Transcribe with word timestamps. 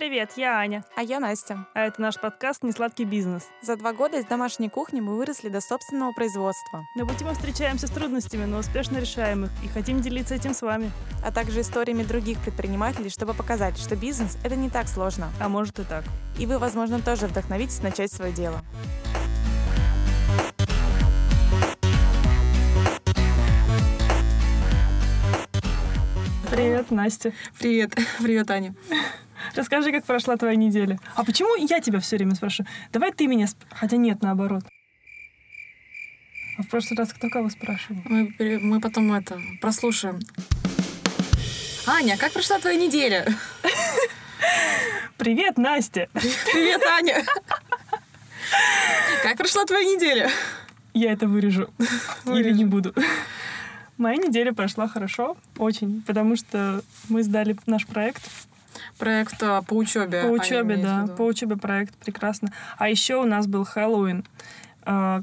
Привет, 0.00 0.30
я 0.36 0.56
Аня. 0.56 0.82
А 0.96 1.02
я 1.02 1.20
Настя. 1.20 1.66
А 1.74 1.80
это 1.84 2.00
наш 2.00 2.18
подкаст 2.18 2.62
«Несладкий 2.62 3.04
бизнес». 3.04 3.46
За 3.60 3.76
два 3.76 3.92
года 3.92 4.18
из 4.18 4.24
домашней 4.24 4.70
кухни 4.70 4.98
мы 5.02 5.14
выросли 5.14 5.50
до 5.50 5.60
собственного 5.60 6.12
производства. 6.12 6.86
На 6.96 7.04
пути 7.04 7.22
мы 7.22 7.34
встречаемся 7.34 7.86
с 7.86 7.90
трудностями, 7.90 8.46
но 8.46 8.60
успешно 8.60 8.96
решаем 8.96 9.44
их 9.44 9.50
и 9.62 9.68
хотим 9.68 10.00
делиться 10.00 10.34
этим 10.34 10.54
с 10.54 10.62
вами. 10.62 10.90
А 11.22 11.30
также 11.30 11.60
историями 11.60 12.02
других 12.02 12.38
предпринимателей, 12.40 13.10
чтобы 13.10 13.34
показать, 13.34 13.76
что 13.76 13.94
бизнес— 13.94 14.38
это 14.42 14.56
не 14.56 14.70
так 14.70 14.88
сложно. 14.88 15.28
А 15.38 15.50
может 15.50 15.78
и 15.78 15.84
так. 15.84 16.04
И 16.38 16.46
вы, 16.46 16.56
возможно, 16.56 17.02
тоже 17.02 17.26
вдохновитесь 17.26 17.82
начать 17.82 18.10
свое 18.10 18.32
дело. 18.32 18.62
Привет, 26.50 26.90
Настя. 26.90 27.34
Привет. 27.58 27.92
Привет, 28.18 28.50
Аня. 28.50 28.74
Расскажи, 29.54 29.92
как 29.92 30.04
прошла 30.04 30.36
твоя 30.36 30.56
неделя. 30.56 30.98
А 31.14 31.24
почему 31.24 31.56
я 31.56 31.80
тебя 31.80 32.00
все 32.00 32.16
время 32.16 32.34
спрашиваю? 32.34 32.70
Давай 32.92 33.12
ты 33.12 33.26
меня... 33.26 33.46
Сп... 33.46 33.58
Хотя 33.70 33.96
нет, 33.96 34.22
наоборот. 34.22 34.62
А 36.58 36.62
в 36.62 36.68
прошлый 36.68 36.98
раз 36.98 37.12
кто 37.12 37.28
кого 37.28 37.48
спрашивал? 37.48 38.00
Мы, 38.04 38.34
мы 38.38 38.80
потом 38.80 39.12
это 39.12 39.40
прослушаем. 39.60 40.20
Аня, 41.86 42.16
как 42.16 42.32
прошла 42.32 42.58
твоя 42.58 42.78
неделя? 42.78 43.26
Привет, 45.16 45.58
Настя. 45.58 46.08
Привет, 46.12 46.82
Аня. 46.84 47.24
Как 49.22 49.36
прошла 49.36 49.64
твоя 49.64 49.84
неделя? 49.84 50.30
Я 50.94 51.12
это 51.12 51.26
вырежу. 51.26 51.68
Или 52.26 52.52
не 52.52 52.64
буду. 52.64 52.94
Моя 53.96 54.16
неделя 54.16 54.52
прошла 54.54 54.88
хорошо, 54.88 55.36
очень, 55.58 56.02
потому 56.06 56.36
что 56.36 56.82
мы 57.08 57.22
сдали 57.22 57.54
наш 57.66 57.86
проект. 57.86 58.22
Проект 59.00 59.42
а, 59.42 59.62
по 59.62 59.74
учебе. 59.74 60.22
По 60.22 60.26
учебе, 60.26 60.76
да. 60.76 61.06
По 61.16 61.22
учебе 61.22 61.56
проект 61.56 61.96
прекрасно. 61.96 62.52
А 62.78 62.88
еще 62.88 63.16
у 63.16 63.24
нас 63.24 63.46
был 63.46 63.64
Хэллоуин, 63.64 64.24
а, 64.82 65.22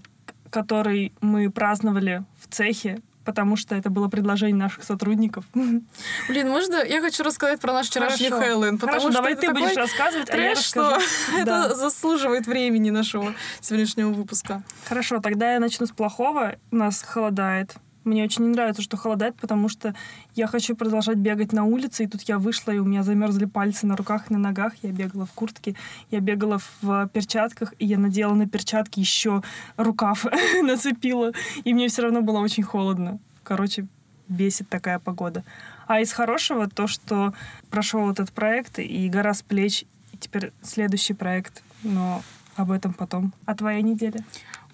который 0.49 1.13
мы 1.21 1.49
праздновали 1.49 2.23
в 2.41 2.47
цехе 2.53 2.99
потому 3.23 3.57
что 3.57 3.75
это 3.75 3.89
было 3.89 4.07
предложение 4.07 4.55
наших 4.55 4.85
сотрудников. 4.85 5.43
Блин, 5.53 6.49
можно 6.49 6.81
я 6.81 7.01
хочу 7.01 7.23
рассказать 7.23 7.59
про 7.59 7.73
наш 7.73 7.87
вчерашний 7.87 8.29
Хорошо. 8.29 8.47
Хэллоуин? 8.47 8.77
Потому 8.77 8.91
Хорошо, 9.01 9.11
что 9.11 9.21
давай 9.21 9.35
ты 9.35 9.51
будешь 9.51 9.75
рассказывать, 9.75 10.27
трэш, 10.27 10.39
а 10.39 10.41
я 10.41 10.51
расскажу. 10.51 11.01
что 11.01 11.45
да. 11.45 11.65
это 11.65 11.75
заслуживает 11.75 12.47
времени 12.47 12.89
нашего 12.89 13.35
сегодняшнего 13.59 14.11
выпуска. 14.11 14.63
Хорошо, 14.85 15.19
тогда 15.19 15.51
я 15.51 15.59
начну 15.59 15.85
с 15.87 15.91
плохого. 15.91 16.55
У 16.71 16.77
нас 16.77 17.01
холодает. 17.01 17.75
Мне 18.07 18.23
очень 18.23 18.45
не 18.45 18.51
нравится, 18.51 18.81
что 18.81 18.95
холодает, 18.95 19.35
потому 19.35 19.67
что 19.67 19.93
я 20.33 20.47
хочу 20.47 20.77
продолжать 20.77 21.17
бегать 21.17 21.51
на 21.51 21.65
улице, 21.65 22.05
и 22.05 22.07
тут 22.07 22.21
я 22.21 22.39
вышла, 22.39 22.71
и 22.71 22.77
у 22.77 22.85
меня 22.85 23.03
замерзли 23.03 23.43
пальцы 23.43 23.85
на 23.85 23.97
руках 23.97 24.29
и 24.29 24.33
на 24.33 24.39
ногах. 24.39 24.73
Я 24.81 24.91
бегала 24.91 25.25
в 25.25 25.33
куртке, 25.33 25.75
я 26.09 26.21
бегала 26.21 26.59
в 26.81 27.09
перчатках, 27.09 27.73
и 27.79 27.85
я 27.85 27.97
надела 27.97 28.33
на 28.33 28.47
перчатки 28.47 29.01
еще 29.01 29.43
рукав 29.75 30.25
нацепила, 30.63 31.33
и 31.65 31.73
мне 31.73 31.89
все 31.89 32.03
равно 32.03 32.21
было 32.21 32.39
очень 32.39 32.63
холодно. 32.63 33.19
Короче, 33.43 33.87
бесит 34.29 34.69
такая 34.69 34.99
погода. 34.99 35.43
А 35.85 35.99
из 35.99 36.13
хорошего 36.13 36.69
то, 36.69 36.87
что 36.87 37.33
прошел 37.69 38.09
этот 38.09 38.31
проект, 38.31 38.79
и 38.79 39.09
гора 39.09 39.33
с 39.33 39.41
плеч, 39.41 39.83
и 40.13 40.17
теперь 40.17 40.53
следующий 40.61 41.13
проект, 41.13 41.61
но 41.83 42.21
об 42.55 42.71
этом 42.71 42.93
потом. 42.93 43.33
А 43.45 43.53
твоя 43.53 43.81
неделя? 43.81 44.23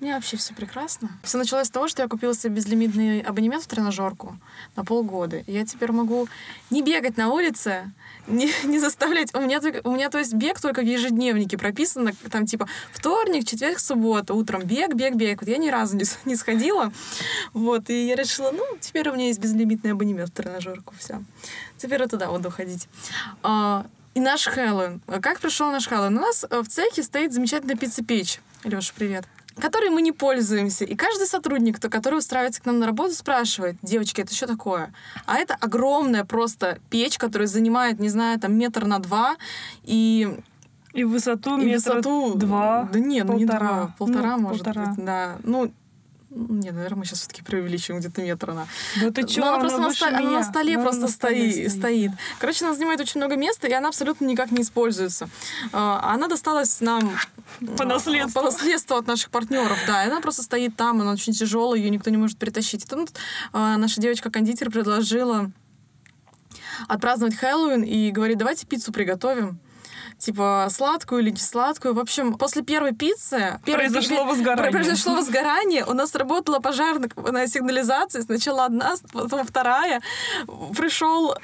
Меня 0.04 0.16
вообще 0.16 0.36
все 0.36 0.54
прекрасно. 0.54 1.18
Все 1.23 1.38
началось 1.38 1.68
с 1.68 1.70
того, 1.70 1.88
что 1.88 2.02
я 2.02 2.09
купила 2.09 2.34
себе 2.34 2.56
безлимитный 2.56 3.22
абонемент 3.22 3.64
в 3.64 3.68
тренажерку 3.68 4.38
на 4.76 4.84
полгода. 4.84 5.42
Я 5.48 5.66
теперь 5.66 5.94
могу 5.94 6.28
не 6.70 6.82
бегать 6.82 7.16
на 7.16 7.30
улице, 7.30 7.90
не, 8.28 8.52
не 8.66 8.80
заставлять. 8.80 9.34
У 9.34 9.40
меня, 9.40 9.62
у 9.86 9.92
меня, 9.92 10.09
то 10.09 10.18
есть, 10.18 10.34
бег 10.34 10.59
только 10.59 10.81
в 10.81 10.86
ежедневнике 10.86 11.58
прописано, 11.58 12.12
там, 12.30 12.46
типа, 12.46 12.68
вторник, 12.92 13.48
четверг, 13.48 13.80
суббота, 13.80 14.34
утром 14.34 14.64
бег, 14.64 14.94
бег, 14.94 15.16
бег. 15.16 15.40
Вот 15.40 15.47
я 15.47 15.56
ни 15.56 15.69
разу 15.69 15.96
не, 15.96 16.03
не 16.25 16.35
сходила. 16.35 16.91
Вот, 17.53 17.90
и 17.90 18.06
я 18.06 18.18
решила, 18.18 18.52
ну, 18.52 18.66
теперь 18.81 19.08
у 19.08 19.14
меня 19.14 19.28
есть 19.28 19.40
безлимитный 19.40 19.94
абонемент 19.94 20.31
в 20.31 20.34
тренажерку, 20.34 20.94
все. 21.00 21.24
Теперь 21.78 22.02
я 22.02 22.09
туда 22.09 22.28
буду 22.28 22.52
ходить. 22.52 22.90
А, 23.41 23.85
и 24.16 24.20
наш 24.20 24.47
Хэллоуин. 24.47 25.00
Как 25.22 25.40
пришел 25.40 25.72
наш 25.72 25.88
Хэллоуин? 25.88 26.18
У 26.18 26.22
нас 26.22 26.44
в 26.44 26.68
цехе 26.68 27.03
стоит 27.03 27.31
замечательная 27.31 27.78
пицца-печь. 27.78 28.41
Леша, 28.66 28.91
привет 28.97 29.25
которой 29.59 29.90
мы 29.90 30.02
не 30.02 30.12
пользуемся. 30.12 30.86
И 30.86 30.96
каждый 30.96 31.28
сотрудник, 31.28 31.80
который 31.80 32.19
устраивается 32.19 32.62
к 32.62 32.66
нам 32.66 32.80
на 32.80 32.86
работу, 32.86 33.14
спрашивает, 33.14 33.78
девочки, 33.81 34.22
это 34.22 34.34
что 34.34 34.47
такое? 34.47 34.94
А 35.25 35.38
это 35.38 35.56
огромная 35.59 36.25
просто 36.25 36.80
печь, 36.90 37.18
которая 37.18 37.47
занимает, 37.47 38.00
не 38.00 38.09
знаю, 38.09 38.40
там 38.40 38.58
метр 38.58 38.86
на 38.86 39.00
два, 39.00 39.36
и 39.84 40.40
и 40.94 41.03
высоту 41.03 41.58
и 41.58 41.66
метра 41.66 41.96
высоту, 41.96 42.34
два. 42.36 42.88
Да 42.94 43.00
нет, 43.00 43.28
полтора. 43.28 43.34
ну 43.34 43.40
не 43.40 43.46
два. 43.46 43.96
Полтора, 43.97 44.38
ну, 44.38 44.44
может 44.44 44.64
полтора. 44.64 44.86
быть, 44.86 45.06
да. 45.06 45.38
Ну, 45.44 45.72
нет, 46.36 46.74
наверное, 46.74 47.00
мы 47.00 47.06
сейчас 47.06 47.20
все-таки 47.20 47.44
преувеличиваем 47.44 48.02
где-то 48.02 48.22
метра 48.22 48.54
на. 48.54 48.68
Да 49.02 49.12
ты 49.12 49.24
чё, 49.28 49.44
она, 49.44 49.56
она 49.56 49.60
просто 49.60 49.82
на, 49.82 49.94
столе, 49.94 50.18
она 50.18 50.32
на 50.32 50.44
столе 50.44 50.74
она 50.76 50.84
просто 50.84 51.02
на 51.02 51.08
столе 51.08 51.52
стоит, 51.52 51.72
стоит. 51.72 52.12
Короче, 52.40 52.66
она 52.66 52.74
занимает 52.74 53.00
очень 53.00 53.20
много 53.20 53.36
места, 53.36 53.68
и 53.68 53.74
она 53.74 53.90
абсолютно 53.90 54.26
никак 54.26 54.52
не 54.52 54.62
используется. 54.62 55.30
А, 55.72 56.14
она 56.14 56.28
досталась 56.28 56.82
нам 56.82 57.18
по 57.78 57.86
наследству. 57.86 58.42
По 58.42 58.46
наследству 58.46 58.96
от 58.96 59.08
наших 59.08 59.30
партнеров, 59.30 59.78
да. 59.88 60.04
И 60.04 60.08
она 60.08 60.22
просто 60.22 60.44
стоит 60.44 60.76
там, 60.76 61.02
она 61.02 61.12
очень 61.12 61.34
тяжелая, 61.34 61.80
ее 61.80 61.90
никто 61.90 62.10
не 62.10 62.18
может 62.18 62.38
притащить. 62.38 62.84
И 62.84 62.96
а, 63.54 63.78
наша 63.78 64.02
девочка-кондитер 64.02 64.72
предложила 64.72 65.52
отпраздновать 66.88 67.36
Хэллоуин 67.36 67.84
и 67.84 68.12
говорит, 68.12 68.38
давайте 68.38 68.66
пиццу 68.66 68.92
приготовим 68.92 69.60
типа 70.23 70.67
сладкую 70.69 71.22
или 71.22 71.29
не 71.29 71.38
сладкую. 71.38 71.94
В 71.94 72.00
общем, 72.00 72.35
после 72.35 72.61
первой 72.63 72.94
пиццы... 72.94 73.59
Произошло 73.66 74.25
возгорание. 74.25 74.72
Произошло 74.72 75.16
возгорание. 75.16 75.85
У 75.85 75.94
нас 75.94 76.16
работала 76.16 76.59
пожарная 76.59 77.47
сигнализация. 77.47 78.22
Сначала 78.22 78.66
одна, 78.66 78.95
потом 79.11 79.45
вторая. 79.45 80.01
Пришел 80.78 81.35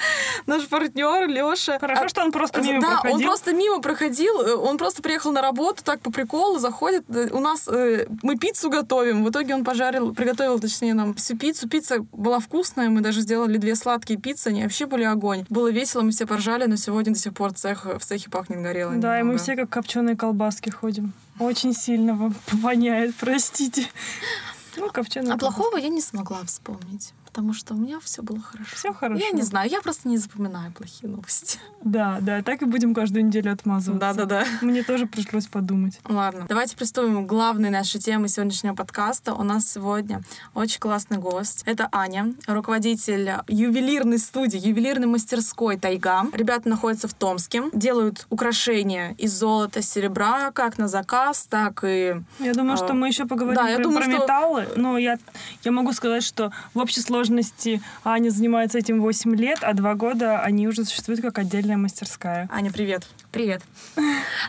наш 0.46 0.68
партнер 0.68 1.28
Леша. 1.28 1.80
Хорошо, 1.80 2.08
что 2.08 2.24
он 2.24 2.32
просто 2.32 2.62
мимо 2.62 2.82
да, 2.82 2.88
проходил. 3.02 3.16
он 3.16 3.24
просто 3.24 3.54
мимо 3.54 3.82
проходил. 3.82 4.64
Он 4.64 4.78
просто 4.78 5.02
приехал 5.02 5.32
на 5.32 5.42
работу, 5.42 5.84
так 5.84 6.02
по 6.02 6.12
приколу, 6.12 6.60
заходит. 6.60 7.06
У 7.10 7.40
нас... 7.40 7.68
Э, 7.68 8.06
мы 8.24 8.38
пиццу 8.38 8.70
готовим. 8.70 9.24
В 9.24 9.30
итоге 9.30 9.56
он 9.56 9.64
пожарил, 9.64 10.14
приготовил, 10.14 10.60
точнее, 10.60 10.94
нам 10.94 11.14
всю 11.16 11.38
пиццу. 11.38 11.68
Пицца 11.68 12.06
была 12.12 12.40
вкусная. 12.40 12.90
Мы 12.90 13.02
даже 13.02 13.22
сделали 13.22 13.58
две 13.58 13.76
сладкие 13.76 14.20
пиццы. 14.20 14.48
Они 14.48 14.64
вообще 14.64 14.86
были 14.86 15.04
огонь. 15.04 15.46
Было 15.50 15.70
весело, 15.70 16.02
мы 16.02 16.12
все 16.12 16.26
поржали, 16.26 16.66
но 16.66 16.76
сегодня 16.76 17.14
до 17.14 17.20
сих 17.20 17.34
пор 17.34 17.54
цех, 17.54 17.86
в 17.86 18.00
цехе 18.00 18.30
пахнет 18.30 18.60
горело. 18.74 18.92
Да, 18.92 19.18
немного. 19.18 19.20
и 19.20 19.24
мы 19.24 19.38
все 19.38 19.56
как 19.56 19.70
копченые 19.70 20.16
колбаски 20.16 20.70
ходим. 20.70 21.14
Очень 21.40 21.74
сильно 21.74 22.34
воняет, 22.52 23.16
простите. 23.16 23.88
Ну, 24.78 24.90
копченые 24.90 25.34
А 25.34 25.38
плохого 25.38 25.78
я 25.78 25.90
не 25.90 26.02
смогла 26.02 26.44
вспомнить 26.46 27.14
потому 27.30 27.54
что 27.54 27.76
у 27.76 27.78
меня 27.78 28.00
все 28.00 28.24
было 28.24 28.42
хорошо. 28.42 28.76
Все 28.76 28.94
хорошо. 28.94 29.24
Я 29.24 29.32
не 29.32 29.44
знаю, 29.44 29.70
я 29.70 29.82
просто 29.82 30.08
не 30.10 30.18
запоминаю 30.18 30.72
плохие 30.72 31.12
новости. 31.12 31.60
Да, 31.84 32.18
да, 32.22 32.42
так 32.42 32.64
и 32.64 32.66
будем 32.66 32.96
каждую 32.96 33.26
неделю 33.26 33.54
отмазываться. 33.54 34.00
Да, 34.00 34.26
да, 34.26 34.26
да. 34.26 34.46
Мне 34.62 34.84
тоже 34.84 35.06
пришлось 35.06 35.46
подумать. 35.46 36.00
Ладно, 36.08 36.46
давайте 36.50 36.76
приступим 36.76 37.26
к 37.26 37.30
главной 37.30 37.70
нашей 37.70 38.02
теме 38.02 38.28
сегодняшнего 38.28 38.74
подкаста. 38.74 39.36
У 39.36 39.44
нас 39.44 39.72
сегодня 39.72 40.22
очень 40.56 40.80
классный 40.80 41.18
гость. 41.18 41.62
Это 41.66 41.88
Аня, 41.92 42.34
руководитель 42.48 43.32
ювелирной 43.48 44.18
студии, 44.18 44.60
ювелирной 44.60 45.08
мастерской 45.08 45.78
Тайга. 45.78 46.26
Ребята 46.34 46.68
находятся 46.68 47.08
в 47.08 47.14
Томске, 47.14 47.64
делают 47.74 48.26
украшения 48.30 49.14
из 49.20 49.34
золота, 49.34 49.84
серебра, 49.84 50.52
как 50.52 50.80
на 50.80 50.88
заказ, 50.88 51.46
так 51.48 51.84
и... 51.84 52.22
Я 52.40 52.54
думаю, 52.54 52.76
что 52.78 52.94
мы 52.94 53.08
еще 53.08 53.26
поговорим 53.26 53.56
да, 53.56 53.64
про, 53.64 53.72
я 53.72 53.78
думаю, 53.78 54.04
про 54.04 54.12
что... 54.12 54.24
металлы, 54.24 54.68
но 54.76 54.98
я, 54.98 55.20
я 55.64 55.72
могу 55.72 55.94
сказать, 55.94 56.24
что 56.24 56.52
в 56.74 56.80
общей 56.80 57.02
сложности 57.02 57.19
Аня 58.04 58.30
занимается 58.30 58.78
этим 58.78 59.02
8 59.02 59.36
лет, 59.36 59.60
а 59.62 59.74
два 59.74 59.96
года 59.96 60.40
они 60.42 60.68
уже 60.68 60.86
существуют 60.86 61.22
как 61.22 61.38
отдельная 61.40 61.78
мастерская. 61.78 62.48
Аня, 62.52 62.72
привет. 62.72 63.08
Привет. 63.32 63.62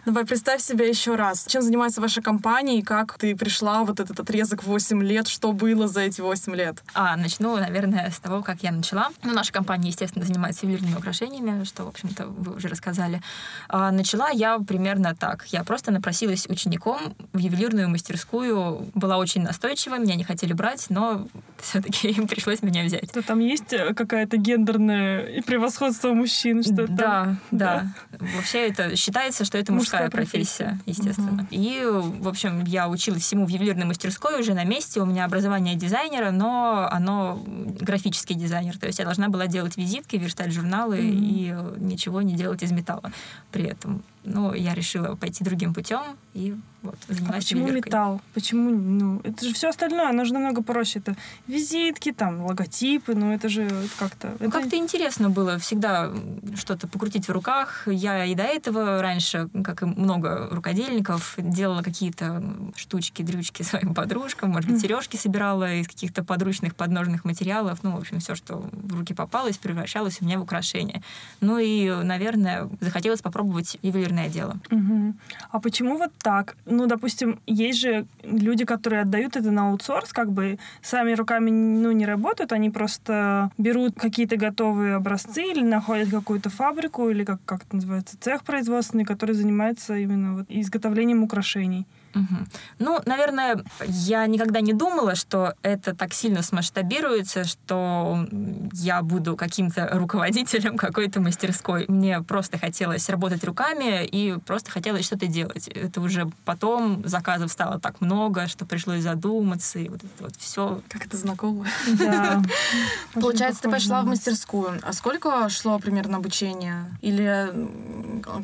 Давай 0.07 0.25
представь 0.25 0.63
себя 0.63 0.87
еще 0.87 1.15
раз. 1.15 1.45
Чем 1.47 1.61
занимается 1.61 2.01
ваша 2.01 2.23
компания 2.23 2.79
и 2.79 2.83
как 2.83 3.19
ты 3.19 3.37
пришла 3.37 3.85
вот 3.85 4.01
этот 4.01 4.19
отрезок 4.19 4.65
8 4.65 5.03
лет? 5.03 5.29
Что 5.29 5.53
было 5.53 5.87
за 5.87 6.01
эти 6.01 6.23
8 6.23 6.55
лет? 6.55 6.83
А, 6.95 7.15
начну, 7.17 7.55
наверное, 7.59 8.11
с 8.11 8.19
того, 8.19 8.43
как 8.43 8.63
я 8.63 8.73
начала. 8.73 9.09
Ну, 9.23 9.35
наша 9.35 9.53
компания, 9.53 9.89
естественно, 9.89 10.25
занимается 10.25 10.65
ювелирными 10.65 10.97
украшениями, 10.97 11.65
что, 11.65 11.85
в 11.85 11.89
общем-то, 11.89 12.27
вы 12.29 12.57
уже 12.57 12.69
рассказали. 12.69 13.21
А, 13.69 13.91
начала 13.91 14.31
я 14.31 14.59
примерно 14.59 15.15
так. 15.15 15.45
Я 15.49 15.63
просто 15.63 15.91
напросилась 15.91 16.47
учеником 16.49 17.15
в 17.35 17.39
ювелирную 17.39 17.91
мастерскую. 17.91 18.91
Была 18.95 19.19
очень 19.19 19.43
настойчива, 19.43 19.99
меня 19.99 20.15
не 20.15 20.25
хотели 20.25 20.55
брать, 20.55 20.87
но 20.89 21.29
все-таки 21.59 22.09
им 22.13 22.27
пришлось 22.27 22.63
меня 22.63 22.83
взять. 22.85 23.13
То 23.13 23.21
там 23.21 23.41
есть 23.41 23.75
э, 23.75 23.93
какая-то 23.93 24.39
гендерное 24.39 25.43
превосходство 25.43 26.15
мужчин? 26.15 26.63
Что 26.63 26.87
да, 26.87 27.37
да, 27.51 27.93
Вообще 28.37 28.70
это 28.71 28.97
считается, 28.97 29.45
что 29.45 29.59
это 29.59 29.73
мужская, 29.73 30.05
Мужская 30.05 30.11
профессия, 30.25 30.79
профессия. 30.85 31.05
естественно. 31.05 31.47
И, 31.51 31.85
в 31.87 32.29
общем, 32.29 32.65
я 32.65 32.89
училась 32.89 33.23
всему 33.23 33.47
в 33.47 33.49
ювелирной 33.49 33.87
мастерской 33.87 34.41
уже 34.41 34.55
на 34.55 34.65
месте. 34.65 35.01
У 35.01 35.07
меня 35.07 35.25
образование 35.25 35.75
дизайнера, 35.75 36.31
но 36.31 36.89
оно 36.91 37.43
графический 37.81 38.35
дизайнер. 38.35 38.79
То 38.79 38.87
есть 38.87 38.99
я 38.99 39.05
должна 39.05 39.29
была 39.29 39.47
делать 39.47 39.77
визитки, 39.77 40.17
верстать 40.17 40.53
журналы 40.53 40.97
Мгм. 41.01 41.25
и 41.25 41.55
ничего 41.79 42.23
не 42.23 42.35
делать 42.35 42.63
из 42.63 42.73
металла 42.73 43.13
при 43.53 43.65
этом. 43.65 44.03
Но 44.25 44.55
я 44.55 44.75
решила 44.75 45.15
пойти 45.17 45.43
другим 45.45 45.73
путем 45.73 46.03
и 46.35 46.55
вот 46.83 46.97
А 47.09 47.13
занялась 47.15 47.45
почему 47.45 47.63
ювелиркой. 47.63 47.91
металл? 47.91 48.21
Почему, 48.33 48.71
ну, 48.71 49.21
это 49.25 49.47
же 49.47 49.53
все 49.55 49.69
остальное, 49.69 50.09
оно 50.11 50.25
же 50.25 50.33
намного 50.33 50.63
проще. 50.63 50.99
Это 51.01 51.15
визитки, 51.47 52.13
там, 52.13 52.45
логотипы, 52.47 53.15
ну, 53.15 53.33
это 53.33 53.49
же 53.51 53.69
как-то... 53.99 54.29
Ну, 54.41 54.47
это- 54.47 54.51
как-то 54.51 54.77
интересно 54.77 55.29
было 55.31 55.59
всегда 55.59 56.11
что-то 56.57 56.89
покрутить 56.89 57.29
в 57.29 57.33
руках. 57.33 57.83
Я 57.87 58.25
и 58.25 58.35
до 58.35 58.45
этого 58.45 59.03
раньше, 59.03 59.49
как 59.65 59.83
и 59.83 59.87
много 59.87 60.49
рукодельников, 60.51 61.35
делала 61.39 61.83
какие-то 61.83 62.43
штучки, 62.77 63.23
дрючки 63.23 63.63
своим 63.63 63.93
подружкам, 63.95 64.51
может 64.51 64.67
быть, 64.71 64.77
Мгм. 64.79 64.83
сережки 64.83 65.17
собирала 65.17 65.75
из 65.75 65.87
каких-то 65.89 66.25
подручных 66.25 66.75
подножных 66.77 67.25
материалов. 67.27 67.81
Ну, 67.83 67.91
в 67.93 67.97
общем, 67.99 68.21
все, 68.21 68.35
что 68.35 68.69
в 68.73 68.99
руки 68.99 69.13
попалось, 69.13 69.59
превращалось 69.59 70.19
у 70.23 70.25
меня 70.25 70.39
в 70.39 70.43
украшение. 70.43 71.03
Ну 71.41 71.59
и, 71.59 71.91
наверное, 72.05 72.71
захотелось 72.81 73.21
попробовать 73.21 73.77
ювелирное 74.11 74.29
дело. 74.29 74.57
Мгм. 74.71 75.19
А 75.51 75.61
почему 75.61 75.97
вот 75.97 76.11
так? 76.23 76.57
Ну, 76.67 76.87
допустим, 76.87 77.39
есть 77.47 77.81
же 77.81 78.07
люди, 78.23 78.65
которые 78.65 79.03
отдают 79.03 79.37
это 79.37 79.51
на 79.51 79.71
аутсорс, 79.71 80.13
как 80.13 80.31
бы 80.31 80.59
сами 80.83 81.15
руками 81.15 81.51
ну, 81.51 81.93
не 81.93 82.07
работают, 82.07 82.53
они 82.53 82.71
просто 82.71 83.51
берут 83.59 83.95
какие-то 83.95 84.37
готовые 84.37 84.95
образцы 84.95 85.43
или 85.43 85.63
находят 85.63 86.11
какую-то 86.11 86.51
фабрику, 86.51 87.09
или 87.09 87.25
как, 87.25 87.39
как 87.45 87.63
это 87.65 87.77
называется, 87.77 88.17
цех 88.21 88.43
производственный, 88.43 89.05
который 89.05 89.35
занимается 89.35 89.97
именно 89.97 90.35
вот 90.35 90.47
изготовлением 90.49 91.23
украшений. 91.23 91.87
Мгм. 92.15 92.49
Ну, 92.79 93.01
наверное, 93.07 93.65
я 93.87 94.27
никогда 94.27 94.61
не 94.61 94.73
думала, 94.73 95.15
что 95.15 95.55
это 95.63 95.95
так 95.95 96.13
сильно 96.13 96.43
смасштабируется, 96.43 97.45
что 97.45 98.27
я 98.73 99.03
буду 99.03 99.37
каким-то 99.37 99.89
руководителем 99.93 100.77
какой-то 100.77 101.21
мастерской. 101.21 101.85
Мне 101.89 102.21
просто 102.23 102.59
хотелось 102.59 103.09
работать 103.09 103.45
руками 103.45 104.05
и 104.05 104.37
просто 104.47 104.71
хотелось 104.71 105.05
что-то 105.07 105.27
делать. 105.27 105.69
Это 105.69 106.01
уже 106.01 106.31
потом 106.45 107.07
заказов 107.07 107.53
стало 107.53 107.79
так 107.79 108.01
много, 108.01 108.49
что 108.49 108.65
пришлось 108.67 109.03
задуматься, 109.03 109.79
и 109.79 109.89
вот 109.89 110.03
это 110.03 110.25
вот 110.25 110.37
все. 110.37 110.81
Как 110.89 111.07
это 111.07 111.17
знакомо. 111.17 111.67
Да. 111.99 112.43
Получается, 113.15 113.63
ты 113.63 113.71
пошла 113.71 114.03
в 114.03 114.07
мастерскую. 114.07 114.81
А 114.83 114.93
сколько 114.93 115.49
шло 115.49 115.79
примерно 115.79 116.17
обучение? 116.17 116.85
Или 117.03 117.53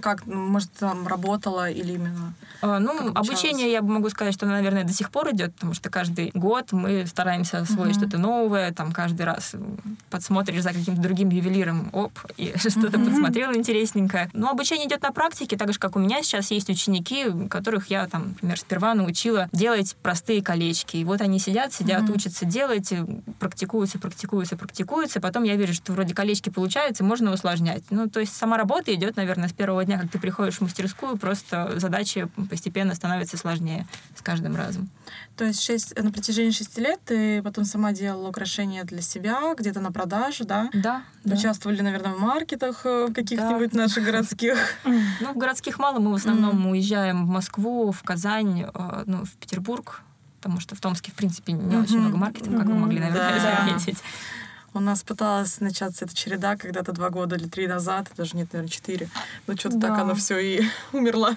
как, 0.00 0.26
может, 0.26 0.72
там 0.72 1.06
работала 1.06 1.70
или 1.70 1.92
именно? 1.94 2.34
А, 2.62 2.78
Ну, 2.78 3.10
обучалась? 3.10 3.55
Обучение, 3.56 3.72
я 3.72 3.82
могу 3.82 4.08
сказать, 4.10 4.34
что, 4.34 4.46
наверное, 4.46 4.84
до 4.84 4.92
сих 4.92 5.10
пор 5.10 5.30
идет, 5.32 5.54
потому 5.54 5.74
что 5.74 5.90
каждый 5.90 6.30
год 6.34 6.72
мы 6.72 7.06
стараемся 7.06 7.58
освоить 7.58 7.96
Мгм. 7.96 8.00
что-то 8.08 8.18
новое, 8.18 8.72
там 8.72 8.92
каждый 8.92 9.22
раз 9.24 9.54
подсмотришь 10.10 10.62
за 10.62 10.70
каким-то 10.72 11.00
другим 11.00 11.30
ювелиром, 11.30 11.88
оп, 11.92 12.18
и 12.36 12.54
что-то 12.56 12.98
Мгм. 12.98 13.06
подсмотрел 13.06 13.54
интересненькое. 13.54 14.30
Но 14.32 14.50
обучение 14.50 14.86
идет 14.86 15.02
на 15.02 15.12
практике, 15.12 15.56
так 15.56 15.72
же, 15.72 15.78
как 15.78 15.96
у 15.96 15.98
меня 15.98 16.22
сейчас 16.22 16.50
есть 16.50 16.68
ученики, 16.68 17.26
которых 17.48 17.88
я, 17.90 18.06
там, 18.06 18.28
например, 18.28 18.58
сперва 18.58 18.94
научила 18.94 19.48
делать 19.52 19.96
простые 20.02 20.42
колечки. 20.42 20.96
И 20.96 21.04
вот 21.04 21.20
они 21.20 21.38
сидят, 21.38 21.72
сидят, 21.72 22.02
Мгм. 22.02 22.14
учатся 22.14 22.44
делать, 22.44 22.92
э, 22.92 23.04
практикуются, 23.38 23.98
практикуются, 23.98 24.56
практикуются. 24.56 25.20
Потом 25.20 25.44
я 25.44 25.56
вижу, 25.56 25.72
что 25.74 25.92
вроде 25.92 26.14
колечки 26.14 26.50
получаются, 26.50 27.04
можно 27.04 27.32
усложнять. 27.32 27.82
Ну, 27.90 28.08
то 28.08 28.20
есть 28.20 28.34
сама 28.36 28.56
работа 28.56 28.94
идет, 28.94 29.16
наверное, 29.16 29.48
с 29.48 29.52
первого 29.52 29.84
дня, 29.84 29.98
как 29.98 30.10
ты 30.10 30.18
приходишь 30.18 30.56
в 30.56 30.60
мастерскую, 30.60 31.16
просто 31.16 31.78
задачи 31.78 32.28
постепенно 32.50 32.94
становятся 32.94 33.36
сложнее 33.36 33.45
с 33.54 34.22
каждым 34.22 34.56
разом. 34.56 34.88
То 35.36 35.44
есть 35.44 35.62
шесть, 35.62 35.94
на 36.02 36.10
протяжении 36.10 36.50
шести 36.50 36.80
лет 36.80 37.00
ты 37.04 37.42
потом 37.42 37.64
сама 37.64 37.92
делала 37.92 38.28
украшения 38.28 38.84
для 38.84 39.00
себя, 39.02 39.54
где-то 39.56 39.80
на 39.80 39.92
продажу, 39.92 40.44
да? 40.44 40.68
Да, 40.72 41.02
да. 41.24 41.34
Участвовали, 41.34 41.80
наверное, 41.82 42.14
в 42.14 42.18
маркетах 42.20 42.82
э, 42.84 43.08
каких-нибудь 43.14 43.72
наших 43.74 44.04
городских. 44.04 44.56
Ну, 45.20 45.32
в 45.32 45.36
городских 45.36 45.78
мало. 45.78 45.98
Мы 45.98 46.10
в 46.12 46.14
основном 46.14 46.66
уезжаем 46.66 47.26
в 47.26 47.28
Москву, 47.28 47.90
в 47.92 48.02
Казань, 48.02 48.62
э, 48.72 49.02
ну, 49.06 49.24
в 49.24 49.30
Петербург, 49.36 50.02
потому 50.40 50.60
что 50.60 50.74
в 50.74 50.80
Томске, 50.80 51.10
в 51.12 51.14
принципе, 51.14 51.52
не 51.52 51.76
очень 51.76 51.98
много 51.98 52.16
маркетинга, 52.16 52.58
как 52.58 52.66
вы 52.68 52.74
могли, 52.74 53.00
наверное, 53.00 53.40
Да. 53.40 53.64
заметить. 53.66 53.98
У 54.76 54.80
нас 54.80 55.02
пыталась 55.02 55.60
начаться 55.60 56.04
эта 56.04 56.14
череда 56.14 56.56
когда-то 56.56 56.92
два 56.92 57.08
года 57.08 57.36
или 57.36 57.48
три 57.48 57.66
назад, 57.66 58.08
даже 58.14 58.36
нет, 58.36 58.52
наверное, 58.52 58.70
четыре. 58.70 59.08
Но 59.46 59.56
что-то 59.56 59.80
так 59.80 59.90
Да. 59.96 60.02
оно 60.02 60.14
все 60.14 60.38
и 60.38 60.62
умерла, 60.92 61.34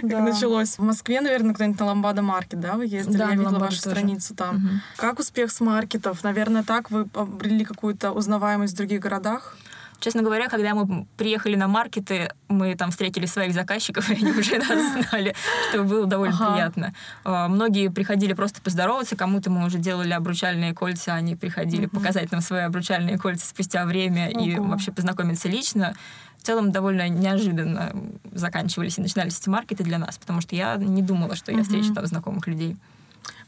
как 0.00 0.10
Да. 0.10 0.18
началось. 0.20 0.76
В 0.76 0.82
Москве, 0.82 1.20
наверное, 1.20 1.54
кто-нибудь 1.54 1.78
на 1.78 1.86
Ламбада 1.86 2.22
Маркет, 2.22 2.58
да, 2.58 2.74
вы 2.74 2.86
ездили? 2.86 3.16
Да, 3.18 3.28
Я 3.30 3.36
видела 3.36 3.58
вашу 3.60 3.80
тоже. 3.80 3.94
страницу 3.94 4.34
там. 4.34 4.56
Мгм. 4.56 4.80
Как 4.96 5.20
успех 5.20 5.52
с 5.52 5.60
маркетов? 5.60 6.24
Наверное, 6.24 6.64
так 6.64 6.90
вы 6.90 7.06
обрели 7.14 7.64
какую-то 7.64 8.10
узнаваемость 8.10 8.74
в 8.74 8.76
других 8.76 9.00
городах? 9.00 9.56
Честно 10.00 10.22
говоря, 10.22 10.48
когда 10.48 10.74
мы 10.74 11.06
приехали 11.18 11.56
на 11.56 11.68
маркеты, 11.68 12.30
мы 12.48 12.74
там 12.74 12.90
встретили 12.90 13.26
своих 13.26 13.52
заказчиков, 13.52 14.10
и 14.10 14.14
они 14.14 14.32
уже 14.32 14.58
нас 14.58 15.06
знали, 15.10 15.34
что 15.68 15.84
было 15.84 16.06
довольно 16.06 16.34
Ага. 16.34 16.52
приятно. 16.54 16.94
А, 17.22 17.48
Многие 17.48 17.88
приходили 17.90 18.32
просто 18.32 18.62
поздороваться, 18.62 19.14
кому-то 19.14 19.50
мы 19.50 19.64
уже 19.66 19.78
делали 19.78 20.12
обручальные 20.12 20.72
кольца, 20.74 21.14
они 21.14 21.36
приходили 21.36 21.82
Мгм. 21.86 21.90
показать 21.90 22.32
нам 22.32 22.40
свои 22.40 22.62
обручальные 22.62 23.18
кольца 23.18 23.46
спустя 23.46 23.84
время 23.84 24.30
и 24.30 24.56
Ого. 24.58 24.68
вообще 24.68 24.90
познакомиться 24.90 25.48
лично. 25.48 25.94
В 26.38 26.46
целом 26.46 26.72
довольно 26.72 27.06
неожиданно 27.10 27.92
заканчивались 28.32 28.96
и 28.98 29.02
начинались 29.02 29.38
эти 29.38 29.50
маркеты 29.50 29.84
для 29.84 29.98
нас, 29.98 30.16
потому 30.16 30.40
что 30.40 30.56
я 30.56 30.76
не 30.76 31.02
думала, 31.02 31.36
что 31.36 31.52
я 31.52 31.62
встречу 31.62 31.92
там 31.92 32.06
знакомых 32.06 32.46
людей. 32.46 32.76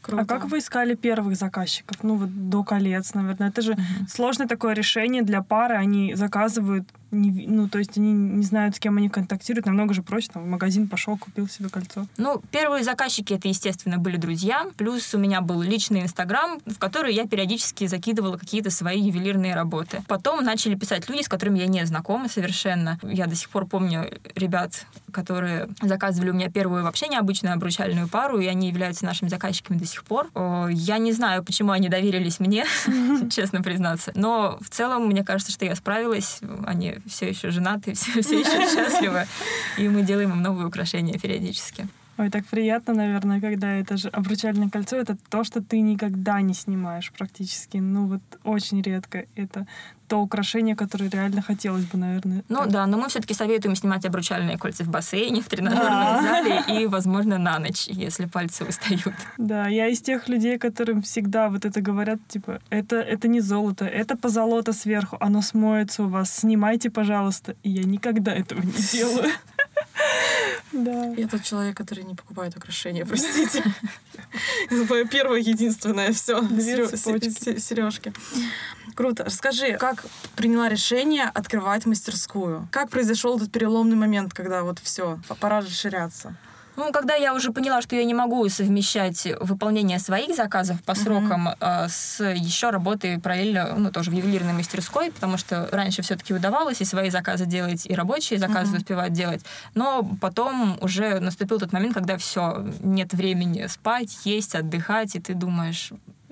Круто. 0.03 0.21
А 0.21 0.25
как 0.25 0.45
вы 0.49 0.59
искали 0.59 0.95
первых 0.95 1.35
заказчиков? 1.37 1.97
Ну, 2.03 2.15
вот 2.17 2.49
до 2.49 2.63
колец, 2.63 3.13
наверное. 3.13 3.49
Это 3.49 3.61
же 3.61 3.73
Мгм. 3.73 4.07
сложное 4.09 4.47
такое 4.47 4.73
решение 4.73 5.21
для 5.23 5.41
пары. 5.41 5.75
Они 5.75 6.13
заказывают, 6.13 6.87
не 7.11 7.45
ну, 7.47 7.69
то 7.69 7.77
есть 7.79 7.97
они 7.97 8.11
не 8.11 8.43
знают, 8.43 8.75
с 8.75 8.79
кем 8.79 8.97
они 8.97 9.07
контактируют. 9.07 9.65
Намного 9.65 9.93
же 9.93 10.03
проще. 10.03 10.29
Там, 10.33 10.43
в 10.43 10.47
магазин 10.47 10.87
пошел, 10.89 11.17
купил 11.17 11.47
себе 11.47 11.69
кольцо. 11.69 12.05
Ну, 12.17 12.41
первые 12.51 12.83
заказчики 12.83 13.33
это, 13.33 13.47
естественно, 13.47 13.97
были 13.97 14.17
друзья. 14.17 14.65
Плюс 14.77 15.13
у 15.13 15.17
меня 15.17 15.39
был 15.41 15.61
личный 15.61 16.01
Инстаграм, 16.01 16.59
в 16.65 16.77
который 16.79 17.13
я 17.13 17.25
периодически 17.25 17.87
закидывала 17.87 18.37
какие-то 18.37 18.71
свои 18.71 18.99
ювелирные 18.99 19.55
работы. 19.55 20.03
Потом 20.07 20.43
начали 20.43 20.75
писать 20.75 21.07
люди, 21.07 21.21
с 21.23 21.29
которыми 21.29 21.59
я 21.59 21.67
не 21.67 21.85
знакома 21.85 22.27
совершенно. 22.27 22.99
Я 23.03 23.27
до 23.27 23.35
сих 23.35 23.49
пор 23.49 23.67
помню 23.67 24.09
ребят, 24.35 24.85
которые 25.11 25.69
заказывали 25.81 26.31
у 26.31 26.33
меня 26.33 26.49
первую 26.49 26.83
вообще 26.83 27.07
необычную 27.07 27.53
обручальную 27.53 28.07
пару, 28.09 28.39
и 28.39 28.47
они 28.47 28.67
являются 28.67 29.05
нашими 29.05 29.29
заказчиками 29.29 29.77
до 29.77 29.85
сих 29.85 29.92
пор. 30.01 30.29
О, 30.33 30.67
Я 30.69 30.97
не 30.97 31.11
знаю, 31.11 31.43
почему 31.43 31.71
они 31.71 31.89
доверились 31.89 32.39
мне, 32.39 32.65
честно 33.29 33.61
признаться. 33.61 34.11
Но 34.15 34.57
в 34.61 34.69
целом, 34.69 35.07
мне 35.07 35.23
кажется, 35.23 35.51
что 35.51 35.65
я 35.65 35.75
справилась. 35.75 36.39
Они 36.65 36.95
все 37.05 37.29
еще 37.29 37.51
женаты, 37.51 37.93
все, 37.93 38.21
все 38.21 38.39
еще 38.39 38.73
счастливы. 38.73 39.27
И 39.77 39.87
мы 39.87 40.03
делаем 40.03 40.31
им 40.31 40.41
новые 40.41 40.67
украшения 40.67 41.19
периодически. 41.19 41.87
Ой, 42.17 42.29
так 42.29 42.45
приятно, 42.45 42.93
наверное, 42.93 43.41
когда 43.41 43.71
это 43.71 43.97
же 43.97 44.09
обручальное 44.09 44.69
кольцо. 44.69 44.97
Это 44.97 45.17
то, 45.29 45.43
что 45.43 45.63
ты 45.63 45.79
никогда 45.81 46.41
не 46.41 46.53
снимаешь 46.53 47.11
практически. 47.17 47.77
Ну, 47.77 48.05
вот 48.07 48.21
очень 48.43 48.81
редко. 48.83 49.25
Это 49.35 49.65
то 50.07 50.19
украшение, 50.21 50.75
которое 50.75 51.09
реально 51.09 51.41
хотелось 51.41 51.85
бы, 51.85 51.97
наверное. 51.97 52.43
Ну 52.49 52.67
да, 52.67 52.85
но 52.85 52.97
мы 52.97 53.09
все-таки 53.09 53.33
советуем 53.33 53.75
снимать 53.75 54.05
обручальные 54.05 54.59
кольца 54.59 54.83
в 54.83 54.89
бассейне, 54.89 55.41
в 55.41 55.47
тренажерном 55.47 55.89
Да. 55.89 56.21
зале 56.21 56.63
и, 56.67 56.85
возможно, 56.85 57.39
на 57.39 57.57
ночь, 57.57 57.87
если 57.87 58.25
пальцы 58.25 58.63
устают. 58.63 59.15
Да, 59.39 59.67
я 59.67 59.87
из 59.87 60.01
тех 60.01 60.27
людей, 60.29 60.59
которым 60.59 61.01
всегда 61.01 61.49
вот 61.49 61.65
это 61.65 61.81
говорят, 61.81 62.19
типа, 62.27 62.59
это, 62.69 62.97
это 62.97 63.27
не 63.27 63.39
золото, 63.39 63.85
это 63.85 64.15
позолота 64.15 64.71
сверху, 64.73 65.17
оно 65.19 65.41
смоется 65.41 66.03
у 66.03 66.09
вас, 66.09 66.31
снимайте, 66.31 66.91
пожалуйста. 66.91 67.55
И 67.63 67.71
я 67.71 67.83
никогда 67.83 68.33
этого 68.35 68.61
не 68.61 68.71
делаю. 68.91 69.31
Да. 70.73 71.05
Я 71.15 71.27
тот 71.27 71.43
человек, 71.43 71.77
который 71.77 72.03
не 72.03 72.15
покупает 72.15 72.57
украшения, 72.57 73.05
простите. 73.09 73.63
Это 74.69 74.85
мое 74.89 75.05
первое, 75.05 75.39
единственное, 75.39 76.11
все. 76.11 76.41
Сережки. 77.59 78.13
Круто. 78.95 79.23
Расскажи, 79.23 79.77
как 79.77 80.05
приняла 80.35 80.69
решение 80.69 81.25
открывать 81.25 81.85
мастерскую? 81.85 82.67
Как 82.71 82.89
произошел 82.89 83.37
этот 83.37 83.51
переломный 83.51 83.95
момент, 83.95 84.33
когда 84.33 84.63
вот 84.63 84.79
все, 84.79 85.19
пора 85.39 85.61
расширяться? 85.61 86.35
Ну, 86.75 86.91
когда 86.91 87.13
я 87.13 87.33
уже 87.35 87.51
поняла, 87.51 87.81
что 87.81 87.95
я 87.95 88.03
не 88.03 88.13
могу 88.15 88.49
совмещать 88.49 89.27
выполнение 89.39 89.99
своих 89.99 90.35
заказов 90.35 90.81
по 90.83 90.95
срокам 90.95 91.49
э, 91.59 91.87
с 91.87 92.23
еще 92.23 92.71
работой 92.71 93.19
параллельно, 93.19 93.75
ну, 93.77 93.91
тоже 93.91 94.09
в 94.09 94.13
ювелирной 94.13 94.53
мастерской, 94.53 95.11
потому 95.11 95.37
что 95.37 95.69
раньше 95.71 96.01
все-таки 96.01 96.33
удавалось 96.33 96.81
и 96.81 96.85
свои 96.85 97.11
заказы 97.11 97.45
делать, 97.45 97.85
и 97.85 97.93
рабочие 97.93 98.39
заказы 98.39 98.69
Мгм. 98.71 98.77
успевать 98.77 99.13
делать. 99.13 99.45
Но 99.75 100.03
потом 100.19 100.77
уже 100.81 101.19
наступил 101.19 101.59
тот 101.59 101.73
момент, 101.73 101.93
когда 101.93 102.17
все, 102.17 102.65
нет 102.81 103.13
времени 103.13 103.67
спать, 103.67 104.17
есть, 104.25 104.55
отдыхать, 104.55 105.15
и 105.15 105.19
ты 105.19 105.35
думаешь, 105.35 105.91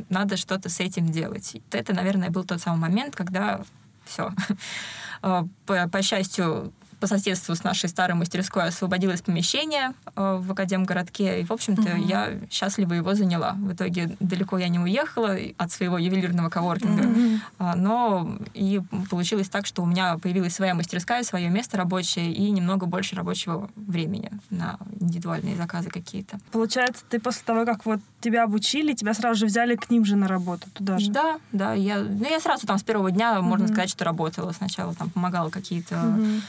надо 0.09 0.37
что-то 0.37 0.69
с 0.69 0.79
этим 0.79 1.07
делать. 1.11 1.55
Это, 1.71 1.93
наверное, 1.93 2.29
был 2.31 2.43
тот 2.43 2.59
самый 2.61 2.79
момент, 2.79 3.15
когда 3.15 3.61
все. 4.05 4.31
По, 5.21 5.87
по 5.87 6.01
счастью, 6.01 6.73
по 7.01 7.07
соседству 7.07 7.55
с 7.55 7.63
нашей 7.63 7.89
старой 7.89 8.13
мастерской 8.13 8.65
освободилось 8.65 9.21
помещение 9.21 9.93
э, 10.15 10.37
в 10.39 10.51
Академгородке, 10.51 11.41
и, 11.41 11.43
в 11.43 11.51
общем-то, 11.51 11.81
mm-hmm. 11.81 12.07
я 12.07 12.29
счастливо 12.49 12.93
его 12.93 13.15
заняла. 13.15 13.53
В 13.53 13.73
итоге 13.73 14.15
далеко 14.19 14.59
я 14.59 14.67
не 14.67 14.79
уехала 14.79 15.35
от 15.57 15.71
своего 15.71 15.97
ювелирного 15.97 16.49
коворкинга, 16.49 17.03
mm-hmm. 17.03 17.75
но 17.75 18.37
и 18.53 18.81
получилось 19.09 19.49
так, 19.49 19.65
что 19.65 19.81
у 19.81 19.85
меня 19.87 20.17
появилась 20.19 20.53
своя 20.53 20.75
мастерская, 20.75 21.23
свое 21.23 21.49
место 21.49 21.77
рабочее 21.77 22.31
и 22.31 22.51
немного 22.51 22.85
больше 22.85 23.15
рабочего 23.15 23.69
времени 23.75 24.29
на 24.51 24.77
индивидуальные 24.99 25.55
заказы 25.55 25.89
какие-то. 25.89 26.39
Получается, 26.51 27.03
ты 27.09 27.19
после 27.19 27.41
того, 27.45 27.65
как 27.65 27.85
вот 27.85 27.99
тебя 28.21 28.43
обучили, 28.43 28.93
тебя 28.93 29.13
сразу 29.13 29.39
же 29.39 29.45
взяли 29.47 29.75
к 29.75 29.89
ним 29.89 30.05
же 30.05 30.15
на 30.15 30.27
работу 30.27 30.67
туда 30.73 30.97
же? 30.97 31.11
Да, 31.11 31.39
да. 31.51 31.73
Я, 31.73 31.99
ну, 31.99 32.29
я 32.29 32.39
сразу 32.39 32.67
там 32.67 32.77
с 32.77 32.83
первого 32.83 33.11
дня, 33.11 33.35
mm-hmm. 33.35 33.41
можно 33.41 33.67
сказать, 33.67 33.89
что 33.89 34.05
работала. 34.05 34.51
Сначала 34.51 34.93
там 34.93 35.09
помогала 35.09 35.49
какие-то 35.49 35.95
mm-hmm 35.95 36.41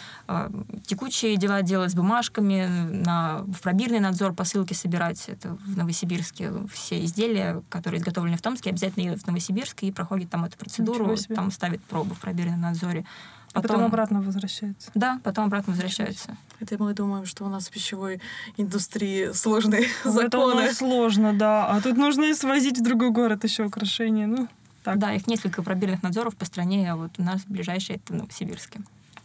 текучие 0.87 1.37
дела 1.37 1.63
делать 1.63 1.91
с 1.91 1.95
бумажками, 1.95 2.67
на, 2.67 3.43
в 3.43 3.61
пробирный 3.61 4.01
надзор 4.01 4.33
посылки 4.33 4.73
собирать. 4.73 5.29
Это 5.29 5.57
в 5.67 5.77
Новосибирске 5.77 6.53
все 6.73 7.05
изделия, 7.05 7.63
которые 7.69 8.01
изготовлены 8.01 8.37
в 8.37 8.43
Томске, 8.43 8.71
обязательно 8.71 9.05
едут 9.05 9.23
в 9.23 9.27
Новосибирск 9.27 9.83
и 9.83 9.93
проходят 9.93 10.31
там 10.31 10.45
эту 10.45 10.57
процедуру, 10.57 11.17
там 11.35 11.51
ставят 11.51 11.83
пробу 11.85 12.15
в 12.15 12.21
пробирном 12.21 12.61
надзоре. 12.61 13.05
Потом, 13.53 13.71
потом 13.71 13.85
обратно 13.85 14.23
возвращается. 14.23 14.91
Да, 14.95 15.21
потом 15.23 15.47
обратно 15.47 15.73
возвращается. 15.73 16.37
Это 16.61 16.83
мы 16.83 16.95
думаем, 16.95 17.27
что 17.27 17.45
у 17.45 17.49
нас 17.49 17.69
в 17.69 17.71
пищевой 17.71 18.21
индустрии 18.57 19.33
сложные 19.33 19.87
ну, 20.05 20.13
законы. 20.13 20.61
Это 20.61 20.75
сложно, 20.75 21.35
да. 21.35 21.67
А 21.67 21.81
тут 21.81 21.97
нужно 21.97 22.25
и 22.25 22.35
свозить 22.35 22.79
в 22.79 22.83
другой 22.83 23.11
город 23.11 23.45
еще 23.45 23.65
украшения. 23.65 24.27
Ну, 24.27 24.49
так. 24.85 24.99
Да, 24.99 25.13
их 25.13 25.27
несколько 25.27 25.63
пробирных 25.63 26.03
надзоров 26.03 26.35
по 26.37 26.45
стране, 26.45 26.91
а 26.91 26.97
вот 26.97 27.13
у 27.19 27.23
нас 27.23 27.43
ближайший 27.47 27.97
это 27.97 28.13
в 28.13 28.17
Новосибирске. 28.17 28.81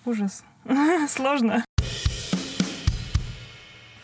Ужас. 0.06 0.44
Сложно. 1.10 1.64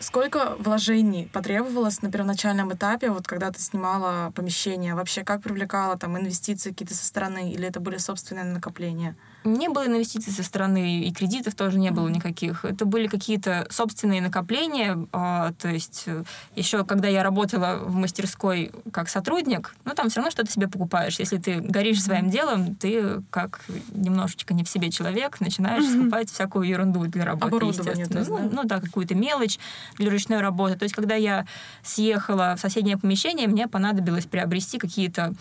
Сколько 0.04 0.54
вложений 0.58 1.30
потребовалось 1.32 2.02
на 2.02 2.10
первоначальном 2.10 2.70
этапе, 2.74 3.10
вот 3.10 3.26
когда 3.26 3.50
ты 3.50 3.58
снимала 3.58 4.32
помещение? 4.32 4.94
Вообще, 4.94 5.24
как 5.24 5.40
привлекала 5.40 5.96
там 5.96 6.18
инвестиции 6.18 6.70
какие-то 6.70 6.94
со 6.94 7.06
стороны, 7.06 7.50
или 7.50 7.66
это 7.66 7.80
были 7.80 7.96
собственные 7.96 8.44
накопления? 8.44 9.16
Не 9.44 9.68
было 9.68 9.86
инвестиций 9.86 10.32
со 10.32 10.42
стороны, 10.42 11.00
и 11.04 11.12
кредитов 11.12 11.54
тоже 11.54 11.78
не 11.78 11.90
было 11.90 12.08
никаких. 12.08 12.64
Это 12.64 12.86
были 12.86 13.08
какие-то 13.08 13.66
собственные 13.70 14.22
накопления. 14.22 15.06
А, 15.12 15.52
то 15.52 15.68
есть 15.68 16.04
э, 16.06 16.24
еще 16.56 16.84
когда 16.84 17.08
я 17.08 17.22
работала 17.22 17.78
в 17.82 17.94
мастерской 17.94 18.72
как 18.90 19.10
сотрудник, 19.10 19.74
ну 19.84 19.92
там 19.92 20.08
все 20.08 20.20
равно 20.20 20.30
что-то 20.30 20.50
себе 20.50 20.66
покупаешь. 20.66 21.18
Если 21.18 21.36
ты 21.36 21.60
горишь 21.60 22.02
своим 22.02 22.30
делом, 22.30 22.74
ты 22.74 23.22
как 23.28 23.60
немножечко 23.92 24.54
не 24.54 24.64
в 24.64 24.68
себе 24.68 24.90
человек, 24.90 25.38
начинаешь 25.40 25.84
скупать 25.84 26.30
всякую 26.30 26.66
ерунду 26.66 27.06
для 27.06 27.26
работы, 27.26 27.66
естественно. 27.66 28.18
Есть, 28.20 28.30
да? 28.30 28.38
Ну, 28.38 28.50
ну 28.50 28.64
да, 28.64 28.80
какую-то 28.80 29.14
мелочь 29.14 29.58
для 29.98 30.10
ручной 30.10 30.40
работы. 30.40 30.76
То 30.76 30.84
есть 30.84 30.94
когда 30.94 31.14
я 31.14 31.46
съехала 31.82 32.54
в 32.56 32.60
соседнее 32.60 32.96
помещение, 32.96 33.48
мне 33.48 33.68
понадобилось 33.68 34.26
приобрести 34.26 34.78
какие-то 34.78 35.34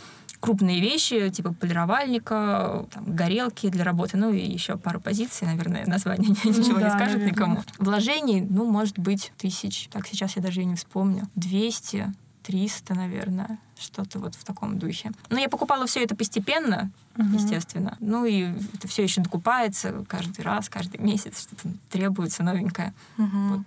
крупные 0.44 0.82
вещи, 0.82 1.30
типа 1.30 1.54
полировальника, 1.54 2.86
там, 2.92 3.16
горелки 3.16 3.70
для 3.70 3.86
работы, 3.86 4.18
ну 4.18 4.34
и 4.34 4.46
еще 4.46 4.78
пару 4.78 5.00
позиций, 5.00 5.48
наверное, 5.48 5.86
название 5.86 6.30
ничего 6.44 6.80
да, 6.80 6.86
не 6.86 6.90
скажет 6.90 7.20
наверное. 7.20 7.32
никому. 7.32 7.64
Вложений, 7.80 8.48
ну, 8.50 8.70
может 8.70 9.00
быть, 9.00 9.32
тысяч. 9.38 9.88
Так, 9.90 10.06
сейчас 10.06 10.36
я 10.36 10.42
даже 10.42 10.62
и 10.62 10.66
не 10.66 10.76
вспомню. 10.76 11.30
200, 11.36 12.12
300, 12.44 12.94
наверное, 12.94 13.58
что-то 13.80 14.20
вот 14.20 14.36
в 14.36 14.44
таком 14.44 14.78
духе. 14.78 15.12
Но 15.30 15.40
я 15.40 15.48
покупала 15.48 15.88
все 15.88 16.04
это 16.04 16.14
постепенно, 16.14 16.92
угу. 17.18 17.36
естественно. 17.36 17.96
Ну 18.02 18.26
и 18.26 18.52
это 18.74 18.88
все 18.90 19.04
еще 19.04 19.22
докупается 19.22 20.04
каждый 20.08 20.42
раз, 20.42 20.70
каждый 20.70 20.98
месяц, 21.02 21.42
что-то 21.44 21.70
требуется 21.90 22.44
новенькое. 22.44 22.94
Угу. 23.18 23.38
Вот. 23.48 23.60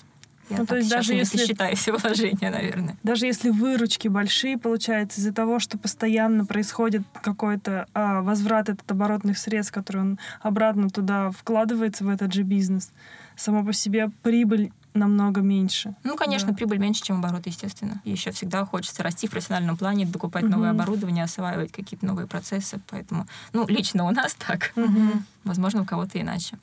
Я 0.49 0.59
ну, 0.59 0.67
то 0.67 0.77
есть 0.77 0.89
даже 0.89 1.15
если 1.15 1.45
считаю 1.45 1.77
все 1.77 1.93
вложения, 1.93 2.51
наверное. 2.51 2.97
Даже 3.03 3.27
если 3.27 3.51
выручки 3.51 4.09
большие, 4.09 4.59
получается, 4.59 5.21
из-за 5.21 5.33
того, 5.33 5.59
что 5.59 5.77
постоянно 5.77 6.45
происходит 6.45 7.03
какой-то 7.21 7.87
а, 7.95 8.23
возврат 8.23 8.69
этот 8.69 8.91
оборотных 8.91 9.39
средств, 9.39 9.73
который 9.73 10.03
он 10.03 10.19
обратно 10.41 10.89
туда 10.89 11.31
вкладывается 11.31 12.05
в 12.05 12.09
этот 12.09 12.33
же 12.33 12.43
бизнес, 12.43 12.93
само 13.35 13.65
по 13.65 13.73
себе 13.73 14.11
прибыль 14.23 14.71
намного 14.95 15.41
меньше. 15.41 15.95
Ну, 16.05 16.17
конечно, 16.17 16.49
да. 16.49 16.55
прибыль 16.55 16.79
меньше, 16.79 17.03
чем 17.03 17.19
оборот, 17.19 17.47
естественно. 17.47 18.01
И 18.05 18.11
еще 18.11 18.31
всегда 18.31 18.65
хочется 18.65 19.03
расти 19.03 19.27
в 19.27 19.31
профессиональном 19.31 19.77
плане, 19.77 20.07
докупать 20.07 20.45
угу. 20.45 20.53
новое 20.53 20.71
оборудование, 20.71 21.25
осваивать 21.25 21.73
какие-то 21.73 22.07
новые 22.07 22.27
процессы. 22.27 22.81
Поэтому, 22.89 23.27
ну, 23.53 23.67
лично 23.69 24.05
у 24.05 24.11
нас 24.11 24.35
так. 24.35 24.73
Угу. 24.77 25.23
Возможно, 25.45 25.83
у 25.83 25.85
кого-то 25.85 26.21
иначе. 26.21 26.57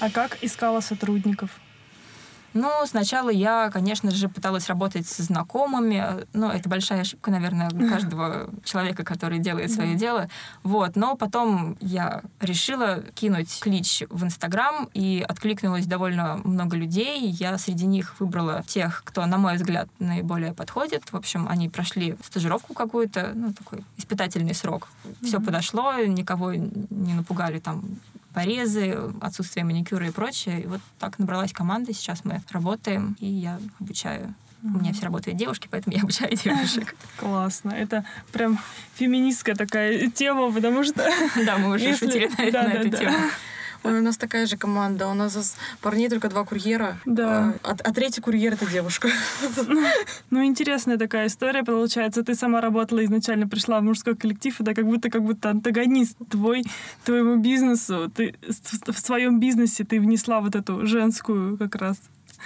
А 0.00 0.10
как 0.10 0.42
искала 0.42 0.80
сотрудников? 0.80 1.50
Ну, 2.56 2.70
сначала 2.86 3.28
я, 3.28 3.70
конечно 3.70 4.10
же, 4.10 4.30
пыталась 4.30 4.66
работать 4.68 5.06
с 5.06 5.18
знакомыми. 5.18 6.26
Ну, 6.32 6.48
это 6.48 6.70
большая 6.70 7.02
ошибка, 7.02 7.30
наверное, 7.30 7.68
каждого 7.90 8.48
человека, 8.64 9.04
который 9.04 9.38
делает 9.38 9.70
свое 9.70 9.92
да. 9.92 9.98
дело. 9.98 10.28
Вот. 10.62 10.96
Но 10.96 11.16
потом 11.16 11.76
я 11.80 12.22
решила 12.40 13.02
кинуть 13.14 13.60
клич 13.60 14.04
в 14.08 14.24
Инстаграм, 14.24 14.88
и 14.94 15.24
откликнулось 15.28 15.84
довольно 15.84 16.40
много 16.44 16.76
людей. 16.76 17.28
Я 17.28 17.58
среди 17.58 17.84
них 17.84 18.18
выбрала 18.20 18.64
тех, 18.66 19.02
кто, 19.04 19.26
на 19.26 19.36
мой 19.36 19.56
взгляд, 19.56 19.88
наиболее 19.98 20.54
подходит. 20.54 21.12
В 21.12 21.16
общем, 21.16 21.46
они 21.48 21.68
прошли 21.68 22.16
стажировку 22.24 22.72
какую-то, 22.72 23.32
ну, 23.34 23.52
такой 23.52 23.84
испытательный 23.98 24.54
срок. 24.54 24.88
Все 25.22 25.36
mm-hmm. 25.36 25.44
подошло, 25.44 25.94
никого 26.04 26.54
не 26.54 27.12
напугали 27.12 27.58
там 27.58 27.84
порезы, 28.36 28.94
отсутствие 29.22 29.64
маникюра 29.64 30.06
и 30.06 30.10
прочее. 30.10 30.60
И 30.60 30.66
вот 30.66 30.82
так 30.98 31.18
набралась 31.18 31.54
команда, 31.54 31.94
сейчас 31.94 32.22
мы 32.22 32.42
работаем, 32.50 33.16
и 33.18 33.26
я 33.26 33.58
обучаю 33.80 34.34
у 34.62 34.78
меня 34.78 34.92
все 34.92 35.04
работают 35.04 35.38
девушки, 35.38 35.68
поэтому 35.70 35.94
я 35.94 36.02
обучаю 36.02 36.34
девушек. 36.44 36.96
Классно. 37.18 37.70
Это 37.70 38.04
прям 38.32 38.58
феминистская 38.96 39.54
такая 39.54 40.10
тема, 40.10 40.50
потому 40.50 40.82
что... 40.82 41.08
Да, 41.44 41.56
мы 41.58 41.76
уже 41.76 41.94
шутили 41.96 42.28
на 42.50 42.72
эту 42.72 42.90
тему. 42.90 43.16
У 43.84 43.88
нас 43.88 44.16
такая 44.16 44.46
же 44.46 44.56
команда. 44.56 45.08
У 45.08 45.14
нас 45.14 45.36
из 45.36 45.56
парней 45.80 46.08
только 46.08 46.28
два 46.28 46.44
курьера. 46.44 46.98
Да. 47.04 47.54
А, 47.62 47.76
а 47.84 47.92
третий 47.92 48.20
курьер— 48.20 48.52
это 48.54 48.66
девушка. 48.66 49.08
Ну, 50.30 50.44
интересная 50.44 50.98
такая 50.98 51.26
история 51.26 51.62
получается. 51.62 52.22
Ты 52.22 52.34
сама 52.34 52.60
работала 52.60 53.04
изначально, 53.04 53.48
пришла 53.48 53.80
в 53.80 53.84
мужской 53.84 54.16
коллектив, 54.16 54.60
это 54.60 54.74
как 54.74 54.86
будто 54.86 55.10
как 55.10 55.22
будто 55.22 55.50
антагонист 55.50 56.16
твой, 56.30 56.64
твоему 57.04 57.36
бизнесу. 57.36 58.10
Ты 58.14 58.34
в 58.86 58.98
своем 58.98 59.40
бизнесе 59.40 59.84
ты 59.84 60.00
внесла 60.00 60.40
вот 60.40 60.54
эту 60.54 60.86
женскую 60.86 61.56
как 61.58 61.76
раз 61.76 61.98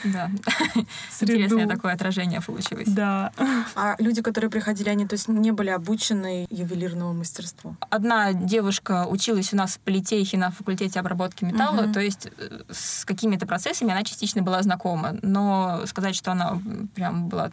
да. 0.05 0.31
Среду. 1.11 1.33
Интересное 1.35 1.67
такое 1.67 1.93
отражение 1.93 2.41
получилось. 2.41 2.89
Да. 2.89 3.33
А 3.75 3.97
люди, 3.99 4.23
которые 4.23 4.51
приходили, 4.51 4.89
они 4.89 5.07
то 5.07 5.15
есть 5.15 5.29
не 5.29 5.51
были 5.53 5.71
обучены 5.71 6.47
ювелирному 6.51 7.13
мастерству? 7.15 7.77
Одна 7.91 8.33
девушка 8.33 9.07
училась 9.07 9.53
у 9.53 9.57
нас 9.57 9.75
в 9.75 9.81
политехе 9.81 10.39
на 10.39 10.51
факультете 10.51 11.01
обработки 11.01 11.45
металла, 11.45 11.83
угу. 11.83 11.93
то 11.93 12.01
есть 12.01 12.29
э, 12.39 12.61
с 12.71 13.05
какими-то 13.05 13.47
процессами 13.47 13.93
она 13.93 14.03
частично 14.05 14.43
была 14.43 14.63
знакома, 14.63 15.17
но 15.23 15.83
сказать, 15.87 16.15
что 16.17 16.33
она 16.33 16.61
прям 16.95 17.29
была 17.29 17.51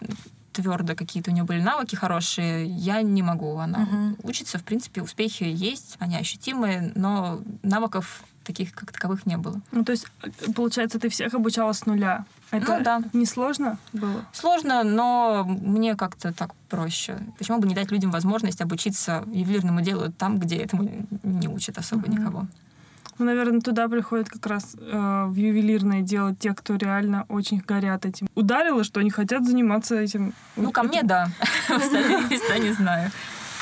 твердо 0.57 0.95
какие-то 0.95 1.29
у 1.29 1.33
нее 1.33 1.43
были 1.43 1.61
навыки 1.61 1.95
хорошие, 1.95 2.65
я 2.65 3.01
не 3.03 3.21
могу. 3.21 3.57
Она 3.57 3.83
угу. 3.83 4.29
учится, 4.29 4.57
в 4.57 4.63
принципе, 4.63 5.01
успехи 5.01 5.43
есть, 5.43 5.95
они 5.99 6.17
ощутимые, 6.17 6.91
но 6.95 7.41
навыков 7.61 8.23
таких 8.47 8.73
как 8.73 8.91
таковых 8.91 9.25
не 9.25 9.37
было. 9.37 9.61
Ну, 9.71 9.83
то 9.83 9.91
есть, 9.91 10.07
получается, 10.55 10.99
ты 10.99 11.09
всех 11.09 11.33
обучала 11.33 11.73
с 11.73 11.85
нуля. 11.85 12.25
Это 12.51 12.77
ну, 12.77 12.83
да. 12.83 13.01
не 13.13 13.25
сложно 13.25 13.77
было? 13.93 14.25
Сложно, 14.31 14.83
но 14.83 15.43
мне 15.45 15.95
как-то 15.95 16.33
так 16.33 16.55
проще. 16.69 17.19
Почему 17.37 17.59
бы 17.59 17.67
не 17.67 17.75
дать 17.75 17.91
людям 17.91 18.11
возможность 18.11 18.61
обучиться 18.61 19.23
ювелирному 19.27 19.81
делу 19.81 20.11
там, 20.17 20.39
где 20.39 20.57
этому 20.57 20.89
не 21.23 21.47
учат 21.47 21.77
особо 21.77 22.07
mm-hmm. 22.07 22.19
никого? 22.19 22.47
Ну, 23.19 23.25
наверное, 23.25 23.61
туда 23.61 23.87
приходят 23.89 24.29
как 24.29 24.45
раз 24.45 24.75
э, 24.79 25.25
в 25.27 25.35
ювелирное 25.35 26.01
дело 26.01 26.35
те, 26.35 26.53
кто 26.53 26.75
реально 26.75 27.25
очень 27.29 27.61
горят 27.67 28.05
этим. 28.05 28.27
Ударило, 28.35 28.83
что 28.83 28.99
они 28.99 29.09
хотят 29.09 29.45
заниматься 29.45 29.95
этим. 29.95 30.33
Ну, 30.55 30.71
ко 30.71 30.83
мне, 30.83 31.03
да. 31.03 31.29
Остальные 31.69 32.27
места 32.29 32.59
не 32.59 32.71
знаю 32.73 33.11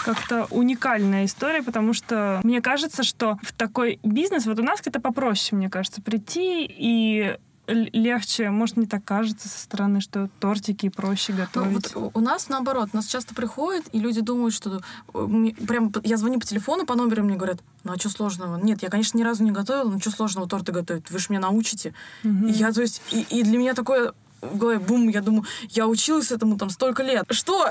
как-то 0.06 0.46
уникальная 0.52 1.26
история, 1.26 1.64
потому 1.64 1.94
что 1.94 2.40
мне 2.44 2.62
кажется, 2.62 3.04
что 3.04 3.40
в 3.42 3.52
такой 3.54 4.00
бизнес, 4.04 4.46
вот 4.46 4.60
у 4.60 4.64
нас 4.64 4.82
это 4.86 5.02
попроще, 5.02 5.58
мне 5.58 5.70
кажется, 5.70 6.02
прийти 6.02 6.66
и 6.70 7.38
легче, 7.68 8.52
может, 8.52 8.78
не 8.78 8.86
так 8.86 9.04
кажется 9.04 9.50
со 9.50 9.60
стороны, 9.60 10.00
что 10.00 10.30
тортики 10.40 10.90
проще 10.90 11.34
готовить. 11.34 11.96
Ну, 11.96 12.02
вот 12.02 12.12
у 12.14 12.20
нас 12.20 12.50
наоборот, 12.50 12.94
нас 12.94 13.08
часто 13.08 13.34
приходят, 13.34 13.86
и 13.92 14.00
люди 14.00 14.22
думают, 14.22 14.54
что 14.54 14.82
э, 15.14 15.52
прям 15.68 15.92
я 16.04 16.18
звоню 16.18 16.40
по 16.40 16.46
телефону, 16.46 16.86
по 16.86 16.94
номеру, 16.94 17.24
мне 17.24 17.36
говорят, 17.36 17.60
ну 17.84 17.94
а 17.94 17.96
что 17.98 18.10
сложного? 18.10 18.58
Нет, 18.58 18.84
я, 18.84 18.90
конечно, 18.90 19.18
ни 19.18 19.24
разу 19.24 19.44
не 19.44 19.52
готовила, 19.52 19.90
но 19.90 20.00
что 20.00 20.12
сложного 20.12 20.48
торты 20.48 20.72
готовить? 20.72 21.10
Вы 21.10 21.18
же 21.18 21.28
меня 21.30 21.40
научите. 21.40 21.96
Угу. 22.24 22.48
И 22.48 22.52
я, 22.52 22.72
то 22.72 22.82
есть, 22.82 23.02
и, 23.12 23.22
и 23.22 23.42
для 23.42 23.58
меня 23.58 23.74
такое 23.74 24.14
в 24.52 24.58
голове 24.58 24.80
бум, 24.80 25.08
я 25.10 25.22
думаю, 25.22 25.46
я 25.70 25.88
училась 25.88 26.32
этому 26.32 26.58
там 26.58 26.70
столько 26.70 27.04
лет. 27.04 27.25
Что? 27.32 27.70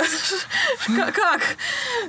Как? 0.87 1.41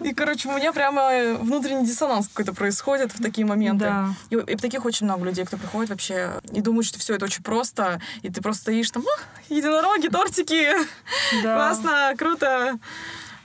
И, 0.02 0.14
короче, 0.14 0.50
у 0.50 0.54
меня 0.54 0.74
прямо 0.74 1.36
внутренний 1.40 1.86
диссонанс 1.86 2.28
какой-то 2.28 2.54
происходит 2.54 3.14
в 3.14 3.22
такие 3.22 3.46
моменты. 3.46 3.86
Да. 3.86 4.14
И, 4.30 4.36
и 4.36 4.56
таких 4.56 4.86
очень 4.86 5.06
много 5.06 5.26
людей, 5.26 5.46
кто 5.46 5.58
приходит 5.58 5.90
вообще 5.90 6.34
и 6.52 6.62
думают, 6.62 6.86
что 6.86 7.00
все 7.00 7.16
это 7.16 7.26
очень 7.26 7.44
просто, 7.44 8.02
и 8.22 8.30
ты 8.30 8.42
просто 8.42 8.64
стоишь 8.64 8.92
там, 8.92 9.04
«А, 9.04 9.54
единороги, 9.54 10.08
тортики, 10.08 10.72
Да. 11.44 11.56
классно, 11.56 12.14
круто. 12.18 12.80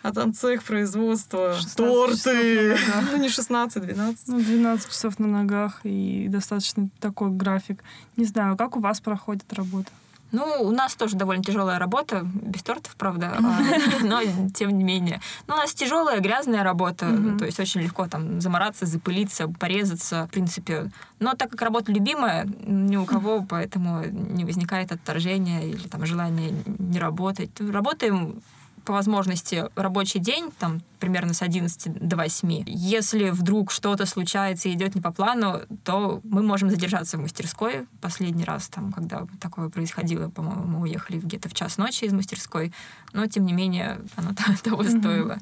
А 0.03 0.13
там 0.15 0.33
цех 0.33 0.63
производства, 0.65 1.55
16 1.55 1.77
торты. 1.77 2.79
Ну, 3.13 3.19
не 3.19 3.29
16, 3.29 3.83
12. 3.83 4.29
Ну, 4.29 4.41
12 4.41 4.89
часов 4.89 5.19
на 5.19 5.27
ногах 5.27 5.81
и 5.85 6.27
достаточно 6.31 6.89
такой 7.01 7.29
график. 7.31 7.85
Не 8.17 8.25
знаю, 8.25 8.57
как 8.57 8.77
у 8.77 8.81
вас 8.81 9.01
проходит 9.01 9.53
работа? 9.53 9.91
Ну, 10.33 10.45
у 10.61 10.71
нас 10.71 10.95
тоже 10.95 11.17
довольно 11.17 11.43
тяжелая 11.43 11.79
работа, 11.79 12.23
без 12.25 12.63
тортов, 12.63 12.95
правда, 12.97 13.37
а, 13.39 14.05
но 14.05 14.21
тем 14.55 14.77
не 14.79 14.85
менее. 14.85 15.21
Ну, 15.47 15.55
у 15.55 15.57
нас 15.57 15.75
тяжелая, 15.75 16.21
грязная 16.21 16.63
работа, 16.63 17.07
то 17.39 17.45
есть 17.45 17.59
очень 17.59 17.81
легко 17.81 18.07
там 18.07 18.41
замораться, 18.41 18.87
запылиться, 18.87 19.49
порезаться, 19.49 20.27
в 20.27 20.31
принципе. 20.31 20.91
Но 21.19 21.35
так 21.35 21.51
как 21.51 21.63
работа 21.63 21.93
любимая, 21.93 22.47
ни 22.67 22.97
у 22.97 23.05
кого 23.05 23.45
поэтому 23.49 24.05
не 24.05 24.45
возникает 24.45 24.93
отторжения 24.93 25.63
или 25.63 25.89
там 25.89 26.07
желания 26.07 26.55
не 26.79 26.99
работать. 26.99 27.51
Работаем 27.61 28.43
по 28.85 28.93
возможности 28.93 29.69
рабочий 29.75 30.21
день, 30.21 30.51
там 30.59 30.81
примерно 31.01 31.35
с 31.35 31.43
11 31.43 32.07
до 32.07 32.17
8. 32.17 32.65
Если 32.67 33.31
вдруг 33.31 33.73
что-то 33.73 34.07
случается 34.07 34.69
и 34.69 34.73
идет 34.73 34.95
не 34.95 35.01
по 35.01 35.11
плану, 35.11 35.63
то 35.85 36.21
мы 36.25 36.43
можем 36.43 36.71
задержаться 36.71 37.17
в 37.17 37.21
мастерской. 37.21 37.87
Последний 38.01 38.45
раз, 38.45 38.69
там, 38.69 38.93
когда 38.93 39.27
такое 39.41 39.69
происходило, 39.69 40.29
по-моему, 40.29 40.65
мы 40.65 40.81
уехали 40.83 41.19
где-то 41.19 41.49
в 41.49 41.55
час 41.55 41.79
ночи 41.79 42.05
из 42.05 42.13
мастерской, 42.13 42.73
но 43.13 43.27
тем 43.27 43.47
не 43.47 43.53
менее 43.53 44.01
оно 44.17 44.31
того 44.63 44.85
стоило. 44.85 45.39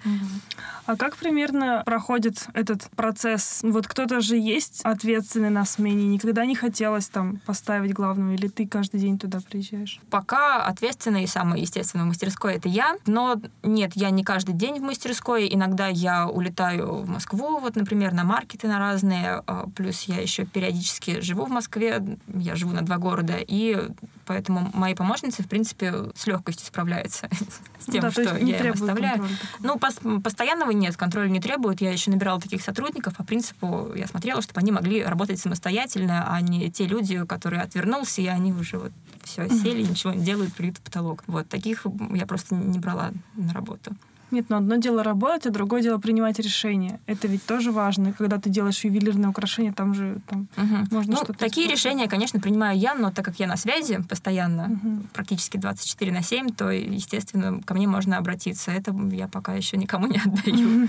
А 0.86 0.96
как 0.96 1.16
примерно 1.16 1.82
проходит 1.84 2.46
этот 2.54 2.88
процесс? 2.96 3.60
Вот 3.62 3.86
кто-то 3.86 4.20
же 4.20 4.36
есть 4.36 4.80
ответственный 4.84 5.50
на 5.50 5.64
смене, 5.64 6.06
никогда 6.06 6.46
не 6.46 6.54
хотелось 6.54 7.08
там 7.08 7.38
поставить 7.44 7.92
главного, 7.92 8.32
или 8.32 8.48
ты 8.48 8.66
каждый 8.66 9.00
день 9.00 9.18
туда 9.18 9.40
приезжаешь? 9.40 10.00
Пока 10.10 10.62
ответственная 10.62 11.24
и 11.24 11.26
самая 11.26 11.60
естественная 11.60 12.04
в 12.04 12.08
мастерской 12.08 12.54
это 12.54 12.68
я. 12.68 12.96
Но 13.06 13.40
нет, 13.62 13.92
я 13.94 14.10
не 14.10 14.24
каждый 14.24 14.54
день 14.54 14.78
в 14.78 14.82
мастерской. 14.82 15.48
Иногда 15.50 15.88
я 15.88 16.28
улетаю 16.28 17.02
в 17.02 17.09
Москву, 17.09 17.59
вот, 17.59 17.76
например, 17.76 18.12
на 18.12 18.25
маркеты 18.25 18.69
на 18.69 18.78
разные. 18.78 19.43
а, 19.47 19.67
Плюс 19.75 20.02
я 20.05 20.21
еще 20.21 20.45
периодически 20.45 21.21
живу 21.21 21.45
в 21.47 21.50
Москве. 21.50 22.02
Я 22.35 22.55
живу 22.57 22.73
на 22.73 22.83
два 22.83 22.99
города. 22.99 23.35
И 23.38 23.76
поэтому 24.26 24.71
мои 24.75 24.95
помощницы, 24.95 25.43
в 25.43 25.49
принципе, 25.49 25.93
с 26.14 26.26
легкостью 26.26 26.67
справляются 26.67 27.28
с 27.81 27.87
тем, 27.87 28.02
да, 28.02 28.11
что 28.11 28.23
я 28.23 28.59
им 28.69 28.73
оставляю. 28.73 29.26
Ну, 29.61 29.76
пос- 29.76 30.21
постоянного 30.23 30.71
нет, 30.71 30.97
контроля 30.97 31.28
не 31.28 31.40
требует. 31.40 31.81
Я 31.81 31.90
еще 31.93 32.11
набирала 32.11 32.40
таких 32.40 32.62
сотрудников. 32.62 33.17
По 33.17 33.25
принципу 33.25 33.93
я 33.95 34.07
смотрела, 34.07 34.43
чтобы 34.43 34.61
они 34.61 34.73
могли 34.73 35.02
работать 35.05 35.38
самостоятельно, 35.40 36.26
а 36.33 36.40
не 36.40 36.71
те 36.71 36.87
люди, 36.87 37.25
которые 37.26 37.62
отвернулся, 37.62 38.21
и 38.23 38.26
они 38.26 38.52
уже 38.52 38.78
вот 38.78 38.93
все 39.25 39.49
сели, 39.49 39.83
ничего 39.83 40.12
не 40.12 40.25
делают, 40.25 40.55
плюют 40.55 40.78
в 40.78 40.81
потолок. 40.81 41.23
Вот 41.26 41.49
таких 41.49 41.87
я 42.14 42.26
просто 42.26 42.55
не 42.55 42.78
брала 42.78 43.11
на 43.35 43.52
работу. 43.52 43.93
Нет, 44.30 44.50
но 44.50 44.58
одно 44.58 44.76
дело 44.76 45.02
работать, 45.02 45.47
а 45.47 45.50
другое 45.50 45.82
дело 45.82 45.99
принимать 45.99 46.38
решения. 46.38 47.00
Это 47.06 47.28
ведь 47.28 47.44
тоже 47.47 47.73
важно. 47.73 48.12
Когда 48.12 48.38
ты 48.38 48.50
делаешь 48.50 48.85
ювелирное 48.85 49.30
украшение, 49.30 49.73
там 49.73 49.94
же 49.94 50.18
там, 50.28 50.49
Мгм. 50.56 50.88
можно 50.90 51.12
ну, 51.12 51.16
что-то... 51.16 51.32
такие 51.35 51.66
использовать. 51.66 51.70
решения, 51.94 52.08
конечно, 52.08 52.40
принимаю 52.40 52.78
я, 52.78 52.94
но 52.94 53.11
так 53.11 53.25
как 53.25 53.38
я 53.40 53.47
на 53.47 53.56
связи 53.56 54.02
постоянно, 54.08 54.68
Мгм. 54.68 55.08
практически 55.12 55.56
24 55.56 56.12
на 56.12 56.23
7, 56.23 56.49
то, 56.50 56.70
естественно, 56.70 57.61
ко 57.64 57.75
мне 57.75 57.87
можно 57.87 58.18
обратиться. 58.18 58.70
Это 58.70 58.94
я 59.12 59.28
пока 59.28 59.54
еще 59.54 59.76
никому 59.76 60.06
не 60.06 60.18
отдаю. 60.18 60.88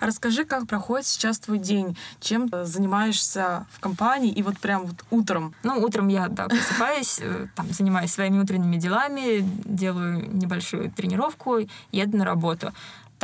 расскажи, 0.00 0.44
как 0.44 0.66
проходит 0.66 1.06
сейчас 1.06 1.38
твой 1.38 1.58
день? 1.58 1.96
Чем 2.20 2.48
ты 2.48 2.64
занимаешься 2.64 3.66
в 3.70 3.80
компании 3.80 4.32
и 4.32 4.42
вот 4.42 4.58
прям 4.58 4.86
вот 4.86 5.04
утром? 5.10 5.54
Ну, 5.62 5.80
утром 5.80 6.08
я, 6.08 6.28
да, 6.28 6.48
просыпаюсь, 6.48 7.18
э, 7.20 7.46
там, 7.54 7.68
занимаюсь 7.70 8.12
своими 8.12 8.38
утренними 8.38 8.76
делами, 8.76 9.40
делаю 9.64 10.28
небольшую 10.34 10.90
тренировку, 10.90 11.58
еду 11.92 12.16
на 12.16 12.24
работу. 12.24 12.72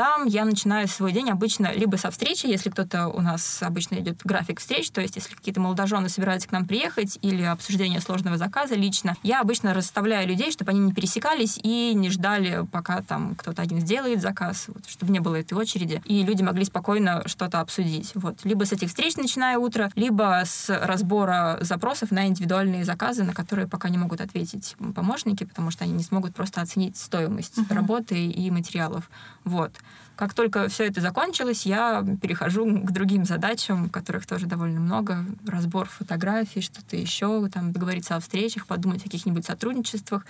Там 0.00 0.24
я 0.24 0.46
начинаю 0.46 0.88
свой 0.88 1.12
день 1.12 1.28
обычно 1.28 1.74
либо 1.74 1.96
со 1.96 2.10
встречи, 2.10 2.46
если 2.46 2.70
кто-то 2.70 3.08
у 3.08 3.20
нас 3.20 3.62
обычно 3.62 3.96
идет 3.96 4.22
график 4.24 4.58
встреч, 4.58 4.90
то 4.90 5.02
есть 5.02 5.16
если 5.16 5.34
какие-то 5.34 5.60
молодожены 5.60 6.08
собираются 6.08 6.48
к 6.48 6.52
нам 6.52 6.66
приехать 6.66 7.18
или 7.20 7.42
обсуждение 7.42 8.00
сложного 8.00 8.38
заказа 8.38 8.76
лично, 8.76 9.14
я 9.22 9.42
обычно 9.42 9.74
расставляю 9.74 10.26
людей, 10.26 10.52
чтобы 10.52 10.70
они 10.70 10.80
не 10.80 10.94
пересекались 10.94 11.60
и 11.62 11.92
не 11.92 12.08
ждали, 12.08 12.66
пока 12.72 13.02
там 13.02 13.34
кто-то 13.34 13.60
один 13.60 13.78
сделает 13.80 14.22
заказ, 14.22 14.68
вот, 14.68 14.88
чтобы 14.88 15.12
не 15.12 15.20
было 15.20 15.34
этой 15.34 15.52
очереди, 15.52 16.00
и 16.06 16.22
люди 16.22 16.42
могли 16.42 16.64
спокойно 16.64 17.22
что-то 17.26 17.60
обсудить. 17.60 18.12
Вот. 18.14 18.38
Либо 18.44 18.64
с 18.64 18.72
этих 18.72 18.88
встреч 18.88 19.16
начинаю 19.16 19.60
утро, 19.60 19.90
либо 19.96 20.40
с 20.46 20.70
разбора 20.70 21.58
запросов 21.60 22.10
на 22.10 22.26
индивидуальные 22.26 22.86
заказы, 22.86 23.22
на 23.22 23.34
которые 23.34 23.68
пока 23.68 23.90
не 23.90 23.98
могут 23.98 24.22
ответить 24.22 24.76
помощники, 24.94 25.44
потому 25.44 25.70
что 25.70 25.84
они 25.84 25.92
не 25.92 26.02
смогут 26.02 26.34
просто 26.34 26.62
оценить 26.62 26.96
стоимость 26.96 27.58
Мгм. 27.58 27.76
работы 27.76 28.24
и 28.24 28.50
материалов. 28.50 29.10
Вот. 29.44 29.74
Как 30.20 30.34
только 30.34 30.68
все 30.68 30.84
это 30.84 31.00
закончилось, 31.00 31.64
я 31.64 32.04
перехожу 32.20 32.66
к 32.66 32.90
другим 32.90 33.24
задачам, 33.24 33.88
которых 33.88 34.26
тоже 34.26 34.44
довольно 34.46 34.78
много. 34.78 35.24
Разбор 35.46 35.88
фотографий, 35.88 36.60
что-то 36.60 36.94
еще, 36.94 37.48
там, 37.48 37.72
договориться 37.72 38.16
о 38.16 38.20
встречах, 38.20 38.66
подумать 38.66 39.00
о 39.00 39.04
каких-нибудь 39.04 39.46
сотрудничествах, 39.46 40.26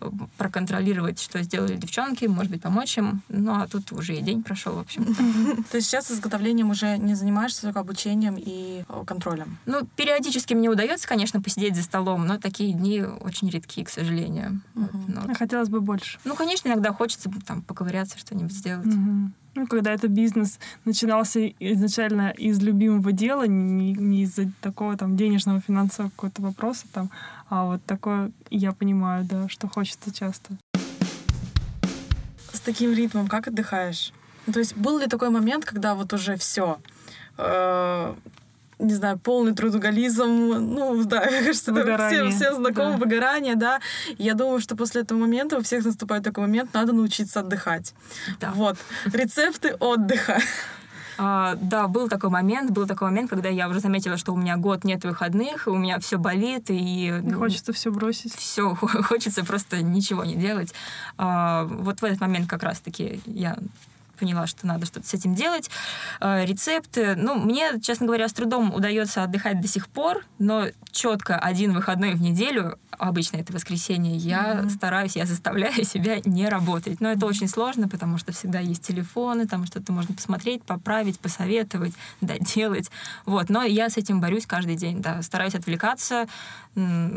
э, 0.00 0.06
проконтролировать, 0.38 1.20
что 1.20 1.42
сделали 1.42 1.74
девчонки, 1.76 2.26
может 2.26 2.52
быть, 2.52 2.62
помочь 2.62 2.96
им. 2.96 3.22
Ну, 3.28 3.54
а 3.56 3.66
тут 3.66 3.90
уже 3.90 4.14
и 4.14 4.22
день 4.22 4.44
прошел, 4.44 4.74
в 4.76 4.78
общем. 4.78 5.04
То 5.70 5.78
есть 5.78 5.88
сейчас 5.88 6.12
изготовлением 6.12 6.70
уже 6.70 6.96
не 6.98 7.16
занимаешься, 7.16 7.62
только 7.62 7.80
обучением 7.80 8.36
и 8.38 8.84
э, 8.88 9.04
контролем? 9.04 9.58
Ну, 9.66 9.80
периодически 9.96 10.54
мне 10.54 10.68
удается, 10.68 11.08
конечно, 11.08 11.42
посидеть 11.42 11.74
за 11.74 11.82
столом, 11.82 12.24
но 12.28 12.38
такие 12.38 12.72
дни 12.72 13.02
очень 13.02 13.50
редки, 13.50 13.82
к 13.82 13.88
сожалению. 13.90 14.60
Вот, 14.74 14.94
Мгм. 14.94 15.04
но- 15.08 15.22
А 15.28 15.34
Хотелось 15.34 15.68
бы 15.70 15.80
больше. 15.80 16.20
Ну, 16.24 16.36
конечно, 16.36 16.68
иногда 16.68 16.92
хочется 16.92 17.28
там 17.44 17.62
поковыряться, 17.62 18.16
что-нибудь 18.16 18.52
сделать. 18.52 18.86
Ну, 19.56 19.68
когда 19.68 19.92
это 19.92 20.08
бизнес 20.08 20.58
начинался 20.84 21.46
изначально 21.60 22.30
из 22.30 22.60
любимого 22.60 23.12
дела, 23.12 23.46
не, 23.46 23.92
не 23.92 24.22
из-за 24.22 24.50
такого 24.60 24.96
там 24.96 25.16
денежного, 25.16 25.60
финансового 25.60 26.10
какого-то 26.10 26.42
вопроса, 26.42 26.86
там, 26.92 27.10
а 27.48 27.64
вот 27.66 27.84
такое, 27.84 28.32
я 28.50 28.72
понимаю, 28.72 29.24
да, 29.24 29.48
что 29.48 29.68
хочется 29.68 30.12
часто. 30.12 30.56
С 32.52 32.60
таким 32.60 32.92
ритмом 32.94 33.28
как 33.28 33.46
отдыхаешь? 33.46 34.12
Ну, 34.46 34.52
то 34.52 34.58
есть 34.58 34.76
был 34.76 34.98
ли 34.98 35.06
такой 35.06 35.30
момент, 35.30 35.64
когда 35.64 35.94
вот 35.94 36.12
уже 36.12 36.36
все, 36.36 36.78
не 38.78 38.94
знаю, 38.94 39.18
полный 39.18 39.54
трудоголизм, 39.54 40.24
ну 40.24 41.02
да, 41.04 41.24
мне 41.30 41.42
кажется, 41.42 41.70
это 41.70 41.80
Выгорание. 41.80 42.30
всем, 42.30 42.32
всем 42.32 42.54
знакомо, 42.56 42.92
Да. 42.92 42.96
выгорание, 42.98 43.54
да. 43.54 43.80
Я 44.18 44.34
думаю, 44.34 44.60
что 44.60 44.76
после 44.76 45.02
этого 45.02 45.18
момента 45.18 45.58
у 45.58 45.62
всех 45.62 45.84
наступает 45.84 46.24
такой 46.24 46.42
момент, 46.42 46.74
надо 46.74 46.92
научиться 46.92 47.40
отдыхать. 47.40 47.94
Да. 48.40 48.52
Вот, 48.54 48.76
рецепты 49.12 49.74
отдыха. 49.80 50.38
А, 51.16 51.54
да, 51.60 51.86
был 51.86 52.08
такой 52.08 52.28
момент, 52.30 52.72
был 52.72 52.88
такой 52.88 53.06
момент, 53.08 53.30
когда 53.30 53.48
я 53.48 53.68
уже 53.68 53.78
заметила, 53.78 54.16
что 54.16 54.32
у 54.32 54.36
меня 54.36 54.56
год 54.56 54.82
нет 54.82 55.04
выходных, 55.04 55.68
у 55.68 55.76
меня 55.76 56.00
все 56.00 56.18
болит, 56.18 56.70
и 56.70 57.06
И 57.24 57.32
хочется 57.32 57.72
все 57.72 57.92
бросить. 57.92 58.34
все 58.34 58.74
хочется 58.74 59.44
просто 59.44 59.80
ничего 59.80 60.24
не 60.24 60.34
делать. 60.34 60.74
А, 61.16 61.64
вот 61.70 62.00
в 62.00 62.04
этот 62.04 62.20
момент 62.20 62.48
как 62.50 62.64
раз-таки 62.64 63.20
я 63.26 63.56
поняла, 64.14 64.46
что 64.46 64.66
надо 64.66 64.86
что-то 64.86 65.06
с 65.06 65.14
этим 65.14 65.34
делать. 65.34 65.70
А, 66.20 66.44
рецепты. 66.44 67.14
Ну, 67.16 67.34
мне, 67.34 67.80
честно 67.80 68.06
говоря, 68.06 68.28
с 68.28 68.32
трудом 68.32 68.74
удается 68.74 69.22
отдыхать 69.22 69.60
до 69.60 69.68
сих 69.68 69.88
пор, 69.88 70.24
но 70.38 70.66
четко 70.90 71.36
один 71.38 71.72
выходной 71.72 72.14
в 72.14 72.20
неделю, 72.20 72.78
обычно 72.90 73.38
это 73.38 73.52
воскресенье, 73.52 74.16
я 74.16 74.54
Мгм. 74.54 74.70
стараюсь, 74.70 75.16
я 75.16 75.26
заставляю 75.26 75.74
себя 75.84 76.20
не 76.24 76.48
работать. 76.48 77.00
Но 77.00 77.10
это 77.10 77.26
очень 77.26 77.48
сложно, 77.48 77.88
потому 77.88 78.18
что 78.18 78.32
всегда 78.32 78.60
есть 78.60 78.82
телефоны, 78.86 79.46
там 79.46 79.66
что-то 79.66 79.92
можно 79.92 80.14
посмотреть, 80.14 80.62
поправить, 80.62 81.18
посоветовать, 81.18 81.92
доделать. 82.20 82.90
Вот. 83.26 83.48
Но 83.48 83.62
я 83.62 83.90
с 83.90 83.96
этим 83.96 84.20
борюсь 84.20 84.46
каждый 84.46 84.76
день, 84.76 85.00
да. 85.02 85.22
Стараюсь 85.22 85.54
отвлекаться, 85.54 86.26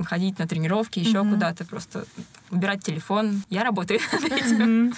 ходить 0.05 0.37
на 0.39 0.47
тренировки, 0.47 0.99
еще 0.99 1.21
Мгм. 1.23 1.33
куда-то, 1.33 1.65
просто 1.65 2.05
убирать 2.51 2.83
телефон. 2.83 3.41
Я 3.49 3.63
работаю 3.63 3.99
над 4.13 4.31
этим. 4.31 4.85
Мгм. 4.87 4.93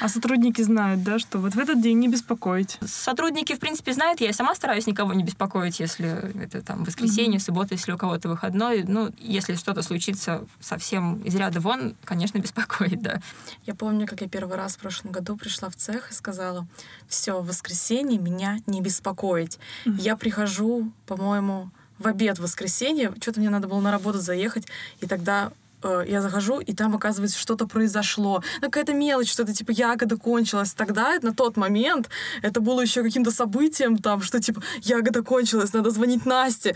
А 0.00 0.08
сотрудники 0.08 0.62
знают, 0.62 1.02
да, 1.02 1.18
что 1.18 1.38
вот 1.38 1.54
в 1.54 1.58
этот 1.58 1.82
день 1.82 1.98
не 1.98 2.08
беспокоить. 2.08 2.78
Сотрудники, 2.86 3.54
в 3.54 3.58
принципе, 3.58 3.92
знают, 3.92 4.20
я 4.20 4.28
и 4.30 4.32
сама 4.32 4.54
стараюсь 4.54 4.86
никого 4.86 5.12
не 5.14 5.24
беспокоить, 5.24 5.80
если 5.80 6.32
это 6.42 6.62
там 6.62 6.84
воскресенье, 6.84 7.40
суббота, 7.40 7.74
если 7.74 7.92
у 7.92 7.98
кого-то 7.98 8.28
выходной. 8.28 8.84
Ну, 8.84 9.12
если 9.18 9.54
что-то 9.56 9.82
случится 9.82 10.44
совсем 10.60 11.20
из 11.22 11.34
ряда 11.34 11.60
вон, 11.60 11.96
конечно, 12.04 12.38
беспокоит, 12.44 13.02
да. 13.02 13.20
Я 13.66 13.74
помню, 13.74 14.06
как 14.06 14.20
я 14.20 14.28
первый 14.28 14.56
раз 14.56 14.76
в 14.76 14.78
прошлом 14.78 15.10
году 15.12 15.36
пришла 15.36 15.68
в 15.70 15.76
цех 15.76 16.10
и 16.10 16.14
сказала, 16.14 16.66
все, 17.08 17.40
в 17.40 17.46
воскресенье 17.48 18.18
меня 18.18 18.58
не 18.66 18.80
беспокоить. 18.80 19.58
Мгм. 19.84 19.96
Я 19.96 20.16
прихожу, 20.16 20.92
по-моему, 21.06 21.70
в 21.98 22.06
обед 22.06 22.38
в 22.38 22.42
воскресенье, 22.42 23.12
что-то 23.20 23.40
мне 23.40 23.50
надо 23.50 23.68
было 23.68 23.80
на 23.80 23.90
работу 23.90 24.18
заехать, 24.18 24.66
и 25.00 25.06
тогда 25.06 25.52
э, 25.82 26.04
я 26.08 26.20
захожу, 26.20 26.60
и 26.60 26.72
там, 26.74 26.94
оказывается, 26.94 27.38
что-то 27.38 27.66
произошло. 27.66 28.42
Ну, 28.60 28.68
какая-то 28.68 28.94
мелочь, 28.94 29.30
что-то 29.30 29.54
типа 29.54 29.70
ягода 29.70 30.16
кончилась. 30.16 30.74
Тогда, 30.74 31.14
на 31.22 31.34
тот 31.34 31.56
момент, 31.56 32.08
это 32.42 32.60
было 32.60 32.80
еще 32.80 33.02
каким-то 33.02 33.30
событием, 33.30 33.98
там, 33.98 34.22
что 34.22 34.40
типа 34.40 34.62
ягода 34.82 35.22
кончилась, 35.22 35.72
надо 35.72 35.90
звонить 35.90 36.26
Насте. 36.26 36.74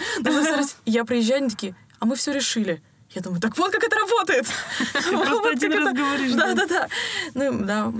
И 0.85 0.91
я 0.91 1.05
приезжаю, 1.05 1.41
они 1.41 1.51
такие, 1.51 1.75
а 1.99 2.07
мы 2.07 2.17
все 2.17 2.33
решили. 2.33 2.83
Я 3.11 3.23
думаю, 3.23 3.41
так 3.41 3.57
вот 3.57 3.73
как 3.73 3.83
это 3.83 3.97
работает. 3.97 4.47
просто 4.93 5.51
один 5.51 5.73
раз 5.73 5.95
говоришь? 5.95 6.33
Да, 6.33 6.55
да, 6.55 6.67
да. 6.67 6.89
Ну, 7.35 7.65
да, 7.65 7.93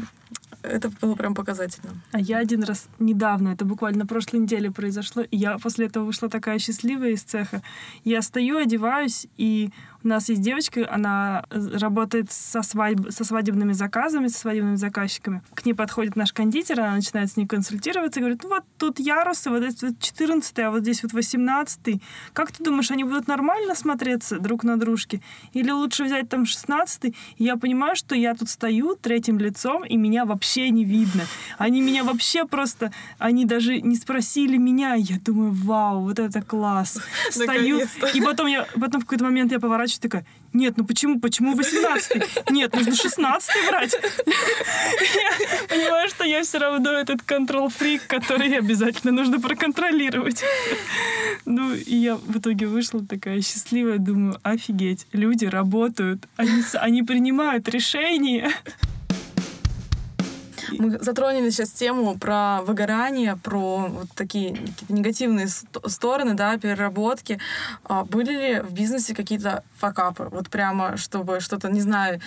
это 0.69 0.91
было 1.01 1.15
прям 1.15 1.35
показательно. 1.35 1.91
А 2.13 2.21
я 2.21 2.39
один 2.39 2.63
раз 2.63 2.89
недавно, 2.99 3.49
это 3.51 3.65
буквально 3.65 4.01
на 4.01 4.07
прошлой 4.07 4.41
неделе 4.41 4.71
произошло, 4.71 5.23
и 5.23 5.37
я 5.37 5.59
после 5.59 5.87
этого 5.87 6.05
вышла 6.05 6.29
такая 6.29 6.59
счастливая 6.59 7.11
из 7.11 7.23
цеха. 7.23 7.63
Я 8.05 8.23
стою, 8.23 8.59
одеваюсь, 8.59 9.27
и 9.37 9.71
у 10.05 10.09
нас 10.09 10.29
есть 10.29 10.41
девочка, 10.41 10.87
она 10.89 11.45
э, 11.51 11.77
работает 11.79 12.31
со, 12.31 12.63
свадьб, 12.63 13.11
со 13.11 13.25
свадебными 13.25 13.73
заказами, 13.73 14.29
со 14.29 14.39
свадебными 14.39 14.77
заказчиками. 14.77 15.43
К 15.55 15.65
ней 15.67 15.75
подходит 15.75 16.15
наш 16.15 16.33
кондитер, 16.33 16.81
она 16.81 16.95
начинает 16.95 17.31
с 17.33 17.37
ней 17.37 17.47
консультироваться 17.47 18.21
и 18.21 18.23
говорит, 18.23 18.43
ну 18.45 18.51
вот 18.51 18.65
тут 18.79 19.01
ярусы, 19.01 19.51
вот 19.51 19.63
здесь 19.63 19.83
вот 19.83 19.99
14 19.99 20.59
а 20.61 20.71
вот 20.71 20.83
здесь 20.83 21.03
вот 21.03 21.13
18 21.13 22.01
Как 22.33 22.53
ты 22.53 22.63
думаешь, 22.63 22.91
они 22.91 23.05
будут 23.05 23.27
нормально 23.27 23.75
смотреться 23.75 24.39
друг 24.39 24.63
на 24.63 24.77
дружке? 24.77 25.21
Или 25.53 25.71
лучше 25.71 26.05
взять 26.05 26.29
там 26.29 26.47
16 26.47 27.05
И 27.05 27.15
я 27.39 27.57
понимаю, 27.57 27.97
что 27.97 28.15
я 28.15 28.35
тут 28.35 28.49
стою 28.49 28.95
третьим 28.95 29.39
лицом, 29.39 29.85
и 29.85 29.97
меня 29.97 30.25
вообще 30.25 30.71
не 30.71 30.85
видно. 30.85 31.25
Они 31.59 31.81
меня 31.81 32.05
вообще 32.05 32.45
просто... 32.45 32.93
Они 33.19 33.45
даже 33.45 33.81
не 33.81 33.97
спросили 33.97 34.57
меня. 34.59 34.95
Я 34.95 35.19
думаю, 35.19 35.53
вау, 35.53 36.03
вот 36.03 36.19
это 36.19 36.41
класс. 36.41 37.01
Стою, 37.31 37.81
и 38.15 38.21
потом, 38.21 38.47
я, 38.47 38.67
потом 38.81 39.01
в 39.01 39.05
какой-то 39.05 39.25
момент 39.25 39.53
я 39.53 39.59
поворачиваюсь 39.59 39.88
плачет, 39.89 40.01
такая, 40.01 40.25
нет, 40.53 40.75
ну 40.77 40.85
почему, 40.85 41.21
почему 41.21 41.55
18 41.55 42.51
Нет, 42.51 42.75
нужно 42.75 42.95
16 42.95 43.51
брать. 43.69 43.95
Я 43.95 45.67
понимаю, 45.69 46.09
что 46.09 46.25
я 46.25 46.43
все 46.43 46.59
равно 46.59 46.93
этот 46.93 47.23
контрол-фрик, 47.23 48.07
который 48.07 48.57
обязательно 48.59 49.13
нужно 49.13 49.41
проконтролировать. 49.41 50.43
Ну, 51.45 51.75
и 51.75 51.97
я 51.97 52.17
в 52.17 52.39
итоге 52.39 52.67
вышла 52.67 53.05
такая 53.05 53.41
счастливая, 53.41 53.99
думаю, 53.99 54.39
офигеть, 54.43 55.07
люди 55.13 55.47
работают, 55.47 56.27
они, 56.37 56.63
они 56.75 57.03
принимают 57.03 57.69
решения. 57.69 58.53
Мы 60.73 60.99
затронули 60.99 61.51
сейчас 61.51 61.71
тему 61.71 62.19
про 62.19 62.63
выгорание, 62.63 63.37
про 63.37 63.87
вот 63.89 64.09
такие 64.15 64.55
какие-то 64.55 64.93
негативные 64.93 65.49
стороны, 65.49 66.35
да, 66.35 66.57
переработки. 66.59 67.39
А 67.85 68.05
были 68.05 68.33
ли 68.33 68.61
в 68.61 68.73
бизнесе 68.73 69.15
какие-то 69.15 69.63
факапы? 69.77 70.29
Вот 70.31 70.49
прямо, 70.49 70.97
чтобы 70.97 71.41
что-то, 71.41 71.69
не 71.69 71.81
знаю, 71.81 72.21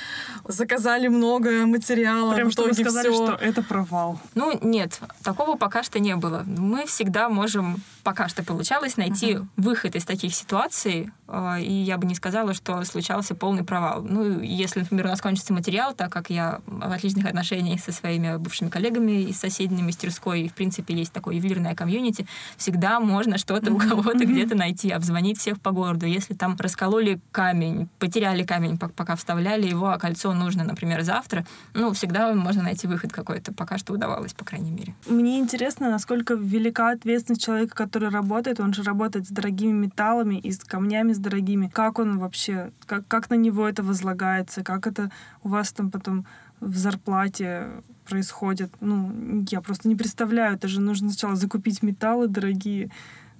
заказали 0.47 1.07
много 1.07 1.65
материала, 1.65 2.33
Прям 2.33 2.49
в 2.49 2.53
итоге 2.53 2.73
чтобы 2.73 2.89
сказали, 2.89 3.09
всё... 3.09 3.25
что 3.25 3.35
это 3.35 3.63
провал. 3.63 4.19
Ну, 4.35 4.57
нет, 4.61 4.99
такого 5.23 5.57
пока 5.57 5.83
что 5.83 5.99
не 5.99 6.15
было. 6.15 6.43
Мы 6.45 6.85
всегда 6.85 7.29
можем, 7.29 7.81
пока 8.03 8.27
что 8.27 8.43
получалось, 8.43 8.97
найти 8.97 9.33
uh-huh. 9.33 9.45
выход 9.57 9.95
из 9.95 10.05
таких 10.05 10.33
ситуаций, 10.35 11.11
и 11.59 11.71
я 11.71 11.97
бы 11.97 12.05
не 12.05 12.15
сказала, 12.15 12.53
что 12.53 12.83
случался 12.83 13.35
полный 13.35 13.63
провал. 13.63 14.01
Ну, 14.01 14.41
если, 14.41 14.81
например, 14.81 15.05
у 15.05 15.09
нас 15.09 15.21
кончится 15.21 15.53
материал, 15.53 15.93
так 15.93 16.11
как 16.11 16.29
я 16.29 16.59
в 16.65 16.91
отличных 16.91 17.25
отношениях 17.25 17.79
со 17.79 17.91
своими 17.91 18.37
бывшими 18.37 18.69
коллегами 18.69 19.23
из 19.23 19.39
соседней 19.39 19.83
мастерской, 19.83 20.41
и, 20.41 20.49
в 20.49 20.53
принципе, 20.53 20.93
есть 20.93 21.13
такое 21.13 21.35
ювелирное 21.35 21.75
комьюнити, 21.75 22.27
всегда 22.57 22.99
можно 22.99 23.37
что-то 23.37 23.71
у 23.73 23.77
кого-то 23.77 24.25
где-то 24.25 24.55
найти, 24.55 24.91
обзвонить 24.91 25.39
всех 25.39 25.61
по 25.61 25.71
городу. 25.71 26.05
Если 26.05 26.33
там 26.33 26.57
раскололи 26.59 27.19
камень, 27.31 27.87
потеряли 27.99 28.43
камень, 28.43 28.77
пока 28.77 29.15
вставляли 29.15 29.67
его, 29.67 29.89
а 29.89 29.97
кольцо 29.97 30.33
нужно, 30.33 30.63
например, 30.63 31.01
завтра, 31.03 31.45
ну, 31.73 31.93
всегда 31.93 32.33
можно 32.33 32.63
найти 32.63 32.87
выход 32.87 33.13
какой-то. 33.13 33.53
Пока 33.53 33.77
что 33.77 33.93
удавалось, 33.93 34.33
по 34.33 34.43
крайней 34.43 34.71
мере. 34.71 34.95
Мне 35.07 35.39
интересно, 35.39 35.89
насколько 35.89 36.33
велика 36.33 36.91
ответственность 36.91 37.43
человека, 37.43 37.75
который 37.75 38.09
работает. 38.09 38.59
Он 38.59 38.73
же 38.73 38.83
работает 38.83 39.27
с 39.27 39.29
дорогими 39.29 39.71
металлами 39.71 40.35
и 40.35 40.51
с 40.51 40.59
камнями 40.59 41.13
с 41.13 41.20
дорогими. 41.21 41.67
Как 41.67 41.99
он 41.99 42.19
вообще, 42.19 42.71
как, 42.85 43.07
как 43.07 43.29
на 43.29 43.35
него 43.35 43.67
это 43.67 43.83
возлагается, 43.83 44.63
как 44.63 44.87
это 44.87 45.11
у 45.43 45.49
вас 45.49 45.71
там 45.71 45.91
потом 45.91 46.25
в 46.59 46.77
зарплате 46.77 47.67
происходит. 48.05 48.71
Ну, 48.81 49.45
я 49.49 49.61
просто 49.61 49.87
не 49.87 49.95
представляю. 49.95 50.55
Это 50.55 50.67
же 50.67 50.81
нужно 50.81 51.09
сначала 51.09 51.35
закупить 51.35 51.83
металлы 51.83 52.27
дорогие. 52.27 52.91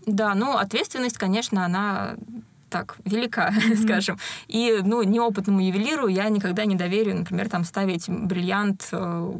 Да, 0.06 0.34
ну, 0.34 0.58
ответственность, 0.58 1.18
конечно, 1.18 1.66
она 1.66 2.16
так 2.72 2.98
велика, 3.06 3.50
mm-hmm. 3.54 3.84
скажем. 3.84 4.18
И, 4.48 4.80
ну, 4.84 5.04
неопытному 5.04 5.62
ювелиру 5.62 6.08
я 6.08 6.30
никогда 6.30 6.66
не 6.66 6.76
доверю, 6.76 7.16
например, 7.16 7.50
там 7.50 7.64
ставить 7.66 8.10
бриллиант 8.10 8.88
э, 8.92 9.34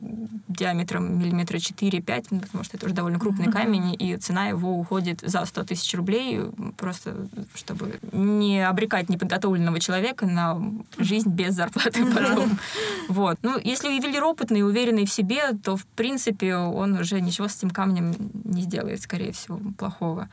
диаметром 0.50 1.18
миллиметра 1.18 1.58
4-5, 1.58 2.26
ну, 2.32 2.40
потому 2.42 2.64
что 2.64 2.78
это 2.78 2.86
уже 2.86 2.96
довольно 2.96 3.20
крупный 3.20 3.48
mm-hmm. 3.48 3.52
камень, 3.52 3.96
и 3.98 4.18
цена 4.18 4.48
его 4.50 4.78
уходит 4.78 5.22
за 5.22 5.46
100 5.46 5.64
тысяч 5.64 5.96
рублей, 5.96 6.42
просто 6.78 7.28
чтобы 7.56 8.00
не 8.12 8.68
обрекать 8.68 9.10
неподготовленного 9.10 9.80
человека 9.80 10.28
на 10.28 10.62
жизнь 10.98 11.30
без 11.30 11.56
зарплаты 11.56 12.02
mm-hmm. 12.02 12.14
потом. 12.14 12.60
Вот. 13.08 13.40
Ну, 13.42 13.60
если 13.62 13.90
ювелир 13.90 14.24
опытный, 14.24 14.64
уверенный 14.64 15.06
в 15.06 15.12
себе, 15.12 15.54
то, 15.64 15.76
в 15.76 15.86
принципе, 15.86 16.56
он 16.56 16.94
уже 16.94 17.20
ничего 17.22 17.48
с 17.48 17.58
этим 17.58 17.70
камнем 17.70 18.14
не 18.44 18.62
сделает, 18.64 19.02
скорее 19.02 19.32
всего, 19.32 19.60
плохого. 19.78 20.30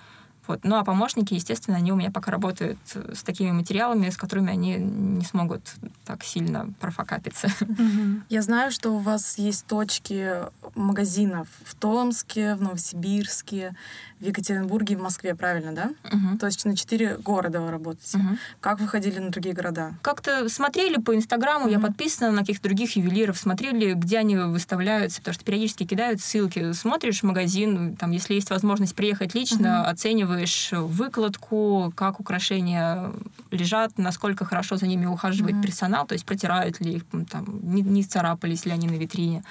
Вот. 0.49 0.61
Ну 0.65 0.77
а 0.77 0.85
помощники, 0.85 1.35
естественно, 1.35 1.77
они 1.77 1.93
у 1.93 1.97
меня 1.97 2.11
пока 2.11 2.31
работают 2.33 2.79
с 3.13 3.23
такими 3.23 3.53
материалами, 3.53 4.09
с 4.09 4.17
которыми 4.17 4.51
они 4.51 4.77
не 4.77 5.25
смогут 5.25 5.63
так 6.05 6.25
сильно 6.25 6.73
профокапиться. 6.81 7.49
Я 8.31 8.43
знаю, 8.43 8.73
что 8.73 8.91
у 8.91 8.99
вас 8.99 9.39
есть 9.39 9.67
точки 9.67 10.37
магазинов 10.75 11.49
в 11.65 11.75
Томске, 11.75 12.55
в 12.55 12.63
Новосибирске, 12.63 13.77
в 14.21 14.25
Екатеринбурге 14.25 14.95
и 14.95 14.97
в 14.97 15.03
Москве, 15.03 15.35
правильно, 15.35 15.73
да? 15.73 15.91
Угу. 16.05 16.39
То 16.39 16.47
есть 16.47 16.65
на 16.65 16.77
четыре 16.77 17.17
города 17.17 17.61
вы 17.61 17.71
работаете. 17.71 18.19
Угу. 18.19 18.39
Как 18.61 18.81
вы 18.81 18.89
ходили 18.89 19.19
на 19.19 19.31
другие 19.31 19.55
города? 19.55 19.95
Как-то 20.03 20.49
смотрели 20.49 20.97
по 21.01 21.15
Инстаграму, 21.15 21.67
угу. 21.67 21.73
я 21.73 21.81
подписана 21.81 22.33
на 22.33 22.41
каких-то 22.41 22.65
других 22.65 22.97
ювелиров, 22.97 23.39
смотрели, 23.39 23.95
где 23.95 24.19
они 24.19 24.37
выставляются, 24.37 25.21
потому 25.21 25.35
что 25.35 25.45
периодически 25.45 25.85
кидают 25.85 26.21
ссылки. 26.21 26.73
Смотришь 26.73 27.23
магазин, 27.23 27.97
там, 27.97 28.11
если 28.11 28.35
есть 28.35 28.51
возможность 28.51 28.95
приехать 28.95 29.35
лично, 29.35 29.83
угу. 29.83 29.91
оцениваешь 29.91 30.71
выкладку, 30.73 31.93
как 31.95 32.21
украшения 32.21 33.13
лежат, 33.51 33.97
насколько 33.99 34.45
хорошо 34.45 34.77
за 34.77 34.87
ними 34.87 35.07
ухаживает 35.07 35.57
угу. 35.57 35.63
персонал, 35.63 36.07
то 36.07 36.15
есть 36.15 36.25
протирают 36.25 36.81
ли 36.81 36.97
их, 36.97 37.05
там, 37.31 37.61
не, 37.63 37.83
не 37.83 38.03
царапались 38.03 38.65
ли 38.65 38.73
они 38.73 38.89
на 38.89 38.97
витрине. 38.97 39.45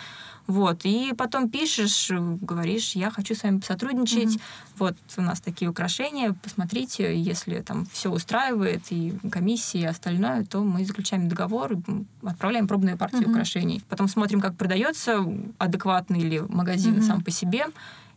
Вот. 0.48 0.86
И 0.86 1.14
потом 1.18 1.50
пишешь, 1.50 2.10
говоришь, 2.10 2.94
я 2.96 3.12
хочу 3.12 3.36
с 3.36 3.44
вами 3.44 3.62
сотрудничать. 3.66 4.36
Mm-hmm. 4.36 4.42
Вот 4.78 4.96
у 5.18 5.22
нас 5.22 5.42
такие 5.42 5.70
украшения, 5.70 6.34
посмотрите, 6.34 7.20
если 7.20 7.60
там 7.60 7.86
все 7.92 8.10
устраивает, 8.10 8.84
и 8.90 9.14
комиссии, 9.30 9.82
и 9.82 9.86
остальное, 9.86 10.46
то 10.46 10.62
мы 10.62 10.86
заключаем 10.86 11.28
договор, 11.28 11.78
отправляем 12.24 12.68
пробную 12.68 12.98
партию 12.98 13.24
mm-hmm. 13.24 13.32
украшений. 13.32 13.84
Потом 13.90 14.08
смотрим, 14.08 14.40
как 14.40 14.56
продается, 14.56 15.26
адекватный 15.58 16.22
ли 16.22 16.40
магазин 16.40 16.96
mm-hmm. 16.96 17.08
сам 17.08 17.22
по 17.22 17.32
себе. 17.32 17.66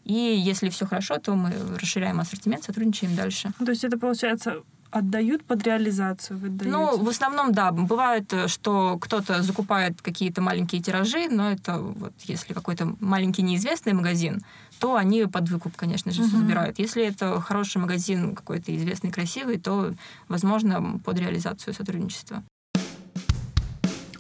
И 0.05 0.15
если 0.15 0.71
все 0.71 0.87
хорошо, 0.87 1.19
то 1.19 1.35
мы 1.35 1.53
расширяем 1.79 2.21
ассортимент, 2.21 2.65
сотрудничаем 2.65 3.15
дальше. 3.17 3.53
То 3.59 3.71
есть 3.71 3.85
это 3.85 3.99
получается 3.99 4.63
отдают 4.91 5.45
под 5.45 5.63
реализацию? 5.65 6.39
Вы 6.39 6.51
ну, 6.65 6.97
в 6.97 7.09
основном, 7.09 7.53
да. 7.53 7.73
Бывает, 7.73 8.33
э, 8.33 8.49
что 8.49 8.99
кто-то 8.99 9.43
закупает 9.43 10.03
какие-то 10.03 10.41
маленькие 10.41 10.83
тиражи, 10.83 11.29
но 11.31 11.51
это 11.51 11.79
вот 11.79 12.13
если 12.25 12.53
какой-то 12.55 12.97
маленький 13.01 13.43
неизвестный 13.43 13.93
магазин, 13.93 14.43
то 14.79 14.97
они 14.97 15.27
под 15.27 15.49
выкуп, 15.49 15.77
конечно 15.77 16.13
же, 16.13 16.23
угу. 16.23 16.31
забирают. 16.31 16.79
Если 16.79 17.05
это 17.05 17.41
хороший 17.41 17.79
магазин, 17.79 18.35
какой-то 18.35 18.75
известный, 18.77 19.13
красивый, 19.13 19.59
то, 19.59 19.93
возможно, 20.29 20.99
под 21.05 21.19
реализацию 21.19 21.75
сотрудничества. 21.75 22.43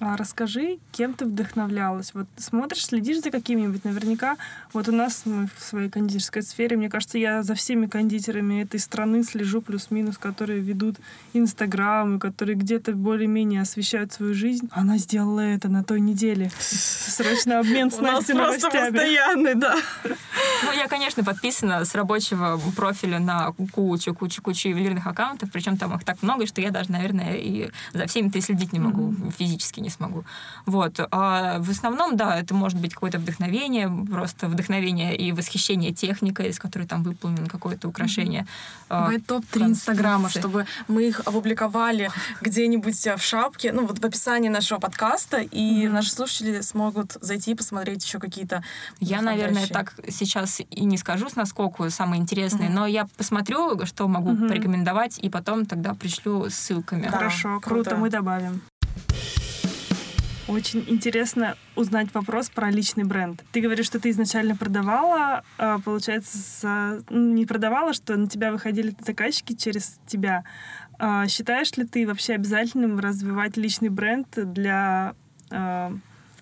А 0.00 0.16
расскажи, 0.16 0.78
кем 0.92 1.12
ты 1.12 1.26
вдохновлялась? 1.26 2.14
Вот 2.14 2.26
смотришь, 2.38 2.86
следишь 2.86 3.20
за 3.20 3.30
какими-нибудь? 3.30 3.84
Наверняка, 3.84 4.38
вот 4.72 4.88
у 4.88 4.92
нас 4.92 5.22
мы 5.26 5.48
в 5.58 5.62
своей 5.62 5.90
кондитерской 5.90 6.42
сфере, 6.42 6.78
мне 6.78 6.88
кажется, 6.88 7.18
я 7.18 7.42
за 7.42 7.54
всеми 7.54 7.86
кондитерами 7.86 8.62
этой 8.62 8.80
страны 8.80 9.22
слежу 9.22 9.60
плюс-минус, 9.60 10.16
которые 10.16 10.60
ведут 10.60 10.96
Инстаграм, 11.34 12.16
и 12.16 12.18
которые 12.18 12.56
где-то 12.56 12.92
более-менее 12.92 13.60
освещают 13.60 14.10
свою 14.10 14.32
жизнь. 14.32 14.70
Она 14.72 14.96
сделала 14.96 15.40
это 15.40 15.68
на 15.68 15.84
той 15.84 16.00
неделе. 16.00 16.50
Срочно 16.58 17.58
обмен 17.58 17.90
с 17.90 17.98
Настей 17.98 18.34
новостями. 18.34 18.90
постоянный, 18.90 19.54
да. 19.54 19.76
Ну, 20.04 20.72
я, 20.72 20.88
конечно, 20.88 21.22
подписана 21.24 21.84
с 21.84 21.94
рабочего 21.94 22.58
профиля 22.74 23.18
на 23.18 23.52
кучу-кучу-кучу 23.72 24.68
ювелирных 24.70 25.06
аккаунтов, 25.06 25.50
причем 25.52 25.76
там 25.76 25.94
их 25.94 26.04
так 26.04 26.22
много, 26.22 26.46
что 26.46 26.62
я 26.62 26.70
даже, 26.70 26.90
наверное, 26.90 27.36
и 27.36 27.70
за 27.92 28.06
всеми-то 28.06 28.38
и 28.38 28.40
следить 28.40 28.72
не 28.72 28.78
могу 28.78 29.14
физически 29.36 29.80
не 29.80 29.89
не 29.90 29.94
смогу. 29.96 30.24
Вот. 30.66 31.00
А 31.10 31.58
в 31.58 31.70
основном, 31.70 32.16
да, 32.16 32.38
это 32.38 32.54
может 32.54 32.78
быть 32.78 32.94
какое-то 32.94 33.18
вдохновение, 33.18 33.90
просто 34.10 34.48
вдохновение 34.48 35.16
и 35.16 35.32
восхищение 35.32 35.92
техникой, 35.92 36.48
из 36.48 36.58
которой 36.58 36.86
там 36.86 37.02
выполнено 37.02 37.48
какое-то 37.48 37.88
украшение. 37.88 38.46
А, 38.88 39.00
Бывает 39.02 39.26
топ-3 39.26 39.66
Инстаграма, 39.66 40.28
чтобы 40.28 40.66
мы 40.88 41.08
их 41.08 41.20
опубликовали 41.20 42.10
где-нибудь 42.40 43.06
э, 43.06 43.16
в 43.16 43.22
шапке, 43.22 43.72
ну 43.72 43.86
вот 43.86 43.98
в 43.98 44.04
описании 44.04 44.48
нашего 44.48 44.78
подкаста, 44.78 45.38
и 45.38 45.86
Мгм. 45.86 45.94
наши 45.94 46.10
слушатели 46.10 46.60
смогут 46.60 47.16
зайти 47.20 47.52
и 47.52 47.54
посмотреть 47.54 48.04
еще 48.04 48.18
какие-то 48.18 48.62
Я, 49.00 49.22
наверное, 49.22 49.66
так 49.66 49.94
сейчас 50.08 50.60
и 50.60 50.84
не 50.84 50.96
скажу 50.98 51.28
с 51.28 51.36
наскоку 51.36 51.90
самые 51.90 52.20
интересные, 52.20 52.68
Мгм. 52.68 52.74
но 52.74 52.86
я 52.86 53.06
посмотрю, 53.16 53.84
что 53.86 54.08
могу 54.08 54.30
Мгм. 54.32 54.48
порекомендовать, 54.48 55.18
и 55.18 55.28
потом 55.28 55.66
тогда 55.66 55.94
пришлю 55.94 56.48
ссылками. 56.50 57.04
Да, 57.04 57.10
Хорошо, 57.10 57.60
круто. 57.60 57.90
круто, 57.90 57.96
мы 57.96 58.10
добавим. 58.10 58.60
Очень 60.50 60.84
интересно 60.88 61.56
узнать 61.76 62.12
вопрос 62.12 62.50
про 62.50 62.72
личный 62.72 63.04
бренд. 63.04 63.44
Ты 63.52 63.60
говоришь, 63.60 63.86
что 63.86 64.00
ты 64.00 64.10
изначально 64.10 64.56
продавала, 64.56 65.44
а, 65.58 65.78
получается, 65.78 67.04
ну, 67.08 67.34
не 67.34 67.46
продавала, 67.46 67.92
что 67.92 68.16
на 68.16 68.26
тебя 68.26 68.50
выходили 68.50 68.92
заказчики 68.98 69.54
через 69.54 70.00
тебя. 70.08 70.42
А, 70.98 71.28
Считаешь 71.28 71.70
ли 71.76 71.84
ты 71.84 72.04
вообще 72.04 72.34
обязательным 72.34 72.98
развивать 72.98 73.56
личный 73.56 73.90
бренд 73.90 74.26
для 74.52 75.14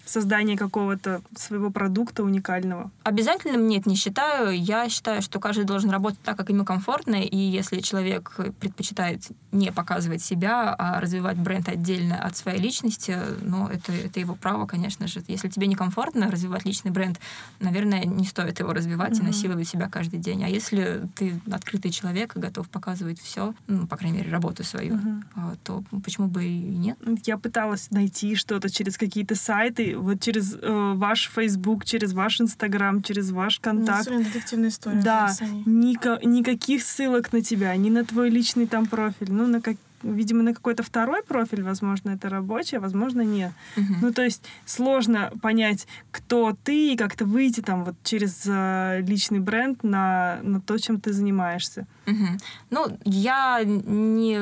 создания 0.08 0.56
какого-то 0.56 1.20
своего 1.36 1.70
продукта 1.70 2.22
уникального? 2.22 2.90
Обязательным 3.04 3.66
нет, 3.68 3.86
не 3.86 3.94
считаю. 3.94 4.56
Я 4.58 4.88
считаю, 4.88 5.22
что 5.22 5.38
каждый 5.40 5.64
должен 5.64 5.90
работать 5.90 6.20
так, 6.22 6.36
как 6.36 6.48
ему 6.50 6.64
комфортно, 6.64 7.16
и 7.16 7.36
если 7.36 7.80
человек 7.80 8.34
предпочитает 8.60 9.22
не 9.52 9.72
показывать 9.72 10.22
себя, 10.22 10.74
а 10.78 11.00
развивать 11.00 11.36
бренд 11.36 11.68
отдельно 11.68 12.16
от 12.22 12.36
своей 12.36 12.60
личности, 12.60 13.16
ну, 13.42 13.66
это, 13.68 13.92
это 13.92 14.20
его 14.20 14.34
право, 14.34 14.66
конечно 14.66 15.06
же. 15.06 15.22
Если 15.28 15.48
тебе 15.48 15.66
некомфортно 15.66 16.30
развивать 16.30 16.64
личный 16.64 16.90
бренд, 16.90 17.18
наверное, 17.60 18.04
не 18.04 18.24
стоит 18.24 18.60
его 18.60 18.72
развивать 18.72 19.12
и 19.18 19.22
Мгм. 19.22 19.26
насиловать 19.26 19.68
себя 19.68 19.88
каждый 19.88 20.18
день. 20.18 20.44
А 20.44 20.48
если 20.48 21.08
ты 21.14 21.40
открытый 21.50 21.90
человек 21.90 22.36
и 22.36 22.40
готов 22.40 22.68
показывать 22.68 23.20
все, 23.20 23.54
ну, 23.66 23.86
по 23.86 23.96
крайней 23.96 24.18
мере, 24.18 24.30
работу 24.30 24.64
свою, 24.64 24.98
а, 25.34 25.54
то 25.64 25.82
почему 26.04 26.28
бы 26.28 26.44
и 26.44 26.58
нет? 26.60 26.98
Я 27.24 27.36
пыталась 27.38 27.90
найти 27.90 28.34
что-то 28.36 28.70
через 28.70 28.96
какие-то 28.96 29.34
сайты, 29.34 29.97
вот 29.98 30.20
через 30.20 30.54
э, 30.60 30.92
ваш 30.96 31.30
Facebook, 31.34 31.84
через 31.84 32.12
ваш 32.12 32.40
Инстаграм, 32.40 33.02
через 33.02 33.30
ваш 33.30 33.58
Ну, 33.58 33.62
контакт. 33.70 34.08
детективная 34.08 34.68
история. 34.70 35.02
Да. 35.02 35.30
Ника- 35.66 36.18
никаких 36.24 36.82
ссылок 36.82 37.32
на 37.32 37.42
тебя, 37.42 37.74
ни 37.76 37.90
на 37.90 38.04
твой 38.04 38.30
личный 38.30 38.66
там 38.66 38.86
профиль. 38.86 39.30
Ну, 39.32 39.46
на 39.46 39.60
как, 39.60 39.76
видимо, 40.02 40.42
на 40.42 40.54
какой-то 40.54 40.82
второй 40.82 41.22
профиль, 41.22 41.62
возможно, 41.62 42.10
это 42.10 42.28
рабочий, 42.28 42.76
а 42.76 42.80
возможно, 42.80 43.22
нет. 43.22 43.52
Мгм. 43.76 43.96
Ну, 44.02 44.12
то 44.12 44.22
есть 44.22 44.44
сложно 44.64 45.32
понять, 45.42 45.86
кто 46.10 46.56
ты, 46.64 46.92
и 46.92 46.96
как-то 46.96 47.24
выйти 47.24 47.60
там 47.60 47.84
вот 47.84 47.94
через 48.04 48.42
э, 48.46 49.00
личный 49.06 49.40
бренд 49.40 49.82
на, 49.82 50.38
на 50.42 50.60
то, 50.60 50.78
чем 50.78 51.00
ты 51.00 51.12
занимаешься. 51.12 51.86
Мгм. 52.08 52.38
Ну, 52.70 52.98
я 53.04 53.60
не, 53.64 54.40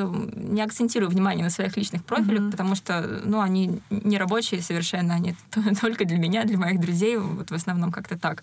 не 0.53 0.63
акцентирую 0.63 1.11
внимание 1.11 1.45
на 1.45 1.51
своих 1.51 1.77
личных 1.77 2.05
профилях, 2.05 2.43
Мгм. 2.43 2.51
потому 2.53 2.75
что, 2.77 3.21
ну, 3.25 3.41
они 3.41 3.81
не 3.91 4.19
рабочие 4.19 4.63
совершенно, 4.63 5.15
они 5.15 5.35
только 5.81 6.05
для 6.05 6.19
меня, 6.19 6.45
для 6.45 6.59
моих 6.59 6.81
друзей, 6.81 7.17
вот 7.17 7.51
в 7.51 7.55
основном 7.55 7.91
как-то 7.91 8.17
так. 8.19 8.43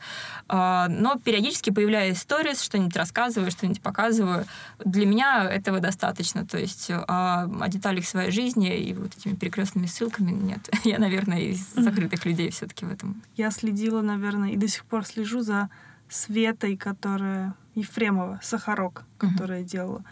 А, 0.49 0.87
Но 0.89 1.15
периодически 1.15 1.69
появляюсь 1.69 2.17
сторис, 2.17 2.61
что-нибудь 2.61 2.95
рассказываю, 2.97 3.49
что-нибудь 3.51 3.81
показываю. 3.81 4.45
Для 4.83 5.05
меня 5.05 5.45
этого 5.49 5.79
достаточно, 5.79 6.45
то 6.45 6.57
есть 6.57 6.91
а 6.91 7.49
о 7.61 7.67
деталях 7.69 8.05
своей 8.05 8.31
жизни 8.31 8.75
и 8.77 8.93
вот 8.93 9.15
этими 9.17 9.35
перекрестными 9.35 9.85
ссылками 9.85 10.31
нет. 10.31 10.69
Я, 10.83 10.99
наверное, 10.99 11.39
из 11.39 11.73
закрытых 11.75 12.25
людей 12.25 12.49
все-таки 12.51 12.85
в 12.85 12.91
этом. 12.91 13.21
Я 13.37 13.51
следила, 13.51 14.01
наверное, 14.01 14.49
и 14.51 14.57
до 14.57 14.67
сих 14.67 14.83
пор 14.83 15.05
слежу 15.05 15.41
за 15.41 15.69
Светой, 16.13 16.77
которая 16.77 17.55
Ефремова, 17.73 18.39
Сахарок, 18.43 19.03
которая 19.17 19.63
делала. 19.63 20.03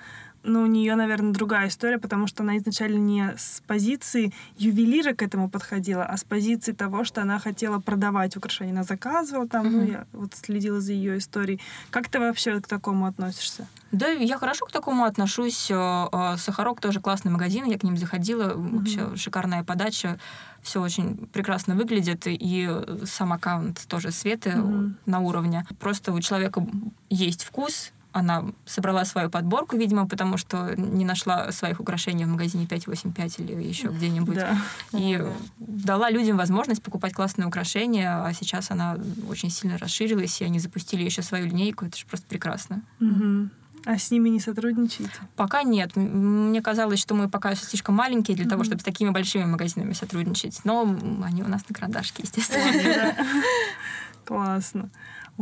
Но 0.44 0.64
у 0.64 0.66
нее, 0.66 0.96
наверное, 0.96 1.34
другая 1.34 1.68
история, 1.68 2.00
потому 2.00 2.26
что 2.26 2.42
она 2.42 2.58
изначально 2.58 2.98
не 2.98 3.34
с 3.38 3.62
позиции 3.68 4.34
ювелира 4.58 5.14
к 5.14 5.22
этому 5.22 5.50
подходила, 5.50 6.04
а 6.04 6.18
с 6.18 6.24
позиции 6.24 6.72
того, 6.72 7.04
что 7.04 7.22
она 7.22 7.38
хотела 7.38 7.80
продавать 7.80 8.36
украшения. 8.36 8.72
Она 8.74 8.84
заказывала 8.84 9.48
там, 9.48 9.72
ну, 9.72 9.82
Мгм. 9.82 9.92
я 9.92 10.06
вот 10.14 10.34
следила 10.34 10.82
за 10.82 10.94
ее 10.94 11.20
историей. 11.20 11.60
Как 11.92 12.10
ты 12.10 12.20
вообще 12.20 12.60
к 12.60 12.68
такому 12.68 13.06
относишься? 13.06 13.68
Да, 13.92 14.08
я 14.08 14.38
хорошо 14.40 14.66
к 14.66 14.72
такому 14.72 15.04
отношусь. 15.06 15.70
Э, 15.70 16.08
э, 16.12 16.38
Сахарок 16.38 16.82
тоже 16.82 17.02
классный 17.02 17.32
магазин, 17.32 17.66
я 17.66 17.78
к 17.78 17.84
ним 17.84 17.98
заходила. 17.98 18.54
Вообще 18.56 19.16
шикарная 19.16 19.64
подача. 19.64 20.18
Все 20.64 20.82
очень 20.82 21.18
прекрасно 21.34 21.76
выглядит. 21.76 22.24
И 22.26 22.70
сам 23.06 23.34
аккаунт 23.34 23.86
тоже 23.88 24.12
Светы 24.12 24.52
Мгм. 24.56 24.98
на 25.06 25.20
уровне. 25.20 25.66
Просто 25.80 26.14
у 26.14 26.20
человека 26.22 26.66
есть 27.10 27.44
вкус, 27.44 27.92
она 28.14 28.46
собрала 28.66 29.06
свою 29.06 29.30
подборку, 29.30 29.78
видимо, 29.78 30.08
потому 30.08 30.38
что 30.38 30.74
не 30.76 31.06
нашла 31.06 31.52
своих 31.52 31.80
украшений 31.80 32.26
в 32.26 32.28
магазине 32.30 32.66
585 32.68 33.40
или 33.40 33.64
еще 33.64 33.88
где-нибудь. 33.88 34.36
Да. 34.36 34.58
И 34.94 35.18
Ну, 35.18 35.34
дала 35.60 36.10
людям 36.10 36.38
возможность 36.38 36.84
покупать 36.84 37.14
классные 37.14 37.48
украшения, 37.48 38.24
а 38.26 38.34
сейчас 38.34 38.72
она 38.72 38.98
очень 39.30 39.50
сильно 39.50 39.78
расширилась, 39.78 40.42
и 40.42 40.46
они 40.46 40.60
запустили 40.60 41.04
еще 41.04 41.22
свою 41.22 41.46
линейку. 41.48 41.86
Это 41.86 41.98
же 41.98 42.06
просто 42.06 42.28
прекрасно. 42.28 42.82
Мгм. 43.00 43.52
А 43.86 43.98
с 43.98 44.12
ними 44.12 44.30
не 44.30 44.40
сотрудничаете? 44.40 45.12
Пока 45.36 45.64
нет. 45.64 45.96
Мне 45.96 46.62
казалось, 46.62 47.00
что 47.00 47.16
мы 47.16 47.28
пока 47.30 47.56
слишком 47.56 47.96
маленькие 47.96 48.38
для 48.38 48.46
того, 48.46 48.58
Мгм. 48.58 48.66
чтобы 48.66 48.82
с 48.82 48.84
такими 48.84 49.10
большими 49.10 49.46
магазинами 49.46 49.94
сотрудничать. 49.94 50.60
Но 50.66 50.82
они 51.24 51.42
у 51.42 51.48
нас 51.48 51.62
на 51.68 51.74
карандашке, 51.74 52.22
естественно. 52.24 53.16
Классно. 54.26 54.90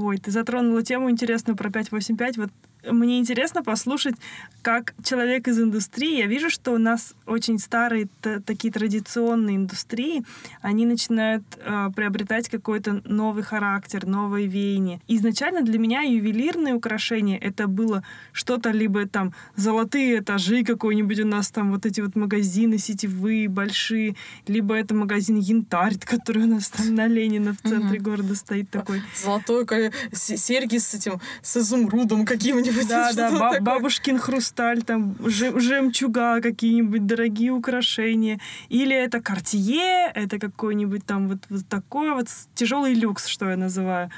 Ой, 0.02 0.18
ты 0.18 0.32
затронула 0.32 0.82
тему 0.82 1.10
интересную 1.10 1.58
про 1.58 1.70
585. 1.70 2.38
Вот 2.38 2.50
мне 2.84 3.20
интересно 3.20 3.64
послушать, 3.64 4.16
как 4.62 4.94
человек 5.04 5.48
из 5.48 5.60
индустрии, 5.60 6.20
я 6.20 6.28
вижу, 6.28 6.50
что 6.50 6.72
у 6.72 6.78
нас 6.78 7.14
очень 7.26 7.60
старые 7.60 8.08
такие 8.46 8.72
традиционные 8.72 9.58
индустрии, 9.58 10.24
они 10.62 10.86
начинают 10.86 11.44
э, 11.58 11.90
приобретать 11.96 12.50
какой-то 12.50 13.02
новый 13.04 13.44
характер, 13.44 14.06
новые 14.06 14.48
веяния. 14.48 15.02
Изначально 15.08 15.62
для 15.62 15.78
меня 15.78 16.02
ювелирные 16.02 16.74
украшения 16.74 17.38
это 17.38 17.68
было 17.68 18.04
что-то 18.32 18.72
либо 18.72 19.08
там 19.08 19.34
золотые 19.56 20.20
этажи 20.20 20.64
какой-нибудь 20.64 21.20
у 21.20 21.28
нас 21.28 21.52
там 21.52 21.72
вот 21.72 21.86
эти 21.86 22.02
вот 22.02 22.16
магазины 22.16 22.78
сетевые 22.78 23.50
большие, 23.50 24.16
либо 24.48 24.76
это 24.76 24.94
магазин 24.96 25.38
янтарь, 25.38 25.98
который 26.06 26.44
у 26.44 26.48
нас 26.48 26.70
там 26.70 26.96
на 26.96 27.08
Ленина 27.08 27.54
в 27.54 27.68
центре 27.68 28.00
города 28.00 28.36
стоит 28.36 28.70
такой. 28.70 29.02
Золотой 29.22 29.92
серьги 30.14 30.78
с 30.78 30.94
этим, 30.94 31.20
с 31.42 31.58
изумрудом 31.58 32.26
каким-нибудь. 32.26 32.69
Да, 32.74 32.84
да, 32.88 33.12
что-то 33.12 33.32
ба- 33.32 33.40
такое. 33.52 33.62
бабушкин 33.62 34.18
хрусталь, 34.20 34.84
там 34.84 35.16
жем- 35.20 35.60
жемчуга 35.60 36.42
какие-нибудь, 36.42 37.06
дорогие 37.06 37.52
украшения. 37.52 38.40
Или 38.70 38.96
это 38.96 39.22
Картье, 39.22 40.12
это 40.14 40.40
какой-нибудь 40.40 41.06
там 41.06 41.28
вот, 41.30 41.40
вот 41.50 41.68
такой 41.68 42.14
вот 42.14 42.28
тяжелый 42.56 42.94
люкс, 42.94 43.28
что 43.28 43.50
я 43.50 43.58
называю. 43.58 44.10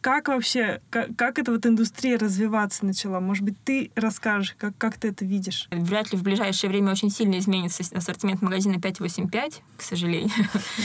Как 0.00 0.28
вообще, 0.28 0.80
как, 0.90 1.08
как 1.16 1.40
эта 1.40 1.50
вот 1.50 1.66
индустрия 1.66 2.16
развиваться 2.18 2.86
начала? 2.86 3.18
Может 3.18 3.42
быть, 3.42 3.56
ты 3.64 3.90
расскажешь, 3.96 4.54
как, 4.56 4.78
как 4.78 4.96
ты 4.96 5.08
это 5.08 5.24
видишь? 5.24 5.66
Вряд 5.72 6.12
ли 6.12 6.18
в 6.18 6.22
ближайшее 6.22 6.70
время 6.70 6.92
очень 6.92 7.10
сильно 7.10 7.36
изменится 7.38 7.82
ассортимент 7.96 8.40
магазина 8.40 8.80
585, 8.80 9.62
к 9.76 9.82
сожалению. 9.82 10.30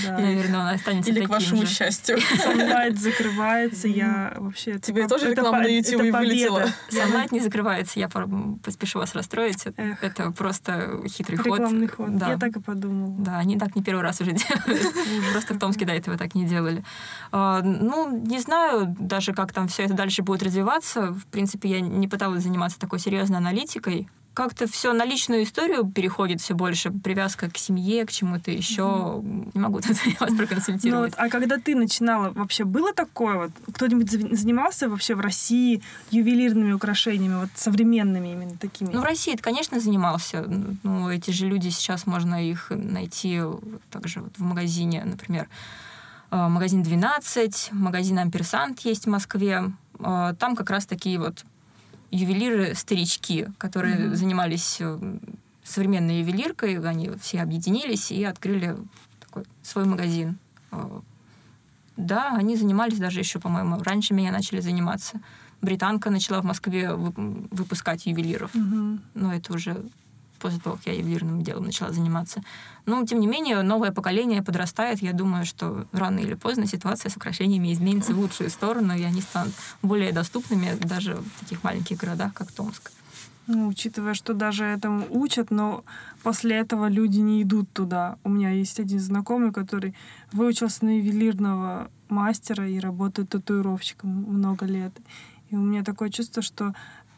Да. 0.03 0.17
Наверное, 0.19 0.59
он 0.61 0.67
останется 0.67 1.11
Или 1.11 1.19
к 1.19 1.21
таким 1.23 1.35
вашему 1.35 1.61
же. 1.61 1.67
счастью. 1.67 2.17
Sunlight 2.43 2.95
закрывается, 2.95 3.87
я 3.87 4.33
вообще... 4.37 4.79
Тебе 4.79 5.07
тоже 5.07 5.29
реклама 5.29 5.59
на 5.59 5.67
YouTube 5.67 6.01
вылетела? 6.11 6.65
Я 6.91 7.07
Sunlight 7.13 7.29
не 7.31 7.39
закрывается, 7.39 7.99
я 7.99 8.09
поспешу 8.09 8.99
вас 8.99 9.13
расстроить. 9.15 9.65
Эх. 9.77 10.03
Это 10.03 10.31
просто 10.31 11.01
хитрый 11.07 11.37
ход. 11.37 11.59
Рекламный 11.59 11.87
ход. 11.87 12.17
Да. 12.17 12.31
Я 12.31 12.37
так 12.37 12.55
и 12.57 12.59
подумала. 12.59 13.15
Да, 13.19 13.37
они 13.39 13.57
так 13.57 13.75
не 13.75 13.83
первый 13.83 14.01
раз 14.01 14.21
уже 14.21 14.31
делают. 14.33 14.93
Просто 15.31 15.53
в 15.53 15.59
Томске 15.59 15.85
до 15.85 15.93
этого 15.93 16.17
так 16.17 16.35
не 16.35 16.45
делали. 16.45 16.83
А, 17.31 17.61
Ну, 17.61 18.17
не 18.25 18.39
знаю 18.39 18.95
даже, 18.99 19.33
как 19.33 19.51
там 19.53 19.67
все 19.67 19.83
это 19.83 19.93
дальше 19.93 20.23
будет 20.23 20.43
развиваться. 20.43 21.13
В 21.13 21.25
принципе, 21.27 21.69
я 21.69 21.81
не 21.81 22.07
пыталась 22.07 22.43
заниматься 22.43 22.79
такой 22.79 22.99
серьезной 22.99 23.37
аналитикой. 23.39 24.07
Как-то 24.33 24.67
все 24.67 24.93
на 24.93 25.05
личную 25.05 25.43
историю 25.43 25.85
переходит 25.91 26.41
все 26.41 26.55
больше. 26.55 26.91
Привязка 26.91 27.49
к 27.51 27.57
семье, 27.57 28.05
к 28.05 28.11
чему-то 28.11 28.49
еще. 28.49 29.21
Не 29.53 29.59
могу 29.59 29.79
тут 29.81 29.95
вас 30.19 30.29
Ну, 30.31 30.37
проконсультировать. 30.37 31.11
вот, 31.11 31.19
а 31.19 31.29
когда 31.29 31.57
ты 31.59 31.75
начинала, 31.75 32.31
вообще 32.31 32.63
было 32.63 32.93
такое 32.93 33.35
вот? 33.37 33.51
Кто-нибудь 33.73 34.09
занимался 34.09 34.89
вообще 34.89 35.13
в 35.15 35.19
России 35.19 35.81
ювелирными 36.11 36.71
украшениями, 36.71 37.35
вот 37.41 37.49
современными 37.55 38.29
именно 38.29 38.57
такими? 38.57 38.91
Ну, 38.91 39.01
в 39.01 39.03
России, 39.03 39.33
это, 39.33 39.43
конечно, 39.43 39.79
занимался. 39.79 40.43
Ну, 40.83 41.09
эти 41.09 41.29
же 41.31 41.45
люди 41.47 41.69
сейчас 41.69 42.07
можно 42.07 42.35
их 42.49 42.71
найти 42.71 43.41
также 43.91 44.21
вот 44.21 44.33
в 44.37 44.41
магазине, 44.43 45.03
например, 45.05 45.47
э, 46.31 46.47
магазин 46.47 46.81
12, 46.81 47.69
магазин 47.71 48.17
Амперсант 48.19 48.79
есть 48.79 49.05
в 49.05 49.09
Москве. 49.09 49.71
Э, 49.99 50.33
Там 50.39 50.55
как 50.55 50.71
раз 50.71 50.85
такие 50.87 51.19
вот 51.19 51.45
ювелиры-старички, 52.13 53.47
которые 53.57 53.95
Мгм. 54.07 54.15
занимались 54.15 54.77
э, 54.79 55.17
современной 55.63 56.19
ювелиркой, 56.19 56.79
они 56.89 57.09
все 57.21 57.41
объединились 57.41 58.11
и 58.11 58.23
открыли 58.23 58.75
такой 59.19 59.43
свой 59.63 59.85
магазин. 59.85 60.37
Э, 60.71 61.01
Да, 61.95 62.35
они 62.35 62.55
занимались 62.57 62.97
даже 62.97 63.19
еще, 63.19 63.39
по-моему, 63.39 63.77
раньше 63.83 64.13
меня 64.15 64.31
начали 64.31 64.61
заниматься. 64.61 65.19
Британка 65.61 66.09
начала 66.09 66.41
в 66.41 66.45
Москве 66.45 66.85
вып- 66.87 67.47
выпускать 67.51 68.07
ювелиров. 68.07 68.53
Мгм. 68.55 68.99
Но 69.13 69.31
это 69.33 69.53
уже 69.53 69.75
после 70.43 70.59
того, 70.59 70.75
как 70.75 70.87
я 70.87 70.93
ювелирным 70.93 71.41
делом 71.41 71.63
начала 71.63 71.91
заниматься. 71.91 72.43
Но, 72.85 73.05
тем 73.05 73.19
не 73.21 73.27
менее, 73.27 73.61
новое 73.61 73.91
поколение 73.91 74.43
подрастает. 74.43 75.01
Я 75.01 75.13
думаю, 75.13 75.45
что 75.45 75.85
рано 75.93 76.19
или 76.19 76.33
поздно 76.33 76.67
ситуация 76.67 77.09
с 77.09 77.15
украшениями 77.15 77.71
изменится 77.71 78.13
в 78.13 78.19
лучшую 78.19 78.49
сторону, 78.49 78.93
и 78.93 79.03
они 79.03 79.21
станут 79.21 79.53
более 79.81 80.11
доступными 80.11 80.77
даже 80.83 81.15
в 81.15 81.39
таких 81.39 81.63
маленьких 81.63 81.97
городах, 81.97 82.33
как 82.33 82.51
Томск. 82.51 82.91
Ну, 83.47 83.67
учитывая, 83.67 84.13
что 84.13 84.33
даже 84.33 84.65
этому 84.65 85.05
учат, 85.09 85.51
но 85.51 85.83
после 86.23 86.57
этого 86.57 86.89
люди 86.89 87.19
не 87.19 87.41
идут 87.41 87.71
туда. 87.71 88.17
У 88.23 88.29
меня 88.29 88.51
есть 88.51 88.79
один 88.79 88.99
знакомый, 88.99 89.53
который 89.53 89.93
выучился 90.33 90.85
на 90.85 90.97
ювелирного 90.97 91.89
мастера 92.09 92.67
и 92.67 92.79
работает 92.79 93.29
татуировщиком 93.29 94.09
много 94.09 94.65
лет. 94.65 94.93
И 95.49 95.55
у 95.55 95.59
меня 95.59 95.83
такое 95.83 96.09
чувство, 96.09 96.41
что 96.41 96.73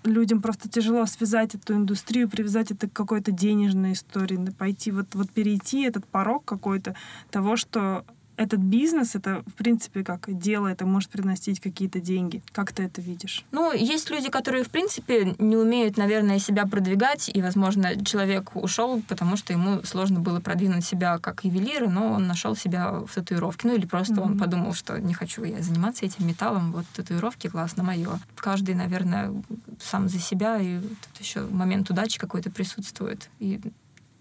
людям 0.05 0.41
просто 0.41 0.69
тяжело 0.69 1.05
связать 1.05 1.55
эту 1.55 1.75
индустрию, 1.75 2.29
привязать 2.29 2.71
это 2.71 2.87
к 2.87 2.93
какой-то 2.93 3.31
денежной 3.31 3.93
истории, 3.93 4.37
пойти 4.51 4.91
вот, 4.91 5.13
вот 5.13 5.31
перейти 5.31 5.83
этот 5.83 6.05
порог 6.05 6.45
какой-то 6.45 6.95
того, 7.31 7.55
что 7.55 8.05
этот 8.37 8.59
бизнес, 8.59 9.15
это, 9.15 9.43
в 9.47 9.53
принципе, 9.53 10.03
как 10.03 10.27
дело, 10.37 10.67
это 10.67 10.85
может 10.85 11.09
приносить 11.09 11.59
какие-то 11.59 11.99
деньги. 11.99 12.41
Как 12.51 12.71
ты 12.71 12.83
это 12.83 13.01
видишь? 13.01 13.45
Ну, 13.51 13.71
есть 13.73 14.09
люди, 14.09 14.29
которые, 14.29 14.63
в 14.63 14.69
принципе, 14.69 15.35
не 15.39 15.55
умеют, 15.55 15.97
наверное, 15.97 16.39
себя 16.39 16.65
продвигать, 16.65 17.29
и, 17.33 17.41
возможно, 17.41 18.03
человек 18.03 18.55
ушел, 18.55 19.01
потому 19.07 19.37
что 19.37 19.53
ему 19.53 19.83
сложно 19.83 20.19
было 20.19 20.39
продвинуть 20.39 20.85
себя 20.85 21.17
как 21.19 21.43
ювелир, 21.45 21.89
но 21.89 22.13
он 22.13 22.27
нашел 22.27 22.55
себя 22.55 22.91
в 22.99 23.13
татуировке. 23.13 23.67
Ну, 23.67 23.75
или 23.75 23.85
просто 23.85 24.21
он 24.21 24.31
Мгм. 24.31 24.39
подумал, 24.39 24.73
что 24.73 24.99
не 24.99 25.13
хочу 25.13 25.43
я 25.43 25.61
заниматься 25.61 26.05
этим 26.05 26.27
металлом, 26.27 26.71
вот 26.71 26.85
татуировки 26.95 27.47
классно, 27.47 27.83
мое. 27.83 28.19
Каждый, 28.35 28.75
наверное, 28.75 29.33
сам 29.81 30.09
за 30.09 30.19
себя, 30.19 30.59
и 30.59 30.79
тут 30.79 31.19
еще 31.21 31.41
момент 31.41 31.89
удачи 31.89 32.19
какой-то 32.19 32.51
присутствует. 32.51 33.29
И 33.39 33.59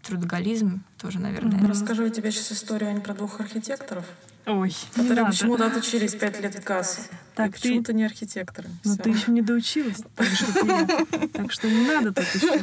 трудоголизм 0.07 0.83
тоже, 1.01 1.19
наверное. 1.19 1.59
Мгм. 1.59 1.71
Расскажу 1.71 2.09
тебе 2.09 2.31
сейчас 2.31 2.53
историю 2.53 2.91
Ань, 2.91 3.01
про 3.01 3.15
двух 3.15 3.41
архитекторов, 3.41 4.05
Ой, 4.47 4.75
которые 4.95 5.23
надо. 5.23 5.31
почему-то 5.33 5.67
отучились 5.67 6.15
пять 6.15 6.41
лет 6.41 6.55
в 6.55 6.63
КАСу. 6.63 7.01
Так, 7.35 7.49
и 7.49 7.53
ты- 7.53 7.61
почему-то 7.61 7.93
не 7.93 8.05
архитекторы. 8.05 8.69
Но 8.85 8.95
Всё. 8.95 9.03
ты 9.03 9.11
еще 9.11 9.31
не 9.33 9.43
доучилась, 9.43 9.99
так 10.15 10.27
я. 10.29 11.49
Что 11.49 11.69
не 11.71 11.87
надо 11.87 12.13
тут 12.13 12.25
еще. 12.35 12.63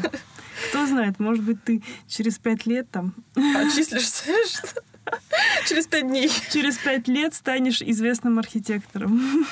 Кто 0.69 0.85
знает, 0.85 1.19
может 1.19 1.43
быть, 1.43 1.63
ты 1.63 1.81
через 2.07 2.37
пять 2.37 2.65
лет 2.67 2.89
там, 2.91 3.13
Отчислишься 3.35 4.23
что? 4.47 4.81
через 5.67 5.87
пять 5.87 6.07
дней. 6.07 6.31
через 6.51 6.77
пять 6.77 7.07
лет 7.07 7.33
станешь 7.33 7.81
известным 7.81 8.37
архитектором. 8.39 9.45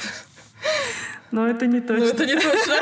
Но 1.32 1.48
это 1.48 1.68
не 1.68 1.80
Ну, 1.80 1.88
точно. 1.88 2.04
это 2.06 2.26
не 2.26 2.36
точно. 2.36 2.76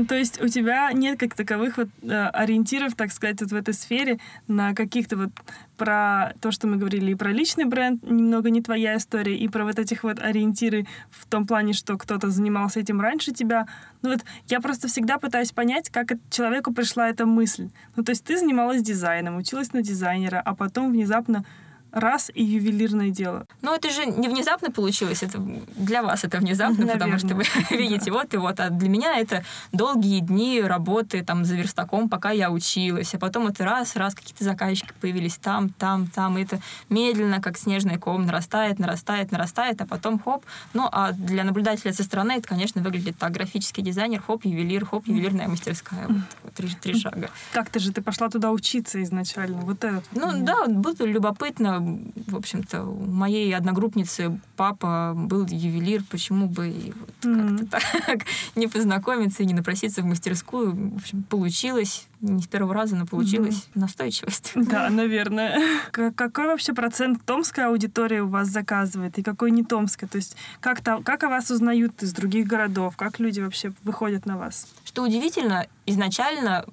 То 0.08 0.16
есть 0.16 0.40
у 0.40 0.48
тебя 0.48 0.92
нет 0.92 1.18
как 1.18 1.34
таковых 1.34 1.76
вот 1.76 1.88
э, 2.02 2.26
ориентиров, 2.28 2.94
так 2.94 3.12
сказать, 3.12 3.40
вот 3.40 3.50
в 3.50 3.54
этой 3.54 3.74
сфере 3.74 4.18
на 4.48 4.74
каких-то 4.74 5.16
вот 5.16 5.30
про 5.76 6.34
то, 6.40 6.50
что 6.50 6.66
мы 6.66 6.76
говорили, 6.76 7.12
и 7.12 7.14
про 7.14 7.30
личный 7.30 7.64
бренд, 7.64 8.02
немного 8.02 8.50
не 8.50 8.60
твоя 8.60 8.96
история, 8.96 9.36
и 9.36 9.48
про 9.48 9.64
вот 9.64 9.78
этих 9.78 10.02
вот 10.02 10.18
ориентиры 10.18 10.86
в 11.10 11.26
том 11.26 11.46
плане, 11.46 11.72
что 11.72 11.96
кто-то 11.96 12.30
занимался 12.30 12.80
этим 12.80 13.00
раньше 13.00 13.32
тебя. 13.32 13.66
Ну 14.02 14.10
вот 14.10 14.20
я 14.48 14.60
просто 14.60 14.88
всегда 14.88 15.18
пытаюсь 15.18 15.52
понять, 15.52 15.88
как 15.90 16.12
человеку 16.30 16.72
пришла 16.72 17.08
эта 17.08 17.26
мысль. 17.26 17.70
Ну 17.96 18.04
то 18.04 18.10
есть 18.10 18.24
ты 18.24 18.36
занималась 18.36 18.82
дизайном, 18.82 19.38
училась 19.38 19.72
на 19.72 19.82
дизайнера, 19.82 20.40
а 20.44 20.54
потом 20.54 20.92
внезапно 20.92 21.44
раз 21.92 22.30
и 22.34 22.42
ювелирное 22.42 23.10
дело. 23.10 23.46
Ну, 23.62 23.74
это 23.74 23.90
же 23.90 24.06
не 24.06 24.28
внезапно 24.28 24.70
получилось, 24.70 25.22
это 25.22 25.38
для 25.76 26.02
вас 26.02 26.24
это 26.24 26.38
внезапно, 26.38 26.86
потому 26.86 27.18
что 27.18 27.34
вы 27.34 27.44
Наверное. 27.54 27.78
видите 27.88 28.10
вот 28.10 28.32
и 28.34 28.36
вот. 28.36 28.60
А 28.60 28.70
для 28.70 28.88
меня 28.88 29.18
это 29.18 29.44
долгие 29.72 30.20
дни 30.20 30.60
работы 30.60 31.22
там 31.24 31.44
за 31.44 31.56
верстаком, 31.56 32.08
пока 32.08 32.30
я 32.30 32.50
училась. 32.50 33.14
А 33.14 33.18
потом 33.18 33.48
это 33.48 33.64
раз-раз 33.64 34.14
какие-то 34.14 34.44
заказчики 34.44 34.92
появились 35.00 35.36
там, 35.36 35.70
там, 35.70 36.06
там. 36.06 36.38
И 36.38 36.42
это 36.42 36.60
медленно, 36.88 37.40
как 37.40 37.58
снежный 37.58 37.98
ком, 37.98 38.26
нарастает, 38.26 38.78
нарастает, 38.78 39.32
нарастает, 39.32 39.80
а 39.80 39.86
потом 39.86 40.18
хоп. 40.18 40.44
Ну, 40.74 40.88
а 40.90 41.12
для 41.12 41.44
наблюдателя 41.44 41.92
со 41.92 42.02
стороны 42.02 42.32
это, 42.32 42.48
конечно, 42.48 42.82
выглядит 42.82 43.18
так. 43.18 43.32
Графический 43.32 43.82
дизайнер, 43.82 44.22
хоп, 44.22 44.44
ювелир, 44.44 44.84
хоп, 44.84 45.06
ювелирная 45.06 45.48
мастерская. 45.48 46.06
Вот, 46.06 46.22
вот 46.42 46.54
три, 46.54 46.68
три 46.80 46.98
шага. 46.98 47.30
Как 47.52 47.70
ты 47.70 47.78
же, 47.80 47.92
ты 47.92 48.02
пошла 48.02 48.28
туда 48.28 48.50
учиться 48.50 49.02
изначально, 49.02 49.58
вот 49.58 49.84
этот. 49.84 50.04
Ну 50.12 50.44
да, 50.44 50.66
было 50.66 50.94
любопытно. 51.00 51.79
В 51.80 52.36
общем-то, 52.36 52.84
у 52.84 53.06
моей 53.06 53.54
одногруппницы 53.54 54.40
папа 54.56 55.12
был 55.16 55.46
ювелир, 55.46 56.02
почему 56.10 56.46
бы 56.46 56.68
и 56.68 56.92
вот 56.92 57.10
Мгм. 57.24 57.58
как-то 57.68 57.78
так 58.06 58.20
не 58.54 58.66
познакомиться 58.66 59.42
и 59.42 59.46
не 59.46 59.54
напроситься 59.54 60.02
в 60.02 60.04
мастерскую. 60.06 60.72
В 60.92 60.96
общем, 60.96 61.22
получилось. 61.22 62.06
Не 62.20 62.42
с 62.42 62.46
первого 62.46 62.74
раза, 62.74 62.96
но 62.96 63.06
получилось. 63.06 63.66
Настойчивость. 63.74 64.52
Да, 64.70 64.90
наверное. 64.90 65.58
Какой 65.90 66.46
вообще 66.46 66.74
процент 66.74 67.24
томская 67.24 67.68
аудитория 67.68 68.22
у 68.22 68.28
вас 68.28 68.48
заказывает 68.48 69.18
и 69.18 69.22
какой 69.22 69.50
не 69.50 69.64
томская? 69.64 70.08
То 70.08 70.16
есть 70.16 70.36
как, 70.60 70.82
то, 70.82 71.00
как 71.02 71.24
о 71.24 71.28
вас 71.28 71.50
узнают 71.50 72.02
из 72.02 72.12
других 72.12 72.46
городов? 72.46 72.96
Как 72.96 73.18
люди 73.18 73.40
вообще 73.40 73.72
выходят 73.84 74.26
на 74.26 74.36
вас? 74.36 74.68
Что 74.84 75.02
удивительно, 75.02 75.66
изначально 75.86 76.64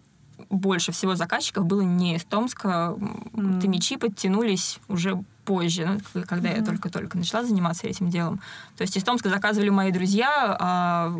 больше 0.49 0.91
всего 0.91 1.15
заказчиков 1.15 1.65
было 1.65 1.81
не 1.81 2.15
из 2.15 2.23
Томска. 2.23 2.95
М. 3.33 3.59
Томичи 3.61 3.97
подтянулись 3.97 4.79
уже 4.87 5.21
позже, 5.45 6.01
ну, 6.13 6.23
когда 6.27 6.49
я 6.49 6.57
Мгм. 6.57 6.65
только-только 6.65 7.17
начала 7.17 7.43
заниматься 7.45 7.87
этим 7.87 8.09
делом. 8.09 8.41
То 8.75 8.81
есть 8.81 8.97
из 8.97 9.03
Томска 9.03 9.29
заказывали 9.29 9.69
мои 9.69 9.91
друзья, 9.91 10.57
а 10.59 11.13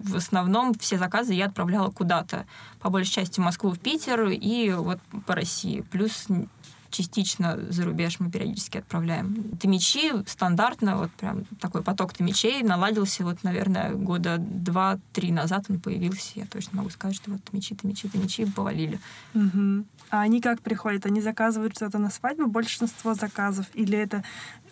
в 0.00 0.16
основном 0.16 0.74
все 0.74 0.98
заказы 0.98 1.34
я 1.34 1.46
отправляла 1.46 1.90
куда-то. 1.90 2.44
По 2.80 2.90
большей 2.90 3.12
части 3.12 3.38
в 3.38 3.44
Москву, 3.44 3.70
в 3.70 3.78
Питер 3.78 4.28
и 4.30 4.72
вот 4.72 4.98
по 5.26 5.34
России. 5.36 5.82
Плюс 5.92 6.26
частично 6.90 7.58
за 7.68 7.84
рубеж 7.84 8.20
мы 8.20 8.30
периодически 8.30 8.78
отправляем. 8.78 9.56
Томичи 9.58 10.12
стандартно, 10.26 10.96
вот 10.96 11.10
прям 11.12 11.44
такой 11.60 11.82
поток 11.82 12.12
томичей 12.12 12.62
наладился 12.62 13.24
вот, 13.24 13.42
наверное, 13.42 13.92
года 13.92 14.36
два-три 14.38 15.32
назад 15.32 15.66
он 15.68 15.80
появился. 15.80 16.32
Я 16.34 16.46
точно 16.46 16.78
могу 16.78 16.90
сказать, 16.90 17.16
что 17.16 17.30
вот 17.30 17.42
томичи, 17.44 17.74
томичи, 17.74 18.08
томичи 18.08 18.44
повалили. 18.46 18.98
Мгм. 19.34 19.86
А 20.10 20.22
они 20.22 20.40
как 20.40 20.60
приходят? 20.60 21.06
Они 21.06 21.20
заказывают 21.20 21.76
что-то 21.76 21.98
на 21.98 22.10
свадьбу, 22.10 22.46
большинство 22.46 23.14
заказов? 23.14 23.66
Или 23.74 23.98
это 23.98 24.24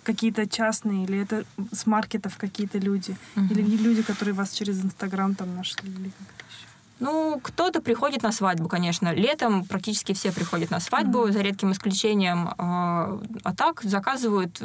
какие-то 0.02 0.46
частные, 0.46 1.04
или 1.04 1.18
это 1.18 1.44
с 1.72 1.86
маркетов 1.86 2.36
какие-то 2.36 2.78
люди? 2.78 3.16
Мгм. 3.34 3.48
Или 3.48 3.76
люди, 3.76 4.02
которые 4.02 4.34
вас 4.34 4.52
через 4.52 4.82
Инстаграм 4.82 5.34
там 5.34 5.54
нашли? 5.56 5.90
Или 5.90 6.10
как 6.10 6.28
это 6.36 6.44
еще? 6.48 6.66
Ну, 6.98 7.38
кто-то 7.42 7.82
приходит 7.82 8.22
на 8.22 8.32
свадьбу, 8.32 8.68
конечно. 8.68 9.12
Летом 9.12 9.64
практически 9.64 10.14
все 10.14 10.32
приходят 10.32 10.70
на 10.70 10.80
свадьбу, 10.80 11.30
за 11.30 11.40
редким 11.40 11.72
исключением. 11.72 12.54
А 12.58 13.20
а 13.44 13.54
так 13.54 13.82
заказывают... 13.82 14.62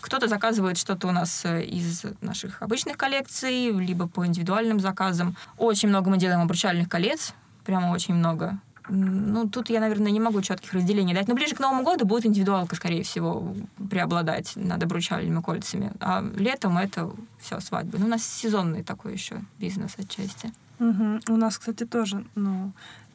Кто-то 0.00 0.28
заказывает 0.28 0.78
что-то 0.78 1.08
у 1.08 1.12
нас 1.12 1.44
э, 1.44 1.62
из 1.62 2.04
наших 2.20 2.62
обычных 2.62 2.96
коллекций, 2.96 3.70
либо 3.70 4.08
по 4.08 4.26
индивидуальным 4.26 4.80
заказам. 4.80 5.36
Очень 5.58 5.88
много 5.88 6.10
мы 6.10 6.18
делаем 6.18 6.40
обручальных 6.40 6.88
колец. 6.88 7.34
Прямо 7.64 7.92
очень 7.92 8.14
много. 8.14 8.58
Ну, 8.88 9.48
тут 9.48 9.70
я, 9.70 9.80
наверное, 9.80 10.10
не 10.10 10.18
могу 10.18 10.42
четких 10.42 10.72
разделений 10.72 11.14
дать. 11.14 11.28
Но 11.28 11.34
ближе 11.34 11.54
к 11.54 11.60
Новому 11.60 11.84
году 11.84 12.04
будет 12.04 12.26
индивидуалка, 12.26 12.74
скорее 12.74 13.04
всего, 13.04 13.54
преобладать 13.88 14.52
над 14.56 14.82
обручальными 14.82 15.40
кольцами. 15.40 15.92
А 16.00 16.24
летом 16.36 16.76
это 16.78 17.10
все 17.38 17.60
свадьбы. 17.60 17.98
Ну, 17.98 18.06
у 18.06 18.08
нас 18.08 18.24
сезонный 18.24 18.82
такой 18.82 19.12
еще 19.12 19.40
бизнес 19.58 19.92
отчасти. 19.98 20.52
Мгм. 20.80 21.20
У 21.28 21.36
нас, 21.36 21.58
кстати, 21.58 21.84
тоже, 21.84 22.24
ну, 22.34 22.72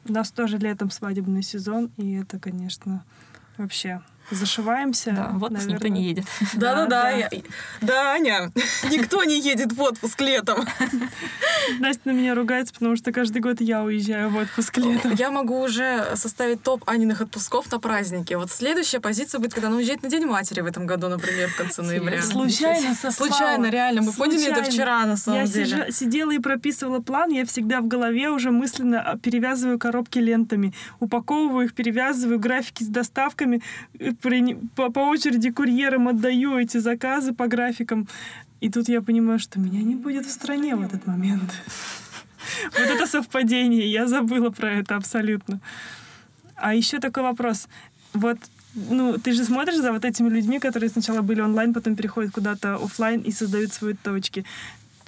у 0.08 0.12
нас 0.12 0.30
тоже 0.30 0.56
летом 0.56 0.90
свадебный 0.90 1.42
сезон, 1.42 1.90
и 1.96 2.12
это, 2.12 2.38
конечно, 2.38 3.04
вообще 3.58 4.02
зашиваемся. 4.30 5.12
Да, 5.12 5.30
в 5.32 5.42
отпуск 5.44 5.66
никто 5.66 5.84
наверное. 5.84 5.90
не 5.90 6.04
едет. 6.08 6.24
Да-да-да. 6.54 7.02
да. 7.02 7.10
я- 7.10 7.30
Да, 7.80 8.12
Аня, 8.12 8.50
никто 8.90 9.22
не 9.24 9.40
едет 9.40 9.72
в 9.72 9.80
отпуск 9.80 10.20
летом. 10.20 10.64
Настя 11.80 12.02
на 12.04 12.10
меня 12.12 12.34
ругается, 12.34 12.72
потому 12.74 12.96
что 12.96 13.12
каждый 13.12 13.40
год 13.40 13.60
я 13.60 13.82
уезжаю 13.82 14.30
в 14.30 14.36
отпуск 14.36 14.76
летом. 14.78 15.12
Я 15.14 15.30
могу 15.30 15.60
уже 15.60 16.04
составить 16.14 16.62
топ 16.62 16.88
Аниных 16.88 17.20
отпусков 17.20 17.70
на 17.70 17.78
праздники. 17.78 18.34
Вот 18.34 18.50
следующая 18.50 19.00
позиция 19.00 19.38
будет, 19.38 19.54
когда 19.54 19.68
она 19.68 19.76
уезжает 19.76 20.02
на 20.02 20.08
День 20.08 20.26
матери 20.26 20.60
в 20.60 20.66
этом 20.66 20.86
году, 20.86 21.08
например, 21.08 21.48
в 21.50 21.56
конце 21.56 21.82
ноября. 21.82 22.22
Случайно 22.22 22.94
совпало. 22.94 23.28
Случайно, 23.28 23.66
реально. 23.66 24.02
Мы 24.02 24.12
поняли 24.12 24.44
это 24.46 24.56
Случайно. 24.64 24.70
вчера, 24.70 25.06
на 25.06 25.16
самом 25.16 25.40
Я 25.40 25.46
деле. 25.46 25.64
сижа- 25.66 25.90
сидела 25.92 26.30
и 26.32 26.38
прописывала 26.38 27.00
план, 27.00 27.30
я 27.30 27.44
всегда 27.46 27.80
в 27.80 27.88
голове 27.88 28.30
уже 28.30 28.50
мысленно 28.50 29.00
а, 29.00 29.18
перевязываю 29.18 29.78
коробки 29.78 30.18
лентами, 30.18 30.72
упаковываю 31.00 31.66
их, 31.66 31.74
перевязываю 31.74 32.38
графики 32.38 32.82
с 32.82 32.86
доставками, 32.88 33.62
э, 33.98 34.12
по, 34.74 34.90
по 34.90 35.00
очереди 35.00 35.50
курьерам 35.50 36.08
отдаю 36.08 36.58
эти 36.58 36.78
заказы 36.78 37.32
по 37.32 37.46
графикам. 37.46 38.08
И 38.60 38.70
тут 38.70 38.88
я 38.88 39.02
понимаю, 39.02 39.38
что 39.38 39.60
меня 39.60 39.82
не 39.82 39.94
будет 39.94 40.26
в 40.26 40.30
стране 40.30 40.76
в 40.76 40.82
этот 40.82 41.06
момент. 41.06 41.50
Вот 42.72 42.80
это 42.80 43.06
совпадение, 43.06 43.90
я 43.90 44.06
забыла 44.06 44.50
про 44.50 44.72
это 44.72 44.96
абсолютно. 44.96 45.60
А 46.54 46.74
еще 46.74 47.00
такой 47.00 47.24
вопрос. 47.24 47.68
Вот 48.14 48.38
ну, 48.76 49.18
ты 49.18 49.32
же 49.32 49.44
смотришь 49.44 49.76
за 49.76 49.92
вот 49.92 50.04
этими 50.04 50.28
людьми, 50.28 50.58
которые 50.58 50.90
сначала 50.90 51.22
были 51.22 51.40
онлайн, 51.40 51.72
потом 51.72 51.96
переходят 51.96 52.32
куда-то 52.32 52.76
офлайн 52.76 53.20
и 53.20 53.32
создают 53.32 53.72
свои 53.72 53.94
точки. 53.94 54.44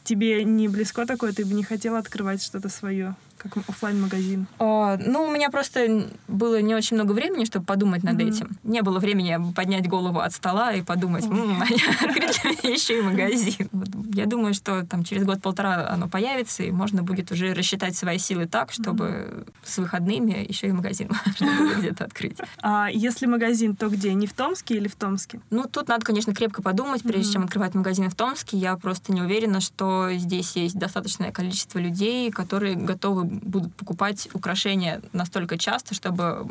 Тебе 0.04 0.42
не 0.44 0.68
близко 0.68 1.06
такое, 1.06 1.32
ты 1.32 1.44
бы 1.44 1.54
не 1.54 1.62
хотела 1.62 1.98
открывать 1.98 2.42
что-то 2.42 2.68
свое? 2.70 3.14
Как 3.39 3.57
офлайн 3.68 4.01
магазин 4.01 4.47
А, 4.59 4.99
ну, 4.99 5.24
у 5.24 5.30
меня 5.30 5.51
просто 5.51 6.09
было 6.26 6.61
не 6.61 6.74
очень 6.74 6.97
много 6.97 7.12
времени, 7.12 7.45
чтобы 7.45 7.64
подумать 7.64 8.03
над 8.03 8.18
mm-hmm. 8.18 8.28
этим. 8.28 8.59
Не 8.64 8.82
было 8.82 8.99
времени 8.99 9.39
поднять 9.55 9.89
голову 9.89 10.18
от 10.20 10.32
стола 10.32 10.72
и 10.72 10.82
подумать, 10.82 11.24
м-м, 11.24 11.62
открыть 11.62 12.43
еще 12.64 12.99
и 12.99 13.03
магазин. 13.03 13.68
Вот, 13.72 13.89
я 14.14 14.26
думаю, 14.26 14.55
что 14.55 14.84
там 14.84 15.05
через 15.05 15.24
год-полтора 15.24 15.89
оно 15.89 16.09
появится, 16.09 16.62
и 16.62 16.70
можно 16.70 17.03
будет 17.03 17.30
уже 17.32 17.55
рассчитать 17.55 17.97
свои 17.97 18.18
силы 18.18 18.47
так, 18.47 18.72
чтобы 18.72 19.05
mm-hmm. 19.05 19.53
с 19.64 19.78
выходными 19.78 20.47
еще 20.49 20.68
и 20.68 20.72
магазин 20.72 21.11
можно 21.41 21.74
где-то 21.78 22.05
открыть. 22.05 22.39
А 22.62 22.89
если 22.93 23.26
магазин, 23.26 23.76
то 23.76 23.89
где? 23.89 24.14
Не 24.14 24.26
в 24.26 24.32
Томске 24.32 24.76
или 24.76 24.89
в 24.89 24.97
Томске? 24.97 25.41
Ну, 25.51 25.64
тут 25.70 25.89
надо, 25.89 26.05
конечно, 26.05 26.34
крепко 26.34 26.62
подумать, 26.62 27.03
прежде 27.03 27.30
mm-hmm. 27.30 27.32
чем 27.32 27.45
открывать 27.45 27.74
магазин 27.74 28.11
в 28.11 28.14
Томске. 28.14 28.57
Я 28.57 28.76
просто 28.76 29.12
не 29.12 29.22
уверена, 29.22 29.61
что 29.61 30.11
здесь 30.14 30.57
есть 30.57 30.76
достаточное 30.76 31.32
количество 31.32 31.78
людей, 31.78 32.30
которые 32.30 32.74
готовы 32.74 33.27
будут 33.28 33.74
покупать 33.74 34.28
украшения 34.32 35.02
настолько 35.12 35.58
часто, 35.58 35.94
чтобы 35.94 36.46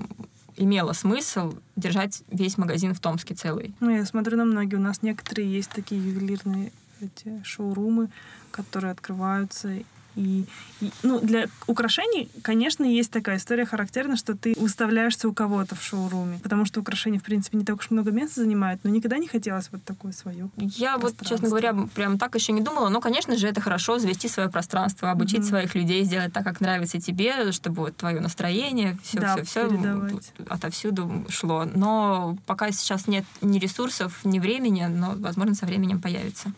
имело 0.56 0.94
смысл 0.94 1.54
держать 1.76 2.24
весь 2.32 2.58
магазин 2.58 2.94
в 2.94 3.00
Томске 3.00 3.36
целый. 3.36 3.76
Ну, 3.80 3.90
я 3.90 4.06
смотрю 4.06 4.38
на 4.38 4.46
многие. 4.46 4.76
У 4.76 4.82
нас 4.82 5.02
некоторые 5.02 5.52
есть 5.52 5.70
такие 5.70 6.04
ювелирные 6.04 6.72
эти 7.00 7.42
шоурумы, 7.44 8.10
которые 8.52 8.92
открываются, 8.92 9.70
и, 10.18 10.46
и 10.82 10.92
ну, 11.04 11.20
для 11.20 11.46
украшений, 11.68 12.30
конечно, 12.42 12.84
есть 12.84 13.12
такая 13.12 13.38
история 13.38 13.66
характерна, 13.66 14.18
что 14.18 14.36
ты 14.36 14.56
выставляешься 14.58 15.30
у 15.30 15.34
кого-то 15.34 15.76
в 15.76 15.84
шоуруме, 15.84 16.40
потому 16.42 16.66
что 16.66 16.80
украшения, 16.80 17.20
в 17.20 17.24
принципе, 17.24 17.58
не 17.58 17.64
так 17.64 17.78
уж 17.78 17.92
много 17.92 18.12
места 18.12 18.42
занимают, 18.42 18.84
но 18.84 18.90
никогда 18.90 19.18
не 19.18 19.28
хотелось 19.28 19.70
вот 19.72 19.84
такое 19.84 20.12
свое. 20.12 20.50
Я 20.58 20.98
вот, 20.98 21.14
честно 21.24 21.50
говоря, 21.50 21.76
прям 21.94 22.18
так 22.18 22.36
еще 22.36 22.52
не 22.52 22.62
думала, 22.62 22.90
но, 22.90 23.00
конечно 23.00 23.38
же, 23.38 23.48
это 23.48 23.62
хорошо 23.62 24.00
завести 24.00 24.28
свое 24.28 24.50
пространство, 24.50 25.12
обучить 25.12 25.42
mm-hmm. 25.42 25.50
своих 25.50 25.76
людей, 25.76 26.04
сделать 26.04 26.34
так, 26.34 26.44
как 26.44 26.62
нравится 26.62 27.00
тебе, 27.00 27.52
чтобы 27.52 27.84
вот 27.84 27.96
твое 27.96 28.20
настроение, 28.20 28.98
все, 29.04 29.20
да, 29.20 29.36
все, 29.44 29.44
все 29.44 30.20
отовсюду 30.50 31.26
шло. 31.30 31.66
Но 31.66 32.38
пока 32.46 32.72
сейчас 32.72 33.08
нет 33.08 33.26
ни 33.42 33.60
ресурсов, 33.60 34.20
ни 34.24 34.40
времени, 34.40 34.86
но, 34.86 35.14
возможно, 35.18 35.54
со 35.54 35.66
временем 35.66 36.02
появится. 36.02 36.54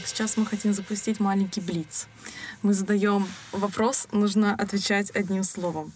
Так, 0.00 0.08
сейчас 0.08 0.38
мы 0.38 0.46
хотим 0.46 0.72
запустить 0.72 1.20
маленький 1.20 1.60
блиц. 1.60 2.08
Мы 2.62 2.72
задаем 2.72 3.28
вопрос, 3.52 4.08
нужно 4.12 4.54
отвечать 4.54 5.10
одним 5.14 5.44
словом. 5.44 5.92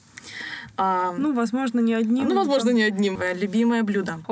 А, 0.76 1.12
ну, 1.12 1.32
возможно, 1.32 1.80
не 1.80 1.94
одним. 1.94 2.28
Ну, 2.28 2.34
возможно, 2.34 2.68
не 2.68 2.82
одним. 2.82 3.18
Любимое 3.34 3.82
блюдо. 3.82 4.20